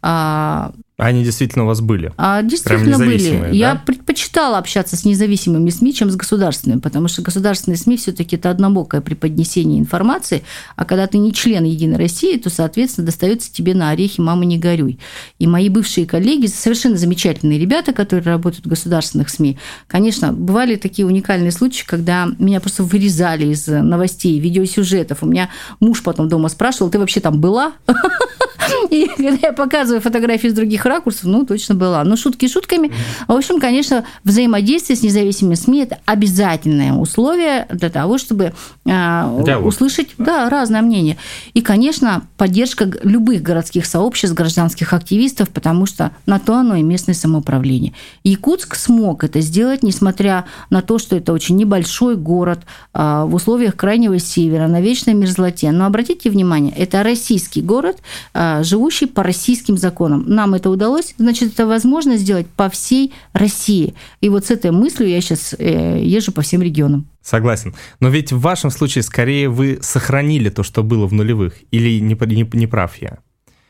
а, 0.01 0.73
они 0.97 1.25
действительно 1.25 1.65
у 1.65 1.67
вас 1.67 1.81
были? 1.81 2.13
А, 2.15 2.41
действительно 2.41 2.97
были. 2.97 3.39
Да? 3.41 3.47
Я 3.49 3.75
предпочитала 3.75 4.57
общаться 4.57 4.95
с 4.95 5.03
независимыми 5.03 5.69
СМИ, 5.69 5.93
чем 5.93 6.09
с 6.09 6.15
государственными, 6.15 6.79
потому 6.79 7.09
что 7.09 7.21
государственные 7.21 7.77
СМИ 7.77 7.97
все-таки 7.97 8.37
это 8.37 8.49
однобокое 8.49 9.01
преподнесение 9.01 9.77
информации, 9.77 10.43
а 10.77 10.85
когда 10.85 11.07
ты 11.07 11.17
не 11.17 11.33
член 11.33 11.65
Единой 11.65 11.97
России, 11.97 12.37
то, 12.37 12.49
соответственно, 12.49 13.07
достается 13.07 13.51
тебе 13.51 13.73
на 13.73 13.89
орехи 13.89 14.21
«мама, 14.21 14.45
не 14.45 14.57
горюй». 14.57 14.97
И 15.37 15.47
мои 15.47 15.67
бывшие 15.67 16.07
коллеги, 16.07 16.45
совершенно 16.45 16.95
замечательные 16.95 17.59
ребята, 17.59 17.91
которые 17.91 18.25
работают 18.25 18.65
в 18.65 18.69
государственных 18.69 19.29
СМИ, 19.29 19.57
конечно, 19.87 20.31
бывали 20.31 20.77
такие 20.77 21.05
уникальные 21.05 21.51
случаи, 21.51 21.83
когда 21.85 22.29
меня 22.39 22.61
просто 22.61 22.83
вырезали 22.83 23.47
из 23.47 23.67
новостей, 23.67 24.39
видеосюжетов. 24.39 25.23
У 25.23 25.25
меня 25.25 25.49
муж 25.81 26.03
потом 26.03 26.29
дома 26.29 26.47
спрашивал, 26.47 26.89
ты 26.89 26.99
вообще 26.99 27.19
там 27.19 27.41
была? 27.41 27.73
И 28.89 29.07
когда 29.07 29.37
я 29.47 29.53
показываю 29.53 30.01
фотографии 30.01 30.47
с 30.47 30.53
других 30.53 30.84
ракурсов, 30.85 31.25
ну, 31.25 31.45
точно 31.45 31.75
была. 31.75 32.03
Но 32.03 32.15
шутки 32.15 32.47
шутками. 32.47 32.91
В 33.27 33.33
общем, 33.33 33.59
конечно, 33.59 34.05
взаимодействие 34.23 34.97
с 34.97 35.03
независимыми 35.03 35.55
СМИ– 35.55 35.79
это 35.83 35.99
обязательное 36.05 36.93
условие 36.93 37.67
для 37.71 37.89
того, 37.89 38.17
чтобы 38.17 38.53
э, 38.85 39.57
услышать 39.63 40.09
да, 40.17 40.49
разное 40.49 40.81
мнение. 40.81 41.17
И, 41.53 41.61
конечно, 41.61 42.23
поддержка 42.37 42.89
любых 43.03 43.41
городских 43.41 43.85
сообществ, 43.85 44.35
гражданских 44.35 44.93
активистов, 44.93 45.49
потому 45.49 45.85
что 45.85 46.11
на 46.25 46.39
то 46.39 46.55
оно 46.55 46.75
и 46.75 46.83
местное 46.83 47.15
самоуправление. 47.15 47.93
Якутск 48.23 48.75
смог 48.75 49.23
это 49.23 49.41
сделать, 49.41 49.83
несмотря 49.83 50.45
на 50.69 50.81
то, 50.81 50.97
что 50.97 51.15
это 51.15 51.33
очень 51.33 51.55
небольшой 51.55 52.15
город 52.15 52.59
э, 52.93 53.23
в 53.25 53.33
условиях 53.35 53.75
крайнего 53.75 54.19
севера, 54.19 54.67
на 54.67 54.81
вечной 54.81 55.13
мерзлоте. 55.13 55.71
Но 55.71 55.85
обратите 55.85 56.29
внимание, 56.29 56.73
это 56.75 57.03
российский 57.03 57.61
город, 57.61 57.97
э, 58.33 58.63
живущий 58.63 59.05
по 59.05 59.23
российским 59.23 59.77
законам. 59.77 60.23
Нам 60.27 60.53
это 60.53 60.69
удалось, 60.75 61.15
значит, 61.17 61.53
это 61.53 61.65
возможно 61.65 62.17
сделать 62.17 62.47
по 62.47 62.69
всей 62.69 63.13
России. 63.33 63.95
И 64.21 64.29
вот 64.29 64.45
с 64.45 64.51
этой 64.51 64.71
мыслью 64.71 65.09
я 65.09 65.21
сейчас 65.21 65.55
э, 65.57 66.01
езжу 66.03 66.31
по 66.31 66.41
всем 66.41 66.61
регионам. 66.61 67.07
Согласен. 67.21 67.73
Но 67.99 68.09
ведь 68.09 68.31
в 68.31 68.39
вашем 68.39 68.69
случае 68.69 69.03
скорее 69.03 69.49
вы 69.49 69.79
сохранили 69.81 70.49
то, 70.49 70.63
что 70.63 70.83
было 70.83 71.07
в 71.07 71.13
нулевых, 71.13 71.55
или 71.71 71.99
не, 71.99 72.13
не, 72.13 72.49
не 72.53 72.67
прав 72.67 72.95
я? 73.01 73.17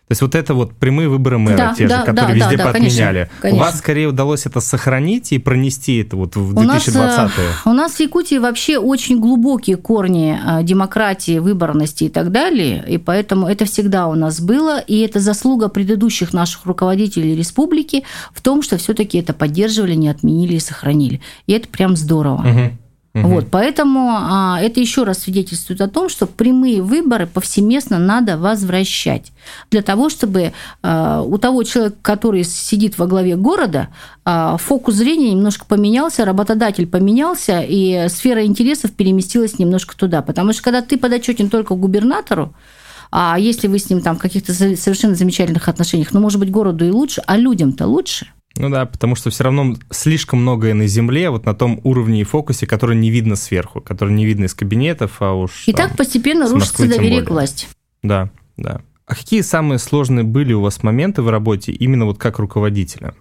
То 0.07 0.11
есть 0.11 0.21
вот 0.21 0.35
это 0.35 0.53
вот 0.53 0.73
прямые 0.73 1.09
выборы 1.09 1.39
мэра, 1.39 1.57
да, 1.57 1.73
те 1.73 1.87
да, 1.87 1.99
же, 1.99 2.05
которые 2.05 2.37
да, 2.39 2.45
везде 2.45 2.57
да, 2.57 2.71
подменяли. 2.71 3.13
Конечно, 3.15 3.41
конечно. 3.41 3.59
У 3.59 3.65
вас 3.65 3.77
скорее 3.79 4.07
удалось 4.07 4.45
это 4.45 4.59
сохранить 4.59 5.31
и 5.31 5.39
пронести 5.39 5.97
это 5.97 6.15
вот 6.15 6.35
в 6.35 6.53
2020 6.53 7.31
У 7.65 7.69
у 7.69 7.73
нас 7.73 7.93
в 7.95 7.99
Якутии 7.99 8.37
вообще 8.37 8.77
очень 8.77 9.19
глубокие 9.19 9.77
корни 9.77 10.39
а, 10.45 10.61
демократии, 10.61 11.39
выборности 11.39 12.03
и 12.03 12.09
так 12.09 12.31
далее, 12.31 12.85
и 12.87 12.99
поэтому 12.99 13.47
это 13.47 13.65
всегда 13.65 14.07
у 14.07 14.13
нас 14.13 14.39
было, 14.39 14.79
и 14.79 14.99
это 14.99 15.19
заслуга 15.19 15.69
предыдущих 15.69 16.33
наших 16.33 16.65
руководителей 16.65 17.35
республики 17.35 18.03
в 18.31 18.41
том, 18.41 18.61
что 18.61 18.77
все-таки 18.77 19.17
это 19.17 19.33
поддерживали, 19.33 19.95
не 19.95 20.09
отменили 20.09 20.53
и 20.53 20.59
сохранили. 20.59 21.19
И 21.47 21.53
это 21.53 21.67
прям 21.67 21.95
здорово. 21.95 22.47
Угу. 22.47 22.77
Угу. 23.15 23.27
Вот, 23.29 23.47
поэтому 23.49 24.09
а, 24.11 24.59
это 24.61 24.81
еще 24.81 25.03
раз 25.03 25.19
свидетельствует 25.19 25.79
о 25.79 25.87
том, 25.87 26.09
что 26.09 26.27
прямые 26.27 26.81
выборы 26.81 27.27
повсеместно 27.27 27.97
надо 27.97 28.37
возвращать 28.37 29.31
для 29.71 29.81
того, 29.81 30.09
чтобы 30.09 30.51
а, 30.83 31.21
у 31.21 31.37
того 31.37 31.63
человека, 31.63 31.95
который 32.01 32.43
сидит 32.43 32.97
во 32.97 33.07
главе 33.07 33.37
города, 33.37 33.87
а, 34.25 34.57
фокус 34.57 34.95
зрения 34.95 35.31
немножко 35.31 35.65
поменялся, 35.65 36.25
работодатель 36.25 36.87
поменялся, 36.87 37.61
и 37.65 38.07
сфера 38.09 38.45
интересов 38.45 38.91
переместилась 38.91 39.59
немножко 39.59 39.95
туда. 39.95 40.21
Потому 40.21 40.51
что 40.51 40.63
когда 40.63 40.81
ты 40.81 40.97
подотчетен 40.97 41.49
только 41.49 41.73
губернатору, 41.73 42.53
а 43.11 43.39
если 43.39 43.69
вы 43.69 43.79
с 43.79 43.89
ним 43.89 44.01
там 44.01 44.17
в 44.17 44.19
каких-то 44.19 44.53
совершенно 44.53 45.15
замечательных 45.15 45.69
отношениях, 45.69 46.11
ну, 46.11 46.19
может 46.19 46.37
быть, 46.37 46.51
городу 46.51 46.85
и 46.85 46.89
лучше, 46.89 47.23
а 47.25 47.37
людям-то 47.37 47.87
лучше– 47.87 48.27
ну 48.57 48.69
да, 48.69 48.85
потому 48.85 49.15
что 49.15 49.29
все 49.29 49.43
равно 49.43 49.75
слишком 49.91 50.41
многое 50.41 50.73
на 50.73 50.87
Земле, 50.87 51.29
вот 51.29 51.45
на 51.45 51.53
том 51.53 51.81
уровне 51.83 52.21
и 52.21 52.23
фокусе, 52.23 52.65
который 52.65 52.95
не 52.95 53.11
видно 53.11 53.35
сверху, 53.35 53.81
который 53.81 54.13
не 54.13 54.25
видно 54.25 54.45
из 54.45 54.53
кабинетов, 54.53 55.17
а 55.19 55.33
уж... 55.33 55.67
И 55.67 55.73
там, 55.73 55.89
так 55.89 55.97
постепенно 55.97 56.49
рушится 56.49 56.87
доверие 56.87 57.21
к 57.21 57.29
власти. 57.29 57.67
Да, 58.01 58.29
да. 58.55 58.81
А 59.05 59.15
какие 59.15 59.41
самые 59.41 59.77
сложные 59.77 60.23
были 60.23 60.53
у 60.53 60.61
вас 60.61 60.83
моменты 60.83 61.21
в 61.21 61.29
работе 61.29 61.71
именно 61.71 62.05
вот 62.05 62.17
как 62.17 62.39
руководителя? 62.39 63.13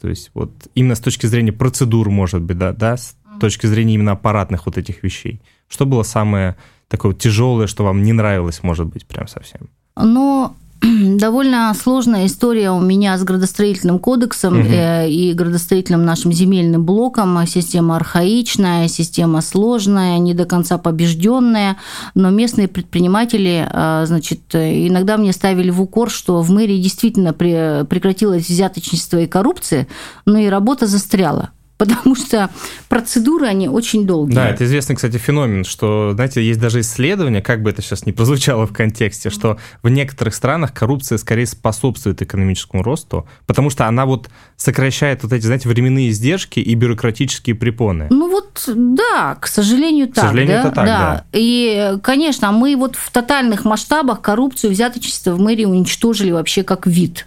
То 0.00 0.08
есть 0.08 0.30
вот 0.34 0.52
именно 0.74 0.94
с 0.94 1.00
точки 1.00 1.26
зрения 1.26 1.52
процедур, 1.52 2.10
может 2.10 2.42
быть, 2.42 2.58
да, 2.58 2.72
да, 2.72 2.96
с 2.96 3.16
точки 3.40 3.66
зрения 3.66 3.94
именно 3.94 4.12
аппаратных 4.12 4.66
вот 4.66 4.78
этих 4.78 5.02
вещей. 5.02 5.40
Что 5.68 5.86
было 5.86 6.02
самое 6.02 6.56
такое 6.88 7.14
тяжелое, 7.14 7.66
что 7.66 7.82
вам 7.82 8.02
не 8.02 8.12
нравилось, 8.12 8.62
может 8.62 8.86
быть, 8.86 9.06
прям 9.06 9.26
совсем? 9.26 9.68
Но 9.96 10.54
Довольно 11.16 11.72
сложная 11.74 12.26
история 12.26 12.70
у 12.70 12.80
меня 12.80 13.16
с 13.16 13.24
градостроительным 13.24 13.98
кодексом 13.98 14.60
угу. 14.60 14.68
и 14.68 15.32
градостроительным 15.34 16.04
нашим 16.04 16.32
земельным 16.32 16.84
блоком. 16.84 17.46
Система 17.46 17.96
архаичная, 17.96 18.88
система 18.88 19.40
сложная, 19.40 20.18
не 20.18 20.34
до 20.34 20.44
конца 20.44 20.78
побежденная, 20.78 21.76
но 22.14 22.30
местные 22.30 22.68
предприниматели, 22.68 23.66
а, 23.70 24.04
значит, 24.06 24.54
иногда 24.54 25.16
мне 25.16 25.32
ставили 25.32 25.70
в 25.70 25.80
укор, 25.80 26.10
что 26.10 26.42
в 26.42 26.50
мэрии 26.50 26.80
действительно 26.80 27.32
прекратилось 27.32 28.48
взяточничество 28.48 29.18
и 29.18 29.26
коррупция, 29.26 29.86
но 30.24 30.38
и 30.38 30.46
работа 30.46 30.86
застряла 30.86 31.50
потому 31.78 32.14
что 32.14 32.50
процедуры, 32.88 33.46
они 33.46 33.68
очень 33.68 34.06
долгие. 34.06 34.34
Да, 34.34 34.48
это 34.48 34.64
известный, 34.64 34.96
кстати, 34.96 35.18
феномен, 35.18 35.64
что, 35.64 36.12
знаете, 36.14 36.42
есть 36.42 36.60
даже 36.60 36.80
исследования, 36.80 37.42
как 37.42 37.62
бы 37.62 37.70
это 37.70 37.82
сейчас 37.82 38.06
не 38.06 38.12
прозвучало 38.12 38.66
в 38.66 38.72
контексте, 38.72 39.30
что 39.30 39.58
в 39.82 39.88
некоторых 39.88 40.34
странах 40.34 40.72
коррупция 40.72 41.18
скорее 41.18 41.46
способствует 41.46 42.22
экономическому 42.22 42.82
росту, 42.82 43.28
потому 43.46 43.70
что 43.70 43.86
она 43.86 44.06
вот 44.06 44.28
сокращает 44.56 45.22
вот 45.22 45.32
эти, 45.32 45.44
знаете, 45.44 45.68
временные 45.68 46.10
издержки 46.10 46.60
и 46.60 46.74
бюрократические 46.74 47.56
препоны. 47.56 48.08
Ну 48.10 48.30
вот, 48.30 48.62
да, 48.66 49.36
к 49.40 49.46
сожалению, 49.46 50.08
так. 50.08 50.16
К 50.16 50.28
сожалению, 50.28 50.54
да? 50.54 50.60
это 50.60 50.70
так, 50.70 50.86
да. 50.86 50.98
да. 50.98 51.24
И, 51.32 51.98
конечно, 52.02 52.52
мы 52.52 52.76
вот 52.76 52.96
в 52.96 53.10
тотальных 53.10 53.64
масштабах 53.64 54.20
коррупцию, 54.20 54.70
взяточество 54.72 55.32
в 55.32 55.40
мэрии 55.40 55.64
уничтожили 55.64 56.30
вообще 56.30 56.62
как 56.62 56.86
вид. 56.86 57.26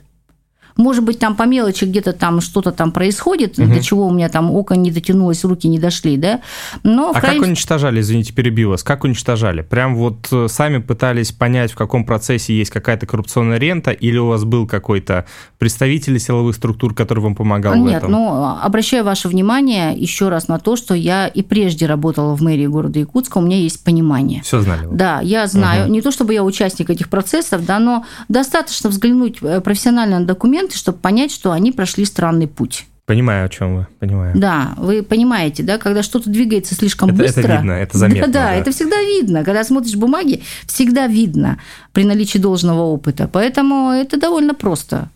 Может 0.77 1.03
быть, 1.03 1.19
там 1.19 1.36
по 1.36 1.43
мелочи 1.43 1.86
где-то 1.86 2.13
там 2.13 2.41
что-то 2.41 2.71
там 2.71 2.91
происходит, 2.91 3.58
угу. 3.60 3.67
до 3.67 3.82
чего 3.82 4.08
у 4.08 4.12
меня 4.12 4.29
там 4.29 4.51
око 4.51 4.75
не 4.75 4.91
дотянулось, 4.91 5.43
руки 5.43 5.67
не 5.67 5.79
дошли, 5.79 6.17
да. 6.17 6.41
Но 6.84 7.12
а 7.12 7.19
крайне... 7.19 7.39
как 7.39 7.47
уничтожали, 7.47 8.01
извините, 8.01 8.34
перебила, 8.34 8.77
как 8.77 9.03
уничтожали? 9.03 9.62
Прям 9.62 9.95
вот 9.95 10.27
э, 10.32 10.47
сами 10.49 10.79
пытались 10.79 11.32
понять, 11.32 11.71
в 11.71 11.75
каком 11.75 12.05
процессе 12.05 12.53
есть 12.58 12.71
какая-то 12.71 13.05
коррупционная 13.05 13.58
рента, 13.58 13.91
или 13.91 14.17
у 14.17 14.27
вас 14.27 14.43
был 14.43 14.67
какой-то 14.67 15.25
представитель 15.58 16.19
силовых 16.19 16.55
структур, 16.55 16.93
который 16.93 17.19
вам 17.19 17.36
помогал 17.36 17.75
Нет, 17.75 17.84
в 17.84 17.88
этом? 17.97 18.12
Нет, 18.12 18.19
ну, 18.19 18.58
обращаю 18.62 19.03
ваше 19.03 19.27
внимание 19.27 19.93
еще 19.95 20.29
раз 20.29 20.47
на 20.47 20.60
то, 20.60 20.75
что 20.75 20.93
я 20.93 21.27
и 21.27 21.41
прежде 21.41 21.86
работала 21.86 22.36
в 22.36 22.41
мэрии 22.41 22.67
города 22.67 22.99
Якутска, 22.99 23.38
у 23.38 23.41
меня 23.41 23.58
есть 23.58 23.84
понимание. 23.84 24.41
Все 24.43 24.62
знали. 24.62 24.86
Вы. 24.86 24.95
Да, 24.95 25.21
я 25.21 25.47
знаю. 25.47 25.86
Угу. 25.86 25.93
Не 25.93 26.01
то, 26.01 26.12
чтобы 26.12 26.34
я 26.34 26.43
участник 26.43 26.89
этих 26.89 27.10
процессов, 27.10 27.65
да, 27.65 27.79
но 27.79 28.05
достаточно 28.27 28.89
взглянуть 28.89 29.38
э, 29.41 29.62
профессионально 29.62 30.19
на 30.19 30.25
документ, 30.25 30.59
моменты, 30.60 30.78
чтобы 30.78 30.98
понять, 30.98 31.32
что 31.32 31.52
они 31.52 31.72
прошли 31.72 32.06
странный 32.06 32.48
путь. 32.48 32.86
Понимаю, 33.06 33.48
о 33.48 33.50
чем 33.50 33.76
вы, 33.76 33.88
понимаю. 34.00 34.38
Да, 34.38 34.74
вы 34.78 35.02
понимаете, 35.02 35.63
да, 35.63 35.80
когда 35.80 36.04
что-то 36.04 36.30
двигается 36.30 36.76
слишком 36.76 37.10
это, 37.10 37.17
быстро. 37.17 37.41
Это 37.41 37.56
видно, 37.56 37.72
это 37.72 37.98
заметно. 37.98 38.28
Да, 38.28 38.34
да, 38.34 38.45
да, 38.50 38.54
это 38.54 38.72
всегда 38.72 39.02
видно. 39.02 39.43
Когда 39.43 39.63
смотришь 39.63 39.95
бумаги, 39.95 40.43
всегда 40.67 41.08
видно 41.08 41.58
при 41.91 42.04
наличии 42.04 42.38
должного 42.38 42.82
опыта. 42.82 43.28
Поэтому 43.28 43.89
это 43.89 44.19
довольно 44.19 44.54
просто. 44.54 45.10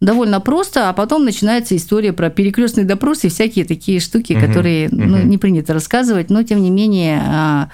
Довольно 0.00 0.40
просто, 0.40 0.88
а 0.88 0.92
потом 0.94 1.24
начинается 1.24 1.76
история 1.76 2.14
про 2.14 2.30
перекрестный 2.30 2.84
допрос 2.84 3.24
и 3.24 3.28
всякие 3.28 3.66
такие 3.66 4.00
штуки, 4.00 4.32
угу, 4.32 4.46
которые 4.46 4.88
угу. 4.88 4.96
Ну, 4.96 5.22
не 5.22 5.36
принято 5.36 5.74
рассказывать, 5.74 6.30
но 6.30 6.42
тем 6.42 6.62
не 6.62 6.70
менее 6.70 7.22
а, 7.22 7.68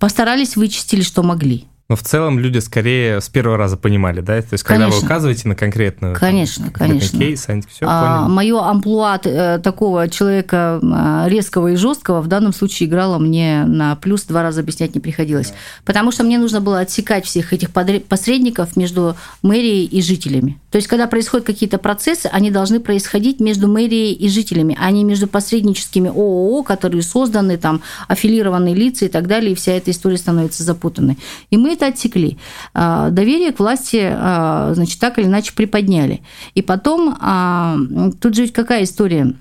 постарались 0.00 0.56
вычистили, 0.56 1.02
что 1.02 1.22
могли. 1.22 1.64
Но 1.90 1.96
в 1.96 2.02
целом 2.02 2.38
люди 2.38 2.58
скорее 2.58 3.18
с 3.18 3.30
первого 3.30 3.56
раза 3.56 3.78
понимали, 3.78 4.20
да? 4.20 4.42
То 4.42 4.52
есть, 4.52 4.62
когда 4.62 4.84
конечно. 4.84 5.00
вы 5.00 5.06
указываете 5.06 5.48
на 5.48 5.54
конкретную 5.54 6.14
конечно, 6.16 6.64
там, 6.64 6.74
конечно. 6.74 7.18
кейс, 7.18 7.48
они 7.48 7.62
все 7.62 7.86
а, 7.88 8.18
поняли. 8.18 8.34
Мое 8.34 8.60
амплуа 8.60 9.18
э, 9.24 9.58
такого 9.58 10.06
человека 10.10 10.80
а, 10.82 11.26
резкого 11.28 11.68
и 11.68 11.76
жесткого 11.76 12.20
в 12.20 12.26
данном 12.26 12.52
случае 12.52 12.90
играло 12.90 13.18
мне 13.18 13.64
на 13.64 13.96
плюс, 13.96 14.24
два 14.24 14.42
раза 14.42 14.60
объяснять 14.60 14.94
не 14.94 15.00
приходилось. 15.00 15.48
Да. 15.48 15.54
Потому 15.86 16.12
что 16.12 16.24
мне 16.24 16.36
нужно 16.36 16.60
было 16.60 16.80
отсекать 16.80 17.24
всех 17.24 17.54
этих 17.54 17.70
посредников 17.70 18.76
между 18.76 19.16
мэрией 19.40 19.86
и 19.86 20.02
жителями. 20.02 20.58
То 20.70 20.76
есть, 20.76 20.86
когда 20.86 21.06
происходят 21.06 21.46
какие-то 21.46 21.78
процессы, 21.78 22.26
они 22.26 22.50
должны 22.50 22.78
происходить 22.80 23.40
между 23.40 23.68
мэрией 23.68 24.12
и 24.12 24.28
жителями, 24.28 24.76
а 24.78 24.90
не 24.90 25.02
между 25.02 25.26
посредническими 25.26 26.08
ООО, 26.08 26.62
которые 26.62 27.02
созданы, 27.02 27.56
там, 27.56 27.80
аффилированные 28.06 28.74
лица 28.74 29.06
и 29.06 29.08
так 29.08 29.26
далее, 29.26 29.52
и 29.52 29.54
вся 29.54 29.72
эта 29.72 29.90
история 29.90 30.18
становится 30.18 30.62
запутанной. 30.64 31.18
И 31.50 31.56
мы 31.56 31.72
это 31.72 31.86
отсекли. 31.86 32.36
А, 32.74 33.08
доверие 33.08 33.52
к 33.52 33.60
власти, 33.60 34.00
а, 34.02 34.72
значит, 34.74 35.00
так 35.00 35.18
или 35.18 35.26
иначе 35.26 35.54
приподняли. 35.54 36.20
И 36.54 36.60
потом, 36.60 37.16
а, 37.18 37.78
тут 38.20 38.34
же 38.34 38.42
ведь 38.42 38.52
какая 38.52 38.84
история? 38.84 39.34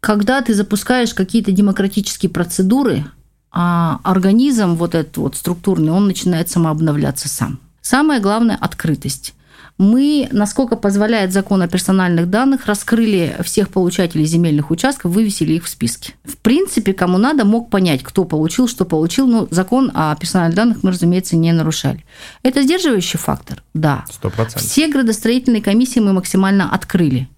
Когда 0.00 0.40
ты 0.40 0.54
запускаешь 0.54 1.12
какие-то 1.12 1.52
демократические 1.52 2.30
процедуры, 2.30 3.04
организм 3.50 4.74
вот 4.74 4.96
этот 4.96 5.16
вот 5.16 5.36
структурный, 5.36 5.92
он 5.92 6.08
начинает 6.08 6.50
самообновляться 6.50 7.28
сам. 7.28 7.60
Самое 7.82 8.20
главное– 8.20 8.58
открытость 8.60 9.32
мы, 9.78 10.28
насколько 10.30 10.76
позволяет 10.76 11.32
закон 11.32 11.62
о 11.62 11.68
персональных 11.68 12.30
данных, 12.30 12.66
раскрыли 12.66 13.36
всех 13.42 13.70
получателей 13.70 14.24
земельных 14.24 14.70
участков, 14.70 15.12
вывесили 15.12 15.54
их 15.54 15.64
в 15.64 15.68
списке. 15.68 16.14
В 16.24 16.36
принципе, 16.36 16.92
кому 16.92 17.18
надо, 17.18 17.44
мог 17.44 17.70
понять, 17.70 18.02
кто 18.02 18.24
получил, 18.24 18.68
что 18.68 18.84
получил, 18.84 19.26
но 19.26 19.48
закон 19.50 19.90
о 19.94 20.14
персональных 20.16 20.54
данных 20.54 20.82
мы, 20.82 20.92
разумеется, 20.92 21.36
не 21.36 21.52
нарушали. 21.52 22.04
Это 22.42 22.62
сдерживающий 22.62 23.18
фактор? 23.18 23.62
Да. 23.74 24.04
100%. 24.22 24.58
Все 24.58 24.88
градостроительные 24.88 25.62
комиссии 25.62 25.98
мы 25.98 26.12
максимально 26.12 26.72
открыли 26.72 27.28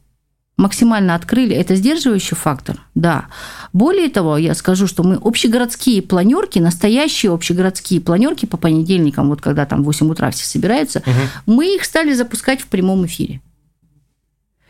максимально 0.57 1.15
открыли, 1.15 1.55
это 1.55 1.75
сдерживающий 1.75 2.37
фактор, 2.37 2.81
да. 2.95 3.27
Более 3.73 4.09
того, 4.09 4.39
я 4.39 4.55
скажу, 4.55 4.87
что 4.87 5.03
мы 5.03 5.17
общегородские 5.17 6.03
планерки, 6.03 6.59
настоящие 6.59 7.33
общегородские 7.33 8.01
планерки 8.01 8.47
по 8.47 8.57
понедельникам, 8.57 9.29
вот 9.29 9.41
когда 9.41 9.67
там 9.67 9.83
в 9.83 9.87
8 9.87 10.11
утра 10.11 10.31
все 10.31 10.47
собираются, 10.47 11.01
угу. 11.01 11.55
мы 11.55 11.75
их 11.75 11.85
стали 11.85 12.15
запускать 12.15 12.61
в 12.61 12.67
прямом 12.67 13.05
эфире. 13.07 13.41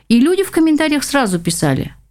И 0.09 0.21
люди 0.21 0.45
в 0.45 0.51
комментариях 0.51 1.05
сразу 1.05 1.39
писали– 1.39 1.95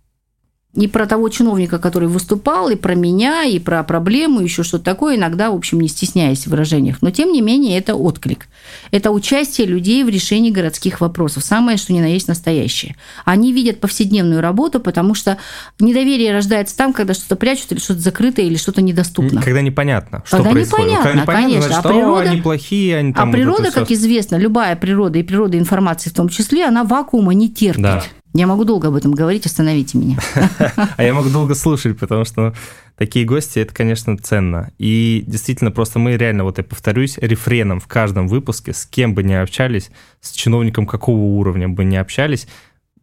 и 0.75 0.87
про 0.87 1.05
того 1.05 1.29
чиновника, 1.29 1.79
который 1.79 2.09
выступал, 2.09 2.69
и 2.69 2.75
про 2.75 2.95
меня, 2.95 3.43
и 3.43 3.59
про 3.59 3.83
проблему, 3.83 4.41
еще 4.41 4.63
что-то 4.63 4.83
такое, 4.83 5.15
иногда, 5.15 5.51
в 5.51 5.55
общем, 5.55 5.79
не 5.79 5.87
стесняясь 5.87 6.45
в 6.45 6.47
выражениях. 6.47 6.97
Но, 7.01 7.11
тем 7.11 7.31
не 7.31 7.41
менее, 7.41 7.77
это 7.77 7.95
отклик. 7.95 8.47
Это 8.91 9.11
участие 9.11 9.67
людей 9.67 10.03
в 10.03 10.09
решении 10.09 10.51
городских 10.51 11.01
вопросов. 11.01 11.43
Самое, 11.45 11.77
что 11.77 11.93
ни 11.93 12.01
на 12.01 12.07
есть 12.07 12.27
настоящее. 12.27 12.95
Они 13.23 13.53
видят 13.53 13.79
повседневную 13.79 14.41
работу, 14.41 14.79
потому 14.79 15.13
что 15.13 15.37
недоверие 15.79 16.33
рождается 16.33 16.75
там, 16.75 16.91
когда 16.93 17.13
что-то 17.13 17.35
прячут, 17.35 17.71
или 17.71 17.79
что-то 17.79 18.01
закрыто, 18.01 18.41
или 18.41 18.57
что-то 18.57 18.81
недоступно. 18.81 19.41
Когда 19.41 19.61
непонятно, 19.61 20.23
что 20.25 20.37
когда 20.37 20.51
происходит. 20.51 20.85
Непонятно, 20.85 21.11
когда 21.11 21.21
непонятно, 21.21 21.43
конечно. 21.43 21.67
Значит, 21.69 21.85
а 21.85 21.89
природа, 21.89 22.29
они 22.29 22.41
плохие, 22.41 22.97
они 22.97 23.13
там 23.13 23.29
А 23.29 23.31
природа, 23.31 23.71
как 23.71 23.91
известно, 23.91 24.35
любая 24.35 24.75
природа, 24.75 25.19
и 25.19 25.23
природа 25.23 25.57
информации 25.57 26.09
в 26.09 26.13
том 26.13 26.29
числе, 26.29 26.65
она 26.65 26.83
вакуума 26.83 27.33
не 27.33 27.49
терпит. 27.49 27.81
Да. 27.81 28.03
Я 28.35 28.47
могу 28.47 28.65
долго 28.65 28.89
об 28.89 28.95
этом 28.95 29.13
говорить, 29.13 29.45
остановите 29.45 29.97
меня. 29.97 30.19
А 30.97 31.03
я 31.03 31.13
могу 31.13 31.29
долго 31.29 31.55
слушать, 31.55 31.97
потому 31.97 32.25
что 32.25 32.53
такие 32.97 33.25
гости, 33.25 33.59
это, 33.59 33.73
конечно, 33.73 34.17
ценно. 34.17 34.71
И 34.77 35.23
действительно, 35.25 35.71
просто 35.71 35.99
мы 35.99 36.17
реально, 36.17 36.43
вот 36.43 36.57
я 36.57 36.65
повторюсь, 36.65 37.17
рефреном 37.17 37.79
в 37.79 37.87
каждом 37.87 38.27
выпуске, 38.27 38.73
с 38.73 38.85
кем 38.85 39.15
бы 39.15 39.23
ни 39.23 39.31
общались, 39.31 39.89
с 40.19 40.33
чиновником 40.33 40.85
какого 40.85 41.17
уровня 41.17 41.69
бы 41.69 41.85
ни 41.85 41.95
общались, 41.95 42.45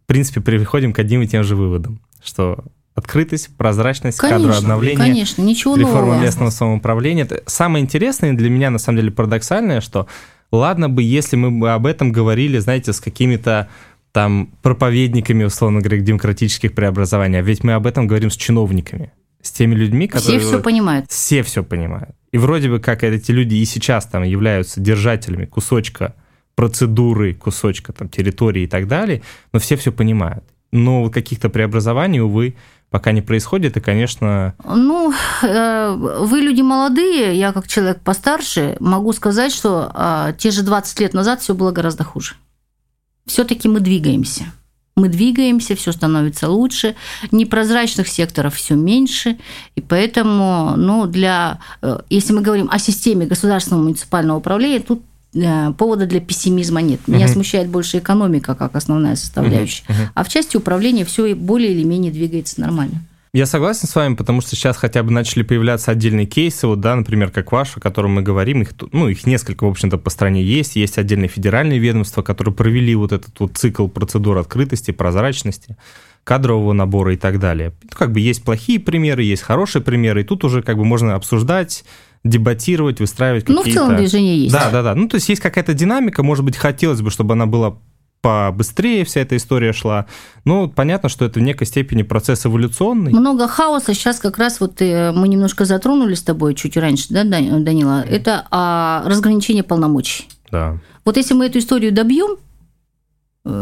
в 0.03 0.07
принципе, 0.07 0.42
приходим 0.42 0.92
к 0.92 0.99
одним 0.99 1.23
и 1.23 1.27
тем 1.27 1.45
же 1.45 1.57
выводам, 1.57 2.01
что 2.23 2.62
открытость, 2.95 3.57
прозрачность, 3.57 4.18
конечно, 4.18 4.38
кадровое 4.38 4.59
обновление, 4.59 4.99
конечно, 4.99 5.40
ничего 5.40 5.77
реформа 5.77 6.09
нового. 6.09 6.23
местного 6.23 6.51
самоуправления. 6.51 7.25
Это 7.25 7.42
самое 7.47 7.83
интересное 7.83 8.35
для 8.35 8.51
меня, 8.51 8.68
на 8.68 8.79
самом 8.79 8.99
деле, 8.99 9.11
парадоксальное, 9.11 9.81
что 9.81 10.09
ладно 10.51 10.90
бы, 10.90 11.03
если 11.03 11.37
мы 11.37 11.51
бы 11.51 11.71
об 11.71 11.87
этом 11.87 12.12
говорили, 12.12 12.59
знаете, 12.59 12.92
с 12.92 13.01
какими-то 13.01 13.71
там 14.12 14.51
проповедниками, 14.62 15.44
условно 15.44 15.81
говоря, 15.81 16.01
демократических 16.01 16.75
преобразований, 16.75 17.38
а 17.38 17.42
ведь 17.42 17.64
мы 17.64 17.72
об 17.72 17.87
этом 17.87 18.07
говорим 18.07 18.31
с 18.31 18.37
чиновниками, 18.37 19.12
с 19.40 19.51
теми 19.51 19.75
людьми, 19.75 20.07
которые... 20.07 20.38
Все 20.38 20.48
все 20.48 20.61
понимают. 20.61 21.11
Все 21.11 21.42
все 21.42 21.64
понимают. 21.64 22.14
И 22.31 22.38
вроде 22.38 22.68
бы 22.68 22.79
как 22.79 23.03
эти 23.03 23.31
люди 23.33 23.55
и 23.55 23.64
сейчас 23.64 24.07
там 24.07 24.22
являются 24.22 24.81
держателями 24.81 25.46
кусочка 25.46 26.14
процедуры, 26.55 27.35
кусочка 27.35 27.92
там 27.94 28.09
территории 28.09 28.64
и 28.64 28.66
так 28.66 28.87
далее, 28.87 29.22
но 29.53 29.59
все 29.59 29.77
все 29.77 29.90
понимают. 29.90 30.44
Но 30.70 31.09
каких-то 31.11 31.48
преобразований, 31.48 32.20
увы, 32.20 32.55
пока 32.90 33.12
не 33.12 33.22
происходит, 33.22 33.77
и, 33.79 33.81
конечно... 33.81 34.55
Ну, 34.64 35.12
э, 35.42 35.94
вы 36.20 36.40
люди 36.40 36.61
молодые, 36.61 37.38
я 37.38 37.53
как 37.53 37.66
человек 37.66 38.01
постарше 38.01 38.77
могу 38.81 39.12
сказать, 39.14 39.53
что 39.53 39.90
а, 39.94 40.33
те 40.33 40.51
же 40.51 40.62
20 40.62 41.01
лет 41.01 41.14
назад 41.14 41.40
все 41.40 41.55
было 41.55 41.72
гораздо 41.72 42.05
хуже 42.05 42.35
все-таки 43.26 43.68
мы 43.68 43.80
двигаемся. 43.80 44.44
Мы 44.94 45.08
двигаемся, 45.08 45.74
все 45.74 45.90
становится 45.92 46.50
лучше, 46.50 46.94
непрозрачных 47.30 48.08
секторов 48.08 48.56
все 48.56 48.74
меньше, 48.74 49.38
и 49.74 49.80
поэтому, 49.80 50.74
ну, 50.76 51.06
для, 51.06 51.61
э, 51.80 52.00
если 52.11 52.35
мы 52.35 52.42
говорим 52.42 52.68
о 52.70 52.78
системе 52.78 53.24
государственного 53.24 53.85
муниципального 53.85 54.37
управления, 54.37 54.80
тут 54.80 55.02
э, 55.35 55.72
повода 55.78 56.04
для 56.04 56.20
пессимизма 56.20 56.82
нет. 56.82 57.00
Меня 57.08 57.24
угу. 57.24 57.32
смущает 57.32 57.68
больше 57.68 57.98
экономика 57.98 58.54
как 58.54 58.76
основная 58.76 59.16
составляющая, 59.16 59.85
угу. 59.88 60.11
а 60.14 60.24
в 60.24 60.28
части 60.28 60.58
управления 60.58 61.06
все 61.06 61.35
более 61.35 61.72
или 61.72 61.85
менее 61.85 62.12
двигается 62.12 62.61
нормально. 62.61 63.02
Я 63.35 63.47
согласен 63.47 63.88
с 63.88 63.95
вами, 63.95 64.14
потому 64.14 64.42
что 64.42 64.57
сейчас 64.57 64.77
хотя 64.77 65.03
бы 65.03 65.11
начали 65.11 65.42
появляться 65.42 65.90
отдельные 65.90 66.27
кейсы, 66.27 66.66
вот, 66.66 66.81
да, 66.81 66.95
например, 66.95 67.31
как 67.31 67.51
ваш, 67.51 67.79
о 67.79 67.81
котором 67.81 68.11
мы 68.11 68.21
говорим, 68.21 68.61
их, 68.61 68.73
ну, 68.92 69.09
их 69.09 69.27
несколько, 69.27 69.64
в 69.64 69.68
общем-то, 69.71 69.97
по 69.97 70.11
стране 70.11 70.42
есть, 70.42 70.77
есть 70.77 70.99
отдельные 70.99 71.29
федеральные 71.29 71.79
ведомства, 71.79 72.21
которые 72.21 72.53
провели 72.53 72.95
вот 72.95 73.11
этот 73.12 73.40
вот 73.40 73.57
цикл 73.57 73.88
процедур 73.88 74.37
открытости, 74.37 74.91
прозрачности, 74.91 75.78
кадрового 76.24 76.74
набора 76.74 77.14
и 77.14 77.16
так 77.16 77.39
далее. 77.39 77.72
Ну, 77.85 77.89
как 77.97 78.12
бы 78.12 78.20
есть 78.20 78.45
плохие 78.45 78.78
примеры, 78.78 79.22
есть 79.22 79.41
хорошие 79.41 79.80
примеры, 79.80 80.20
и 80.20 80.24
тут 80.24 80.45
уже 80.45 80.61
как 80.61 80.76
бы 80.76 80.85
можно 80.85 81.14
обсуждать, 81.14 81.87
дебатировать, 82.24 83.01
выстраивать 83.01 83.45
какие-то... 83.45 83.64
Ну, 83.64 83.70
в 83.70 83.74
целом 83.74 83.97
движение 83.97 84.43
есть. 84.43 84.53
Да, 84.53 84.70
да, 84.70 84.83
да. 84.83 84.95
Ну, 84.95 85.09
то 85.09 85.14
есть 85.14 85.30
есть 85.30 85.41
какая-то 85.41 85.72
динамика, 85.72 86.22
может 86.22 86.45
быть, 86.45 86.59
хотелось 86.59 87.01
бы, 87.01 87.11
чтобы 87.11 87.33
она 87.33 87.47
была 87.47 87.78
побыстрее 88.23 89.05
вся 89.05 89.20
эта 89.20 89.37
история 89.37 89.73
шла. 89.73 90.07
Ну, 90.45 90.68
понятно, 90.68 91.09
что 91.09 91.25
это 91.27 91.41
в 91.41 91.43
некой 91.43 91.66
степени 91.66 92.03
процесс 92.03 92.47
эволюционный. 92.47 93.12
Много 93.12 93.49
хаоса. 93.49 93.93
Сейчас 93.93 94.20
как 94.20 94.39
раз 94.39 94.61
вот 94.61 94.81
э, 94.81 95.12
мы 95.12 95.29
немножко 95.29 95.64
затронули 95.64 96.14
с 96.14 96.23
тобой 96.23 96.55
чуть 96.55 96.77
раньше, 96.77 97.07
да, 97.11 97.25
Данила? 97.25 98.03
Это 98.09 98.47
а, 98.51 99.03
разграничение 99.07 99.64
полномочий. 99.64 100.29
Да. 100.51 100.79
Вот 101.05 101.16
если 101.16 101.35
мы 101.35 101.47
эту 101.47 101.59
историю 101.59 101.93
добьем, 101.93 102.37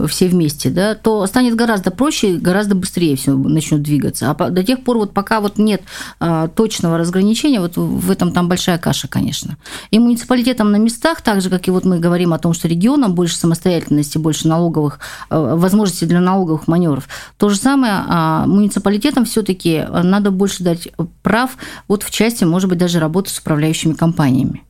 все 0.09 0.28
вместе, 0.28 0.68
да, 0.68 0.95
то 0.95 1.26
станет 1.26 1.55
гораздо 1.55 1.91
проще, 1.91 2.37
гораздо 2.37 2.74
быстрее 2.74 3.16
все 3.16 3.35
начнет 3.35 3.83
двигаться. 3.83 4.31
А 4.31 4.51
до 4.51 4.62
тех 4.62 4.85
пор, 4.85 4.99
вот 4.99 5.14
пока 5.14 5.41
вот 5.41 5.57
нет 5.57 5.83
а, 6.18 6.49
точного 6.49 6.99
разграничения, 6.99 7.61
вот 7.61 7.76
в 7.76 8.11
этом 8.11 8.33
там 8.33 8.49
большая 8.49 8.76
каша, 8.76 9.09
конечно. 9.09 9.57
И 9.91 9.99
муниципалитетам 9.99 10.70
на 10.70 10.76
местах, 10.76 11.22
так 11.22 11.41
же, 11.41 11.49
как 11.49 11.66
и 11.66 11.70
вот 11.70 11.87
мы 11.87 11.99
говорим 11.99 12.35
о 12.35 12.39
том, 12.39 12.53
что 12.53 12.68
регионам 12.68 13.14
больше 13.14 13.37
самостоятельности, 13.37 14.18
больше 14.18 14.49
налоговых, 14.49 15.01
э, 15.31 15.55
возможностей 15.57 16.07
для 16.07 16.20
налоговых 16.20 16.68
маневров, 16.68 17.09
то 17.39 17.49
же 17.49 17.57
самое 17.57 18.05
а, 18.07 18.47
муниципалитетам 18.47 19.24
все-таки 19.24 19.87
надо 19.91 20.31
больше 20.31 20.62
дать 20.62 20.89
прав 21.22 21.57
вот 21.89 22.03
в 22.03 22.11
части, 22.11 22.45
может 22.45 22.68
быть, 22.68 22.78
даже 22.78 23.01
работы 23.01 23.31
с 23.31 23.39
управляющими 23.39 23.95
компаниями. 23.95 24.62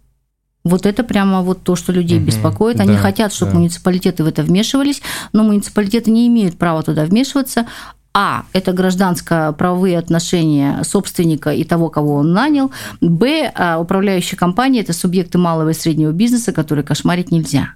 Вот 0.62 0.84
это 0.84 1.02
прямо 1.04 1.42
вот 1.42 1.62
то, 1.62 1.74
что 1.74 1.92
людей 1.92 2.18
угу, 2.18 2.26
беспокоит. 2.26 2.80
Они 2.80 2.94
да, 2.94 2.98
хотят, 2.98 3.32
чтобы 3.32 3.52
да. 3.52 3.58
муниципалитеты 3.58 4.24
в 4.24 4.26
это 4.26 4.42
вмешивались, 4.42 5.00
но 5.32 5.42
муниципалитеты 5.42 6.11
не 6.11 6.26
имеют 6.28 6.58
права 6.58 6.82
туда 6.82 7.04
вмешиваться. 7.04 7.66
А. 8.12 8.44
Это 8.52 8.72
гражданско-правовые 8.72 9.96
отношения 9.96 10.82
собственника 10.82 11.50
и 11.50 11.64
того, 11.64 11.88
кого 11.88 12.16
он 12.16 12.32
нанял. 12.32 12.72
Б. 13.00 13.52
А, 13.54 13.78
управляющая 13.78 14.36
компания– 14.36 14.80
это 14.82 14.92
субъекты 14.92 15.38
малого 15.38 15.70
и 15.70 15.74
среднего 15.74 16.11
бизнеса, 16.11 16.52
которые 16.52 16.84
кошмарить 16.84 17.30
нельзя. 17.30 17.74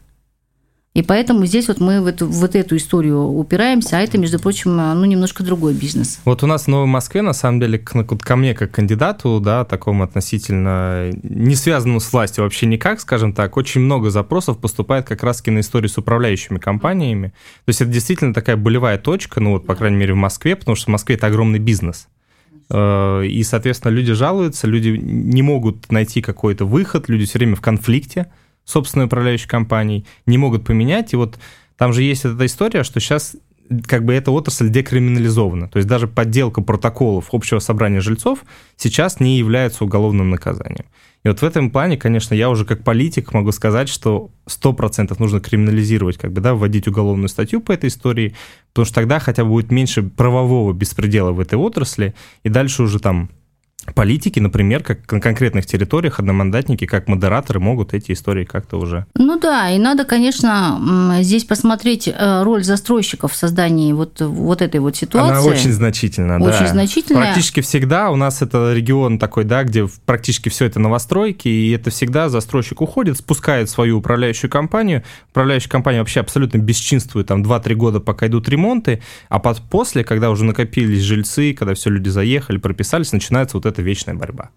И 0.94 1.02
поэтому 1.02 1.44
здесь 1.44 1.66
вот 1.66 1.80
мы 1.80 2.00
в 2.00 2.06
эту, 2.06 2.28
вот 2.28 2.54
эту 2.54 2.76
историю 2.76 3.20
упираемся, 3.20 3.98
а 3.98 4.00
это, 4.00 4.16
между 4.16 4.38
прочим, 4.38 4.76
ну, 4.76 5.04
немножко 5.04 5.42
другой 5.42 5.74
бизнес. 5.74 6.20
Вот 6.24 6.44
у 6.44 6.46
нас 6.46 6.64
в 6.64 6.68
Новой 6.68 6.86
Москве, 6.86 7.20
на 7.20 7.32
самом 7.32 7.58
деле, 7.58 7.80
к, 7.80 8.04
ко 8.04 8.36
мне 8.36 8.54
как 8.54 8.70
кандидату, 8.70 9.40
да, 9.40 9.64
такому 9.64 10.04
относительно 10.04 11.10
не 11.24 11.56
связанному 11.56 11.98
с 11.98 12.12
властью 12.12 12.44
вообще 12.44 12.66
никак, 12.66 13.00
скажем 13.00 13.32
так, 13.32 13.56
очень 13.56 13.80
много 13.80 14.10
запросов 14.10 14.58
поступает 14.58 15.04
как 15.04 15.24
раз 15.24 15.44
на 15.44 15.60
истории 15.60 15.88
с 15.88 15.98
управляющими 15.98 16.58
компаниями. 16.58 17.34
То 17.64 17.70
есть 17.70 17.80
это 17.80 17.90
действительно 17.90 18.32
такая 18.32 18.56
болевая 18.56 18.96
точка, 18.96 19.40
ну 19.40 19.50
вот, 19.50 19.66
по 19.66 19.74
крайней 19.74 19.96
мере, 19.96 20.14
в 20.14 20.18
Москве, 20.18 20.54
потому 20.54 20.76
что 20.76 20.86
в 20.86 20.88
Москве 20.90 21.16
это 21.16 21.26
огромный 21.26 21.58
бизнес. 21.58 22.06
Э, 22.70 23.26
и, 23.26 23.42
соответственно, 23.42 23.90
люди 23.90 24.12
жалуются, 24.12 24.68
люди 24.68 24.90
не 24.90 25.42
могут 25.42 25.90
найти 25.90 26.22
какой-то 26.22 26.64
выход, 26.66 27.08
люди 27.08 27.24
все 27.24 27.38
время 27.38 27.56
в 27.56 27.60
конфликте 27.60 28.30
собственной 28.64 29.06
управляющей 29.06 29.48
компанией, 29.48 30.06
не 30.26 30.38
могут 30.38 30.64
поменять. 30.64 31.12
И 31.12 31.16
вот 31.16 31.38
там 31.76 31.92
же 31.92 32.02
есть 32.02 32.24
эта 32.24 32.46
история, 32.46 32.82
что 32.84 33.00
сейчас 33.00 33.36
как 33.86 34.04
бы 34.04 34.12
эта 34.12 34.30
отрасль 34.30 34.68
декриминализована. 34.68 35.68
То 35.68 35.78
есть 35.78 35.88
даже 35.88 36.06
подделка 36.06 36.60
протоколов 36.62 37.28
общего 37.32 37.58
собрания 37.58 38.00
жильцов 38.00 38.44
сейчас 38.76 39.20
не 39.20 39.38
является 39.38 39.84
уголовным 39.84 40.30
наказанием. 40.30 40.86
И 41.24 41.28
вот 41.28 41.40
в 41.40 41.42
этом 41.42 41.70
плане, 41.70 41.96
конечно, 41.96 42.34
я 42.34 42.50
уже 42.50 42.66
как 42.66 42.84
политик 42.84 43.32
могу 43.32 43.50
сказать, 43.50 43.88
что 43.88 44.30
100% 44.46 45.16
нужно 45.18 45.40
криминализировать, 45.40 46.18
как 46.18 46.32
бы, 46.32 46.42
да, 46.42 46.54
вводить 46.54 46.86
уголовную 46.86 47.28
статью 47.28 47.62
по 47.62 47.72
этой 47.72 47.88
истории, 47.88 48.34
потому 48.72 48.84
что 48.84 48.94
тогда 48.96 49.18
хотя 49.18 49.44
бы 49.44 49.50
будет 49.50 49.70
меньше 49.70 50.02
правового 50.02 50.74
беспредела 50.74 51.32
в 51.32 51.40
этой 51.40 51.58
отрасли, 51.58 52.14
и 52.42 52.50
дальше 52.50 52.82
уже 52.82 52.98
там 52.98 53.30
политики, 53.92 54.40
например, 54.40 54.82
как 54.82 55.10
на 55.12 55.20
конкретных 55.20 55.66
территориях 55.66 56.18
одномандатники, 56.18 56.86
как 56.86 57.08
модераторы 57.08 57.60
могут 57.60 57.92
эти 57.92 58.12
истории 58.12 58.44
как-то 58.44 58.78
уже... 58.78 59.06
Ну 59.14 59.38
да, 59.38 59.70
и 59.70 59.78
надо, 59.78 60.04
конечно, 60.04 61.18
здесь 61.20 61.44
посмотреть 61.44 62.08
э, 62.08 62.42
роль 62.42 62.64
застройщиков 62.64 63.32
в 63.32 63.36
создании 63.36 63.92
вот, 63.92 64.20
вот 64.20 64.62
этой 64.62 64.80
вот 64.80 64.96
ситуации. 64.96 65.30
Она 65.30 65.42
очень 65.42 65.72
значительна, 65.72 66.36
очень 66.36 66.60
да. 66.60 66.68
значительная. 66.68 67.24
Практически 67.24 67.60
всегда 67.60 68.10
у 68.10 68.16
нас 68.16 68.42
это 68.42 68.72
регион 68.72 69.18
такой, 69.18 69.44
да, 69.44 69.64
где 69.64 69.86
практически 70.06 70.48
все 70.48 70.64
это 70.64 70.80
новостройки, 70.80 71.48
и 71.48 71.70
это 71.72 71.90
всегда 71.90 72.28
застройщик 72.28 72.80
уходит, 72.80 73.18
спускает 73.18 73.68
свою 73.68 73.98
управляющую 73.98 74.50
компанию. 74.50 75.02
Управляющая 75.30 75.68
компания 75.68 75.98
вообще 75.98 76.20
абсолютно 76.20 76.58
бесчинствует 76.58 77.26
там 77.26 77.42
2-3 77.42 77.74
года, 77.74 78.00
пока 78.00 78.28
идут 78.28 78.48
ремонты, 78.48 79.02
а 79.28 79.38
после, 79.38 80.04
когда 80.04 80.30
уже 80.30 80.44
накопились 80.44 81.02
жильцы, 81.02 81.52
когда 81.52 81.74
все 81.74 81.90
люди 81.90 82.08
заехали, 82.08 82.58
прописались, 82.58 83.12
начинается 83.12 83.56
вот 83.56 83.66
это 83.66 83.73
это 83.74 83.82
вечная 83.82 84.14
борьба. 84.14 84.50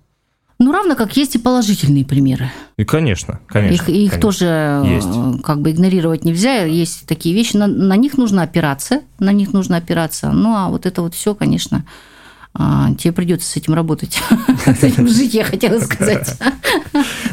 Ну, 0.60 0.72
равно 0.72 0.96
как 0.96 1.16
есть 1.18 1.36
и 1.36 1.40
положительные 1.40 2.04
примеры. 2.04 2.52
И, 2.78 2.84
конечно, 2.84 3.40
конечно. 3.48 3.74
Их, 3.76 3.90
их 3.90 4.12
конечно. 4.12 4.20
тоже 4.20 4.46
э, 4.46 4.96
есть. 4.96 5.44
как 5.44 5.62
бы 5.62 5.70
игнорировать 5.70 6.26
нельзя. 6.26 6.64
Есть 6.64 7.06
такие 7.06 7.36
вещи, 7.36 7.56
на, 7.58 7.68
на 7.68 7.96
них 7.96 8.18
нужно 8.18 8.42
опираться, 8.42 9.02
на 9.20 9.32
них 9.34 9.54
нужно 9.54 9.78
опираться. 9.78 10.32
Ну, 10.32 10.56
а 10.56 10.70
вот 10.70 10.88
это 10.88 11.04
вот 11.04 11.14
все, 11.14 11.36
конечно, 11.36 11.86
а, 12.56 12.92
тебе 12.96 13.14
придется 13.14 13.48
с 13.48 13.56
этим 13.56 13.76
работать, 13.76 14.20
с 14.66 14.84
этим 14.84 15.08
жить, 15.08 15.36
я 15.36 15.44
хотела 15.44 15.80
сказать. 15.80 16.40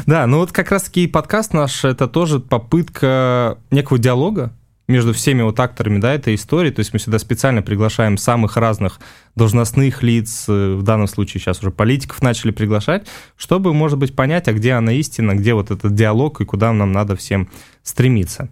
Да, 0.05 0.27
ну 0.27 0.37
вот 0.37 0.51
как 0.51 0.69
раз-таки 0.69 1.07
подкаст 1.07 1.51
наш– 1.53 1.83
это 1.83 2.07
тоже 2.07 2.39
попытка 2.39 3.57
некого 3.71 3.97
диалога 3.97 4.53
между 4.87 5.13
всеми 5.13 5.41
вот 5.41 5.59
акторами 5.59 5.99
да, 5.99 6.13
этой 6.13 6.35
истории. 6.35 6.69
То 6.69 6.79
есть 6.79 6.93
мы 6.93 6.99
сюда 6.99 7.19
специально 7.19 7.61
приглашаем 7.61 8.17
самых 8.17 8.57
разных 8.57 8.99
должностных 9.35 10.03
лиц, 10.03 10.45
э, 10.47 10.75
в 10.75 10.83
данном 10.83 11.07
случае 11.07 11.41
сейчас 11.41 11.59
уже 11.59 11.71
политиков 11.71 12.21
начали 12.21 12.51
приглашать, 12.51 13.07
чтобы, 13.35 13.73
может 13.73 13.97
быть, 13.97 14.15
понять, 14.15 14.47
а 14.47 14.53
где 14.53 14.73
она 14.73 14.93
истина, 14.93 15.35
где 15.35 15.53
вот 15.53 15.71
этот 15.71 15.93
диалог 15.93 16.41
и 16.41 16.45
куда 16.45 16.71
нам 16.71 16.91
надо 16.91 17.15
всем 17.15 17.49
стремиться. 17.83 18.49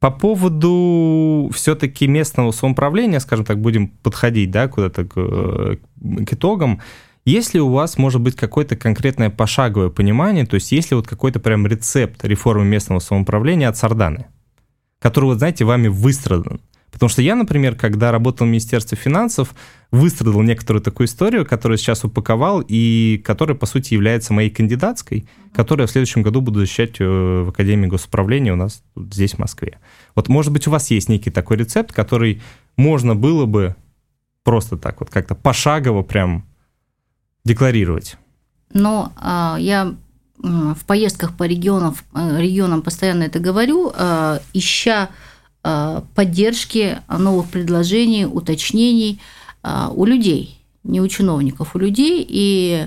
По 0.00 0.10
поводу 0.10 1.50
все-таки 1.54 2.06
местного 2.06 2.50
самоуправления, 2.50 3.18
скажем 3.18 3.44
так, 3.44 3.60
будем 3.60 3.88
подходить 3.88 4.50
да, 4.50 4.68
куда-то 4.68 5.04
к, 5.04 5.12
э, 5.16 5.76
к 6.26 6.32
итогам. 6.32 6.80
Если 7.24 7.58
у 7.58 7.70
вас 7.70 7.96
может 7.96 8.20
быть 8.20 8.36
какое-то 8.36 8.76
конкретное 8.76 9.30
пошаговое 9.30 9.88
понимание, 9.88 10.46
то 10.46 10.54
есть 10.54 10.70
если 10.70 10.94
вот 10.94 11.08
какой-то 11.08 11.40
прям 11.40 11.66
рецепт 11.66 12.24
реформы 12.24 12.64
местного 12.64 13.00
самоуправления 13.00 13.68
от 13.68 13.76
Сарданы, 13.76 14.26
который, 15.06 15.26
вот 15.26 15.38
знаете, 15.38 15.64
вами 15.64 15.86
выстрадан. 15.86 16.60
Потому 16.90 17.08
что 17.08 17.22
я, 17.22 17.36
например, 17.36 17.76
когда 17.76 18.10
работал 18.10 18.44
в 18.44 18.50
Министерстве 18.50 18.98
финансов, 18.98 19.54
выстрадал 19.92 20.42
некоторую 20.42 20.82
такую 20.82 21.06
историю, 21.06 21.46
которую 21.46 21.78
сейчас 21.78 22.02
упаковал, 22.02 22.60
и 22.66 23.22
которая, 23.24 23.56
по 23.56 23.66
сути, 23.66 23.94
является 23.94 24.32
моей 24.32 24.50
кандидатской, 24.50 25.28
которую 25.54 25.84
я 25.84 25.86
в 25.86 25.92
следующем 25.92 26.22
году 26.22 26.40
буду 26.40 26.58
защищать 26.58 26.96
э, 26.98 27.04
в 27.04 27.50
Академии 27.50 27.86
госуправления 27.86 28.52
у 28.52 28.56
нас 28.56 28.82
тут, 28.94 29.14
здесь, 29.14 29.34
в 29.34 29.38
Москве. 29.38 29.78
Вот, 30.16 30.26
может 30.28 30.52
быть, 30.52 30.66
у 30.66 30.72
вас 30.72 30.90
есть 30.90 31.08
некий 31.08 31.30
такой 31.30 31.56
рецепт, 31.56 31.92
который 31.92 32.42
можно 32.76 33.14
было 33.14 33.46
бы 33.46 33.76
просто 34.42 34.76
так 34.76 34.98
вот 34.98 35.10
как-то 35.10 35.36
пошагово 35.36 36.02
прям 36.02 36.44
декларировать? 37.44 38.16
Ну, 38.72 39.12
я 39.22 39.94
в 40.38 40.84
поездках 40.86 41.36
по 41.36 41.44
регионам, 41.44 41.96
э, 42.14 42.40
регионам 42.40 42.82
постоянно 42.82 43.24
это 43.24 43.38
говорю, 43.38 43.92
э, 43.94 44.38
ища 44.52 45.10
э, 45.64 46.02
поддержки, 46.14 46.98
новых 47.08 47.48
предложений, 47.48 48.26
уточнений 48.26 49.20
у 49.90 50.04
людей, 50.04 50.60
не 50.84 51.00
у 51.00 51.08
чиновников, 51.08 51.74
у 51.74 51.78
людей. 51.80 52.24
И 52.28 52.86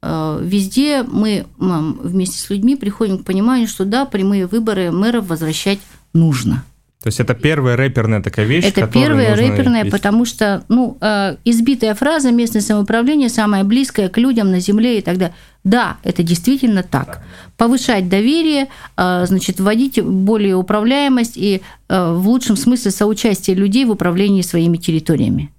везде 0.00 1.02
мы 1.02 1.44
вместе 1.58 2.38
с 2.38 2.48
людьми 2.50 2.76
приходим 2.76 3.18
к 3.18 3.24
пониманию, 3.24 3.66
что 3.66 3.84
да, 3.84 4.04
прямые 4.04 4.46
выборы 4.46 4.92
мэров 4.92 5.26
возвращать 5.26 5.80
нужно– 6.12 6.64
то 7.02 7.06
есть 7.06 7.18
это 7.18 7.32
первая 7.34 7.76
рэперная 7.76 8.22
такая 8.22 8.44
вещь, 8.44 8.66
Это 8.66 8.86
первая 8.86 9.34
рэперная, 9.34 9.84
есть. 9.84 9.90
потому 9.90 10.26
что, 10.26 10.64
ну, 10.68 10.98
э, 11.00 11.36
избитая 11.46 11.94
фраза 11.94 12.30
«местное 12.30 12.60
самоуправление 12.60 13.30
самое 13.30 13.64
близкое 13.64 14.10
к 14.10 14.18
людям 14.18 14.50
на 14.50 14.60
земле» 14.60 14.98
и 14.98 15.00
так 15.00 15.16
далее. 15.16 15.34
Да, 15.62 15.98
это 16.02 16.22
действительно 16.22 16.82
так. 16.82 17.22
Повышать 17.56 18.08
доверие, 18.08 18.68
э, 18.96 19.24
значит, 19.26 19.60
вводить 19.60 20.02
более 20.02 20.56
управляемость 20.56 21.36
и 21.36 21.60
э, 21.88 22.12
в 22.12 22.26
лучшем 22.26 22.56
смысле 22.56 22.90
соучастие 22.90 23.56
людей 23.56 23.84
в 23.84 23.90
управлении 23.90 24.42
своими 24.42 24.78
территориями. 24.78 25.52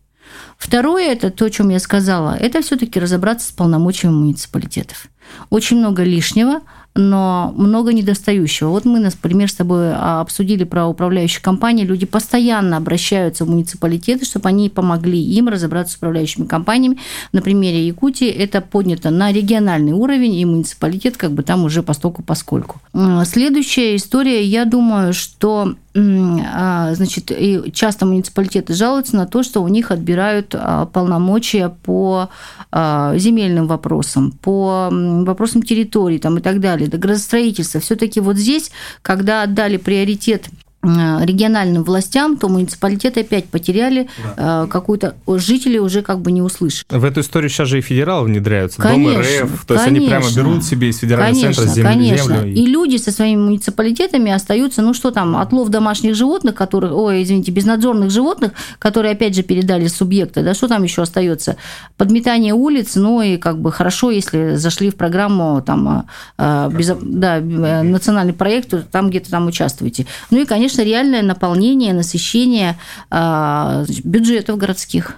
Второе, 0.57 1.11
это 1.11 1.29
то, 1.29 1.45
о 1.45 1.49
чем 1.49 1.69
я 1.69 1.79
сказала, 1.79 2.35
это 2.39 2.61
все-таки 2.61 2.99
разобраться 2.99 3.47
с 3.47 3.51
полномочиями 3.51 4.13
муниципалитетов. 4.13 5.07
Очень 5.49 5.77
много 5.77 6.03
лишнего, 6.03 6.61
но 6.95 7.53
много 7.55 7.93
недостающего. 7.93 8.69
Вот 8.69 8.85
мы, 8.85 8.99
например, 8.99 9.49
с 9.49 9.53
тобой 9.53 9.95
обсудили 9.95 10.63
про 10.63 10.87
управляющие 10.87 11.41
компании. 11.41 11.85
Люди 11.85 12.05
постоянно 12.05 12.77
обращаются 12.77 13.45
в 13.45 13.49
муниципалитеты, 13.49 14.25
чтобы 14.25 14.49
они 14.49 14.69
помогли 14.69 15.21
им 15.21 15.47
разобраться 15.47 15.93
с 15.93 15.97
управляющими 15.97 16.45
компаниями. 16.45 16.97
На 17.31 17.41
примере 17.41 17.87
Якутии 17.87 18.27
это 18.27 18.61
поднято 18.61 19.09
на 19.09 19.31
региональный 19.31 19.93
уровень, 19.93 20.35
и 20.35 20.45
муниципалитет 20.45 21.17
как 21.17 21.31
бы 21.31 21.43
там 21.43 21.63
уже 21.63 21.81
постольку 21.81 22.23
поскольку. 22.23 22.81
Следующая 23.25 23.95
история, 23.95 24.43
я 24.43 24.65
думаю, 24.65 25.13
что 25.13 25.61
а, 25.61 25.75
значит, 25.93 27.31
и 27.31 27.71
часто 27.73 28.05
муниципалитеты 28.05 28.73
жалуются 28.73 29.17
на 29.17 29.25
то, 29.25 29.43
что 29.43 29.61
у 29.61 29.67
них 29.67 29.91
отбирают 29.91 30.55
а, 30.57 30.85
полномочия 30.85 31.69
по 31.69 32.29
а, 32.71 33.17
земельным 33.17 33.67
вопросам, 33.67 34.31
по 34.31 34.89
вопросам 34.91 35.63
территории 35.63 36.17
там, 36.17 36.37
и 36.37 36.41
так 36.41 36.61
далее, 36.61 36.87
до 36.87 36.97
градостроительства. 36.97 37.81
Все-таки 37.81 38.21
вот 38.21 38.37
здесь, 38.37 38.71
когда 39.01 39.43
отдали 39.43 39.77
приоритет 39.77 40.49
региональным 40.83 41.83
властям, 41.83 42.37
то 42.37 42.49
муниципалитеты 42.49 43.21
опять 43.21 43.45
потеряли 43.45 44.09
да. 44.35 44.63
Э, 44.63 44.67
какую-то... 44.67 45.15
Жители 45.27 45.77
уже 45.77 46.01
как 46.01 46.21
бы 46.21 46.31
не 46.31 46.41
услышат. 46.41 46.87
В 46.89 47.05
эту 47.05 47.21
историю 47.21 47.49
сейчас 47.49 47.67
же 47.67 47.77
и 47.77 47.81
федералы 47.81 48.25
внедряются. 48.25 48.81
Конечно, 48.81 49.21
Дом 49.21 49.21
РФ. 49.21 49.65
То 49.65 49.73
есть 49.75 49.87
они 49.87 50.07
прямо 50.07 50.25
берут 50.35 50.63
себе 50.63 50.89
из 50.89 50.97
федерального 50.97 51.39
конечно, 51.39 51.63
центра 51.63 51.75
землю. 51.75 51.91
Конечно. 51.91 52.35
землю. 52.35 52.53
И 52.53 52.65
люди 52.65 52.97
со 52.97 53.11
своими 53.11 53.41
муниципалитетами 53.41 54.31
остаются, 54.31 54.81
ну 54.81 54.95
что 54.95 55.11
там, 55.11 55.37
отлов 55.37 55.69
домашних 55.69 56.15
животных, 56.15 56.55
которых, 56.55 56.93
ой, 56.93 57.21
извините, 57.21 57.51
безнадзорных 57.51 58.09
животных, 58.09 58.53
которые 58.79 59.11
опять 59.11 59.35
же 59.35 59.43
передали 59.43 59.85
субъекты, 59.87 60.41
да, 60.41 60.55
что 60.55 60.67
там 60.67 60.81
еще 60.81 61.03
остается? 61.03 61.57
Подметание 61.97 62.55
улиц, 62.55 62.95
ну 62.95 63.21
и 63.21 63.37
как 63.37 63.59
бы 63.59 63.71
хорошо, 63.71 64.09
если 64.09 64.55
зашли 64.55 64.89
в 64.89 64.95
программу 64.95 65.61
там, 65.61 66.07
э, 66.39 66.69
без, 66.73 66.91
да, 67.01 67.39
национальный 67.39 68.33
проект, 68.33 68.69
то 68.69 68.81
там 68.81 69.11
где-то 69.11 69.29
там 69.29 69.45
участвуете. 69.45 70.07
Ну 70.31 70.41
и, 70.41 70.45
конечно, 70.45 70.70
конечно, 70.71 70.83
реальное 70.83 71.21
наполнение, 71.21 71.93
насыщение 71.93 72.77
а, 73.09 73.83
бюджетов 74.03 74.57
городских. 74.57 75.15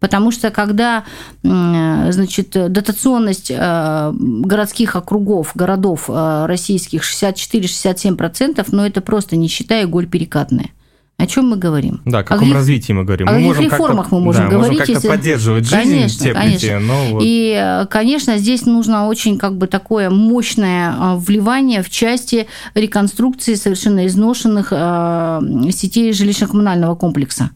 Потому 0.00 0.30
что 0.30 0.50
когда 0.50 1.04
значит, 1.42 2.50
дотационность 2.50 3.50
а, 3.54 4.14
городских 4.16 4.94
округов, 4.96 5.52
городов 5.54 6.04
а, 6.08 6.46
российских 6.46 7.02
64-67%, 7.02 8.64
но 8.70 8.86
это 8.86 9.00
просто 9.00 9.36
нищета 9.36 9.80
и 9.80 9.86
голь 9.86 10.06
перекатная. 10.06 10.70
О 11.18 11.26
чем 11.26 11.48
мы 11.48 11.56
говорим? 11.56 12.00
Да, 12.04 12.20
о 12.20 12.22
каком 12.22 12.38
каких, 12.38 12.54
развитии 12.54 12.92
мы 12.92 13.02
говорим. 13.02 13.28
О 13.28 13.32
мы 13.32 13.52
каких 13.52 13.72
реформах 13.72 14.12
мы 14.12 14.20
можем 14.20 14.44
да, 14.44 14.50
говорить. 14.50 14.78
Можем 14.78 14.94
как-то 14.94 15.08
поддерживать 15.08 15.64
жизнь, 15.64 15.90
конечно, 15.90 16.24
теплите, 16.26 16.68
конечно. 16.68 16.80
Но 16.80 17.04
вот... 17.10 17.22
И, 17.24 17.86
конечно, 17.90 18.38
здесь 18.38 18.66
нужно 18.66 19.08
очень 19.08 19.36
как 19.36 19.58
бы 19.58 19.66
такое 19.66 20.10
мощное 20.10 20.94
а, 20.96 21.16
вливание 21.16 21.82
в 21.82 21.90
части 21.90 22.46
реконструкции 22.74 23.54
совершенно 23.54 24.06
изношенных 24.06 24.68
а, 24.70 25.42
сетей 25.72 26.12
жилищно-коммунального 26.12 26.96
комплекса 26.96 27.50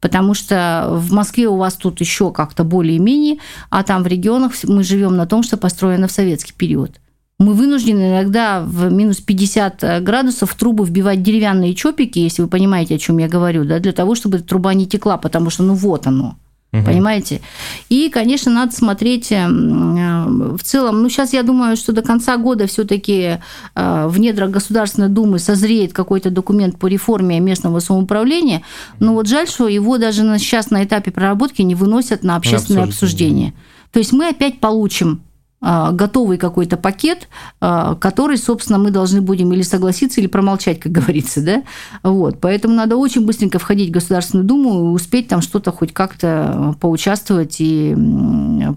потому 0.00 0.34
что 0.34 0.86
в 0.92 1.10
Москве 1.12 1.48
у 1.48 1.56
вас 1.56 1.74
тут 1.74 2.00
еще 2.00 2.30
как-то 2.30 2.62
более-менее, 2.62 3.38
а 3.68 3.82
там 3.82 4.04
в 4.04 4.06
регионах 4.06 4.52
мы 4.62 4.84
живем 4.84 5.16
на 5.16 5.26
том, 5.26 5.42
что 5.42 5.56
построено 5.56 6.06
в 6.06 6.12
советский 6.12 6.52
период 6.52 7.00
мы 7.38 7.54
вынуждены 7.54 8.10
иногда 8.10 8.60
в 8.60 8.90
минус 8.90 9.18
50 9.18 9.84
э, 9.84 10.00
градусов 10.00 10.50
в 10.50 10.56
трубу 10.56 10.82
вбивать 10.82 11.22
деревянные 11.22 11.74
чопики, 11.74 12.18
если 12.18 12.42
вы 12.42 12.48
понимаете, 12.48 12.96
о 12.96 12.98
чем 12.98 13.18
я 13.18 13.28
говорю, 13.28 13.64
да, 13.64 13.78
для 13.78 13.92
того, 13.92 14.16
чтобы 14.16 14.40
труба 14.40 14.74
не 14.74 14.86
текла, 14.86 15.18
потому 15.18 15.48
что 15.50 15.62
ну 15.62 15.74
вот 15.74 16.08
оно. 16.08 16.36
Угу. 16.72 16.84
Понимаете? 16.84 17.40
И, 17.88 18.10
конечно, 18.10 18.52
надо 18.52 18.72
смотреть 18.72 19.30
э, 19.30 19.46
в 19.48 20.58
целом. 20.62 21.00
Ну, 21.02 21.08
сейчас 21.08 21.32
я 21.32 21.44
думаю, 21.44 21.76
что 21.76 21.92
до 21.92 22.02
конца 22.02 22.36
года 22.36 22.66
все-таки 22.66 23.38
э, 23.74 24.06
в 24.08 24.18
недрах 24.18 24.50
Государственной 24.50 25.08
Думы 25.08 25.38
созреет 25.38 25.92
какой-то 25.92 26.30
документ 26.30 26.76
по 26.78 26.88
реформе 26.88 27.38
местного 27.38 27.78
самоуправления. 27.78 28.62
Но 28.98 29.14
вот 29.14 29.28
жаль, 29.28 29.48
что 29.48 29.68
его 29.68 29.96
даже 29.96 30.22
сейчас 30.38 30.70
на 30.70 30.84
этапе 30.84 31.12
проработки 31.12 31.62
не 31.62 31.76
выносят 31.76 32.24
на 32.24 32.34
общественное 32.34 32.84
обсуждение. 32.84 33.54
То 33.92 34.00
есть 34.00 34.12
мы 34.12 34.28
опять 34.28 34.60
получим 34.60 35.22
готовый 35.60 36.38
какой-то 36.38 36.76
пакет, 36.76 37.28
а, 37.60 37.96
который, 37.96 38.36
собственно, 38.36 38.78
мы 38.78 38.90
должны 38.90 39.20
будем 39.20 39.52
или 39.52 39.62
согласиться, 39.62 40.20
или 40.20 40.28
промолчать, 40.28 40.78
как 40.78 40.92
говорится, 40.98 41.42
да, 41.42 41.62
вот, 42.02 42.40
поэтому 42.40 42.74
надо 42.74 42.96
очень 42.96 43.26
быстренько 43.26 43.58
входить 43.58 43.88
в 43.90 43.92
Государственную 43.92 44.46
Думу 44.46 44.90
и 44.90 44.94
успеть 44.94 45.28
там 45.28 45.40
что-то 45.40 45.72
хоть 45.72 45.92
как-то 45.92 46.76
поучаствовать 46.80 47.56
и 47.58 47.96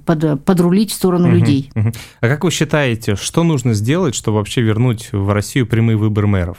под, 0.06 0.44
подрулить 0.44 0.92
в 0.92 0.96
сторону 0.96 1.28
угу, 1.28 1.36
людей. 1.36 1.72
Угу. 1.76 1.92
А 2.22 2.28
как 2.28 2.44
вы 2.44 2.52
считаете, 2.52 3.16
что 3.16 3.44
нужно 3.44 3.74
сделать, 3.74 4.16
чтобы 4.16 4.38
вообще 4.38 4.62
вернуть 4.62 5.10
в 5.12 5.32
Россию 5.32 5.68
прямые 5.68 5.98
выборы 5.98 6.28
мэров? 6.28 6.58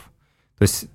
То 0.58 0.62
есть 0.62 0.86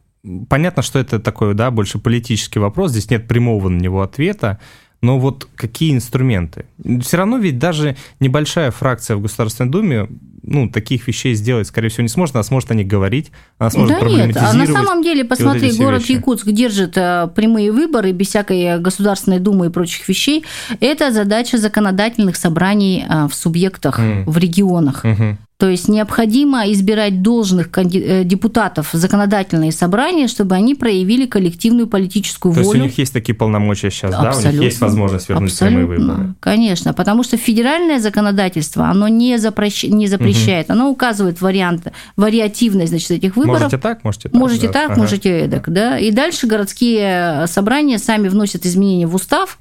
понятно, 0.50 0.84
что 0.84 1.00
это 1.00 1.20
такой, 1.20 1.54
да, 1.54 1.72
больше 1.72 2.00
политический 2.00 2.60
вопрос, 2.60 2.92
здесь 2.92 3.10
нет 3.10 3.28
прямого 3.28 3.70
на 3.70 3.78
него 3.78 4.02
ответа, 4.02 4.60
но 5.02 5.20
вот 5.20 5.48
какие 5.56 5.94
инструменты? 5.94 6.66
Все 7.02 7.18
равно 7.18 7.38
ведь 7.38 7.60
даже 7.60 7.96
небольшая 8.20 8.72
фракция 8.72 9.16
в 9.18 9.22
Государственной 9.22 9.70
Думе 9.70 10.08
ну, 10.48 10.70
таких 10.70 11.08
вещей 11.08 11.36
сделать, 11.36 11.68
скорее 11.68 11.90
всего, 11.90 12.04
не 12.04 12.10
сможет. 12.10 12.36
Она 12.36 12.44
сможет 12.44 12.72
о 12.72 12.74
них 12.74 12.88
говорить, 12.88 13.32
она 13.58 13.70
сможет 13.70 14.00
да 14.00 14.08
нет, 14.08 14.38
а 14.38 14.54
на 14.54 14.66
самом 14.66 15.04
деле, 15.04 15.26
посмотри, 15.26 15.70
вот 15.72 15.78
город 15.78 16.02
вещи. 16.02 16.14
Якутск 16.14 16.48
держит 16.48 16.98
э, 16.98 17.30
прямые 17.36 17.72
выборы 17.72 18.14
без 18.14 18.28
всякой 18.28 18.80
Государственной 18.80 19.40
Думы 19.40 19.68
и 19.68 19.70
прочих 19.70 20.08
вещей. 20.08 20.46
Это 20.80 21.12
задача 21.12 21.58
законодательных 21.58 22.38
собраний 22.38 23.06
э, 23.08 23.28
в 23.28 23.34
субъектах, 23.34 24.00
mm. 24.00 24.24
в 24.26 24.38
регионах. 24.38 25.04
Mm-hmm. 25.04 25.36
То 25.58 25.68
есть 25.68 25.88
необходимо 25.88 26.72
избирать 26.72 27.24
должных 27.24 27.70
э, 27.76 28.24
депутатов 28.24 28.94
в 28.94 28.98
законодательные 28.98 29.72
собрания, 29.72 30.28
чтобы 30.28 30.54
они 30.54 30.76
проявили 30.76 31.26
коллективную 31.26 31.88
политическую 31.88 32.52
волю. 32.52 32.64
То 32.64 32.72
есть 32.74 32.80
у 32.80 32.84
них 32.84 32.98
есть 33.00 33.14
такие 33.14 33.34
полномочия 33.34 33.90
сейчас, 33.90 34.14
Абсолютно. 34.14 34.44
да? 34.44 34.50
У 34.50 34.52
них 34.52 34.62
есть 34.62 34.82
возможность 34.82 35.30
вернуть 35.30 35.52
Абсолютно. 35.52 35.80
прямые 35.80 36.00
выборы? 36.00 36.36
Конечно, 36.42 36.94
потому 36.94 37.24
что 37.24 37.38
федеральное 37.38 38.00
законодательство, 38.00 38.86
оно 38.86 39.08
не, 39.08 39.40
запрещ... 39.40 39.86
не 39.86 40.06
запрещает, 40.06 40.68
угу. 40.68 40.74
оно 40.74 40.92
указывает 40.92 41.42
вариант, 41.42 41.88
вариативность 42.16 42.90
значит, 42.90 43.10
этих 43.10 43.36
выборов. 43.36 43.62
Можете 43.62 43.78
так, 43.80 44.04
можете 44.04 44.30
так. 44.30 44.40
Можете 44.40 44.68
да. 44.68 44.74
так, 44.74 44.92
ага. 44.92 45.00
можете 45.00 45.40
эдак, 45.40 45.74
да. 45.74 45.98
И 45.98 46.12
дальше 46.12 46.46
городские 46.46 47.48
собрания 47.48 47.98
сами 47.98 48.28
вносят 48.28 48.68
изменения 48.68 49.08
в 49.08 49.16
устав, 49.16 49.58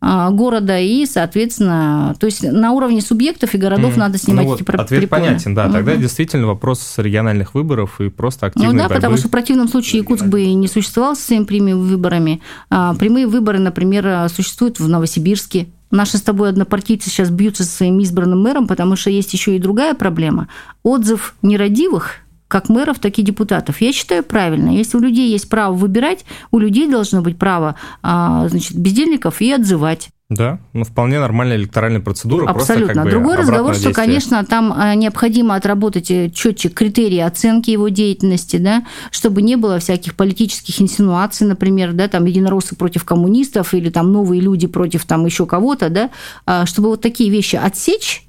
города 0.00 0.78
и, 0.78 1.06
соответственно, 1.06 2.14
то 2.20 2.26
есть 2.26 2.42
на 2.42 2.72
уровне 2.72 3.00
субъектов 3.00 3.54
и 3.54 3.58
городов 3.58 3.96
mm. 3.96 3.98
надо 3.98 4.18
снимать 4.18 4.46
ну, 4.46 4.54
эти 4.54 4.62
вот 4.62 4.74
Ответ 4.80 5.00
препоны. 5.00 5.26
понятен, 5.26 5.54
да. 5.54 5.70
Тогда 5.70 5.92
угу. 5.92 6.00
действительно 6.00 6.46
вопрос 6.46 6.94
региональных 6.98 7.54
выборов 7.54 8.00
и 8.00 8.08
просто 8.08 8.46
активной 8.46 8.72
Ну 8.72 8.78
да, 8.78 8.84
борьбы. 8.84 8.94
потому 8.94 9.16
что 9.16 9.28
в 9.28 9.30
противном 9.30 9.68
случае 9.68 10.00
Якутск 10.00 10.26
бы 10.26 10.44
не 10.54 10.68
существовал 10.68 11.16
с 11.16 11.20
своими 11.20 11.44
прямыми 11.44 11.72
выборами. 11.72 12.40
А, 12.70 12.94
прямые 12.94 13.26
выборы, 13.26 13.58
например, 13.58 14.28
существуют 14.28 14.78
в 14.78 14.88
Новосибирске. 14.88 15.66
Наши 15.90 16.18
с 16.18 16.22
тобой 16.22 16.50
однопартийцы 16.50 17.08
сейчас 17.08 17.30
бьются 17.30 17.64
со 17.64 17.70
своим 17.70 17.98
избранным 18.00 18.42
мэром, 18.42 18.66
потому 18.66 18.94
что 18.94 19.10
есть 19.10 19.32
еще 19.32 19.56
и 19.56 19.58
другая 19.58 19.94
проблема. 19.94 20.48
Отзыв 20.82 21.34
нерадивых 21.42 22.16
как 22.48 22.68
мэров, 22.68 22.98
так 22.98 23.18
и 23.18 23.22
депутатов. 23.22 23.80
Я 23.80 23.92
считаю 23.92 24.24
правильно. 24.24 24.70
Если 24.70 24.96
у 24.96 25.00
людей 25.00 25.30
есть 25.30 25.48
право 25.48 25.74
выбирать, 25.74 26.24
у 26.50 26.58
людей 26.58 26.90
должно 26.90 27.20
быть 27.22 27.38
право 27.38 27.76
а, 28.02 28.48
значит, 28.48 28.76
бездельников 28.76 29.40
и 29.40 29.52
отзывать. 29.52 30.08
Да, 30.30 30.58
ну 30.74 30.84
вполне 30.84 31.20
нормальная 31.20 31.56
электоральная 31.56 32.00
процедура. 32.02 32.46
Абсолютно. 32.46 32.84
Просто, 32.84 32.94
как 32.94 33.04
бы, 33.04 33.10
Другой 33.10 33.36
разговор, 33.36 33.74
что, 33.74 33.92
конечно, 33.92 34.44
там 34.44 34.74
а, 34.76 34.94
необходимо 34.94 35.54
отработать 35.54 36.10
э, 36.10 36.28
четче 36.28 36.68
критерии 36.68 37.20
оценки 37.20 37.70
его 37.70 37.88
деятельности, 37.88 38.58
да, 38.58 38.84
чтобы 39.10 39.40
не 39.40 39.56
было 39.56 39.78
всяких 39.78 40.16
политических 40.16 40.82
инсинуаций, 40.82 41.46
например, 41.46 41.94
да, 41.94 42.08
там 42.08 42.26
единороссы 42.26 42.76
против 42.76 43.06
коммунистов 43.06 43.72
или 43.72 43.88
там 43.88 44.12
новые 44.12 44.42
люди 44.42 44.66
против 44.66 45.06
там 45.06 45.24
еще 45.24 45.46
кого-то, 45.46 45.88
да, 45.88 46.10
а, 46.44 46.66
чтобы 46.66 46.88
вот 46.88 47.00
такие 47.00 47.30
вещи 47.30 47.56
отсечь 47.56 48.27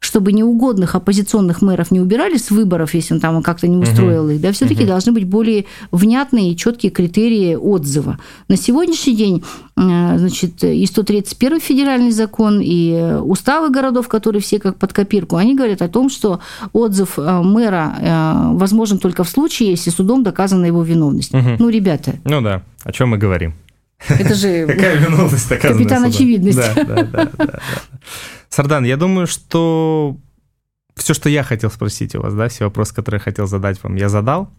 чтобы 0.00 0.32
неугодных 0.32 0.94
оппозиционных 0.94 1.60
мэров 1.60 1.90
не 1.90 2.00
убирали 2.00 2.36
с 2.36 2.50
выборов, 2.50 2.94
если 2.94 3.14
он 3.14 3.20
там 3.20 3.42
как-то 3.42 3.66
не 3.66 3.76
устроил 3.76 4.24
угу. 4.24 4.32
их, 4.32 4.40
да, 4.40 4.52
все-таки 4.52 4.82
угу. 4.82 4.88
должны 4.88 5.12
быть 5.12 5.24
более 5.24 5.64
внятные 5.90 6.52
и 6.52 6.56
четкие 6.56 6.90
критерии 6.90 7.54
отзыва. 7.54 8.18
На 8.48 8.56
сегодняшний 8.56 9.16
день, 9.16 9.44
э, 9.76 10.18
значит, 10.18 10.62
и 10.62 10.86
131 10.86 11.60
федеральный 11.60 12.12
закон, 12.12 12.60
и 12.62 13.18
уставы 13.22 13.70
городов, 13.70 14.08
которые 14.08 14.40
все 14.40 14.60
как 14.60 14.76
под 14.76 14.92
копирку, 14.92 15.36
они 15.36 15.56
говорят 15.56 15.82
о 15.82 15.88
том, 15.88 16.10
что 16.10 16.40
отзыв 16.72 17.18
э, 17.18 17.42
мэра 17.42 17.94
э, 18.00 18.56
возможен 18.56 18.98
только 18.98 19.24
в 19.24 19.28
случае, 19.28 19.70
если 19.70 19.90
судом 19.90 20.22
доказана 20.22 20.66
его 20.66 20.82
виновность. 20.82 21.34
Угу. 21.34 21.56
Ну, 21.58 21.68
ребята. 21.68 22.14
Ну 22.24 22.40
да, 22.40 22.62
о 22.84 22.92
чем 22.92 23.10
мы 23.10 23.18
говорим. 23.18 23.54
Это 24.08 24.34
же 24.34 24.66
Какая 24.68 24.96
виновность 24.96 25.48
доказана 25.48 25.78
Капитан 25.78 26.04
очевидность. 26.04 26.58
Да, 26.58 26.84
да, 26.84 27.02
да, 27.02 27.30
да. 27.36 27.60
Сардан, 28.58 28.82
я 28.82 28.96
думаю, 28.96 29.28
что 29.28 30.16
все, 30.96 31.14
что 31.14 31.28
я 31.28 31.44
хотел 31.44 31.70
спросить 31.70 32.16
у 32.16 32.22
вас, 32.22 32.34
да, 32.34 32.48
все 32.48 32.64
вопросы, 32.64 32.92
которые 32.92 33.20
я 33.20 33.22
хотел 33.22 33.46
задать 33.46 33.80
вам, 33.84 33.94
я 33.94 34.08
задал. 34.08 34.50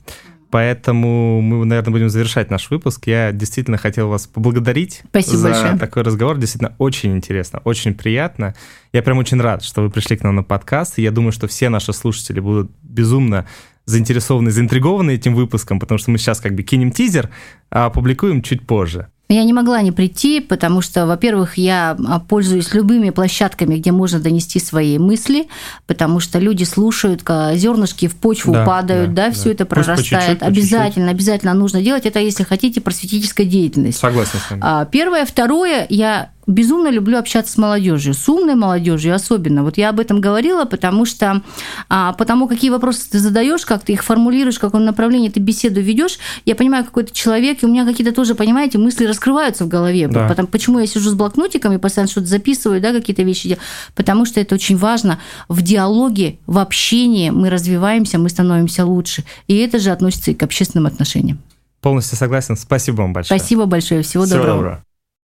Поэтому 0.52 1.42
мы, 1.42 1.66
наверное, 1.66 1.92
будем 1.92 2.10
завершать 2.10 2.50
наш 2.50 2.70
выпуск. 2.70 3.08
Я 3.08 3.34
действительно 3.34 3.76
хотел 3.78 4.08
вас 4.08 4.26
поблагодарить 4.26 5.02
Спасибо 5.10 5.38
за 5.38 5.50
большое. 5.50 5.78
такой 5.78 6.04
разговор. 6.04 6.38
Действительно, 6.38 6.76
очень 6.78 7.14
интересно, 7.14 7.60
очень 7.66 7.94
приятно. 7.94 8.56
Я 8.94 9.04
прям 9.04 9.18
очень 9.18 9.42
рад, 9.42 9.66
что 9.66 9.82
вы 9.82 9.90
пришли 9.90 10.16
к 10.16 10.24
нам 10.24 10.38
на 10.38 10.44
подкаст. 10.44 10.98
И 10.98 11.02
я 11.02 11.12
думаю, 11.12 11.34
что 11.34 11.50
все 11.50 11.68
наши 11.68 11.92
слушатели 11.92 12.40
будут 12.40 12.72
безумно 12.82 13.48
заинтересованы, 13.84 14.52
заинтригованы 14.52 15.16
этим 15.16 15.36
выпуском, 15.36 15.78
потому 15.78 15.98
что 15.98 16.10
мы 16.12 16.20
сейчас 16.20 16.40
как 16.40 16.56
бы 16.56 16.64
кинем 16.64 16.92
тизер, 16.92 17.30
а 17.70 17.88
опубликуем 17.88 18.44
чуть 18.44 18.66
позже. 18.66 19.10
Я 19.32 19.44
не 19.44 19.54
могла 19.54 19.84
не 19.84 19.92
прийти, 19.92 20.40
потому 20.40 20.82
что, 20.82 21.06
во-первых, 21.06 21.60
я 21.60 21.96
а, 22.08 22.20
пользуюсь 22.20 22.74
любыми 22.74 23.12
площадками, 23.12 23.76
где 23.76 23.92
можно 23.92 24.20
донести 24.20 24.60
свои 24.60 24.98
мысли, 24.98 25.48
потому 25.86 26.20
что 26.20 26.40
люди 26.40 26.64
слушают, 26.64 27.22
зернышки 27.54 28.08
в 28.08 28.16
почву 28.16 28.54
да, 28.54 28.66
падают, 28.66 29.14
да, 29.14 29.26
да, 29.26 29.28
да. 29.28 29.34
все 29.36 29.52
это 29.52 29.68
прорастает. 29.68 30.00
По 30.00 30.04
чуть-чуть, 30.04 30.40
по 30.40 30.46
обязательно, 30.48 31.10
чуть-чуть. 31.10 31.10
обязательно 31.12 31.54
нужно 31.54 31.84
делать. 31.84 32.08
Это, 32.08 32.20
если 32.20 32.44
хотите, 32.44 32.82
просветительская 32.82 33.46
деятельность. 33.46 34.00
Согласен 34.00 34.40
с 34.40 34.50
вами. 34.50 34.62
А, 34.66 34.86
первое. 34.86 35.28
Второе, 35.28 35.86
я 35.90 36.32
безумно 36.50 36.90
люблю 36.90 37.18
общаться 37.18 37.54
с 37.54 37.58
молодежью, 37.58 38.14
с 38.14 38.28
умной 38.28 38.56
молодежью 38.56 39.14
особенно. 39.14 39.64
Вот 39.64 39.78
я 39.78 39.90
об 39.90 40.00
этом 40.00 40.20
говорила, 40.20 40.66
потому 40.66 41.06
что 41.06 41.42
а, 41.88 42.14
потому 42.14 42.48
какие 42.48 42.72
вопросы 42.72 43.10
ты 43.10 43.20
задаешь, 43.20 43.66
как 43.66 43.84
ты 43.84 43.94
их 43.94 44.04
формулируешь, 44.04 44.58
в 44.58 44.60
каком 44.60 44.84
направлении 44.84 45.30
ты 45.30 45.40
беседу 45.40 45.80
ведешь, 45.80 46.18
я 46.46 46.56
понимаю, 46.56 46.84
какой 46.84 47.04
то 47.04 47.14
человек, 47.14 47.64
и 47.64 47.66
у 47.66 47.70
меня 47.70 47.86
какие-то 47.86 48.14
тоже, 48.14 48.36
понимаете, 48.36 48.78
мысли 48.78 49.06
раскрываются 49.06 49.66
в 49.66 49.68
голове. 49.68 50.08
Да. 50.08 50.28
Потому, 50.28 50.48
почему 50.48 50.80
я 50.80 50.88
сижу 50.88 51.10
с 51.10 51.14
блокнотиками, 51.14 51.78
постоянно 51.78 52.10
что-то 52.10 52.28
записываю, 52.28 52.82
да, 52.82 52.92
какие-то 52.94 53.24
вещи 53.24 53.50
делаю, 53.50 53.62
потому 53.96 54.26
что 54.26 54.40
это 54.40 54.56
очень 54.56 54.78
важно. 54.78 55.20
В 55.48 55.62
диалоге, 55.62 56.40
в 56.48 56.58
общении 56.58 57.30
мы 57.30 57.50
развиваемся, 57.50 58.18
мы 58.18 58.30
становимся 58.30 58.86
лучше. 58.86 59.24
И 59.48 59.58
это 59.58 59.80
же 59.80 59.92
относится 59.92 60.32
и 60.32 60.34
к 60.34 60.44
общественным 60.44 60.88
отношениям. 60.88 61.40
Полностью 61.82 62.18
согласен. 62.18 62.58
Спасибо 62.58 62.98
вам 62.98 63.14
большое. 63.14 63.40
Спасибо 63.40 63.66
большое. 63.66 64.02
Всего, 64.02 64.26
Всего 64.26 64.38
доброго. 64.38 64.58
доброго. 64.58 64.89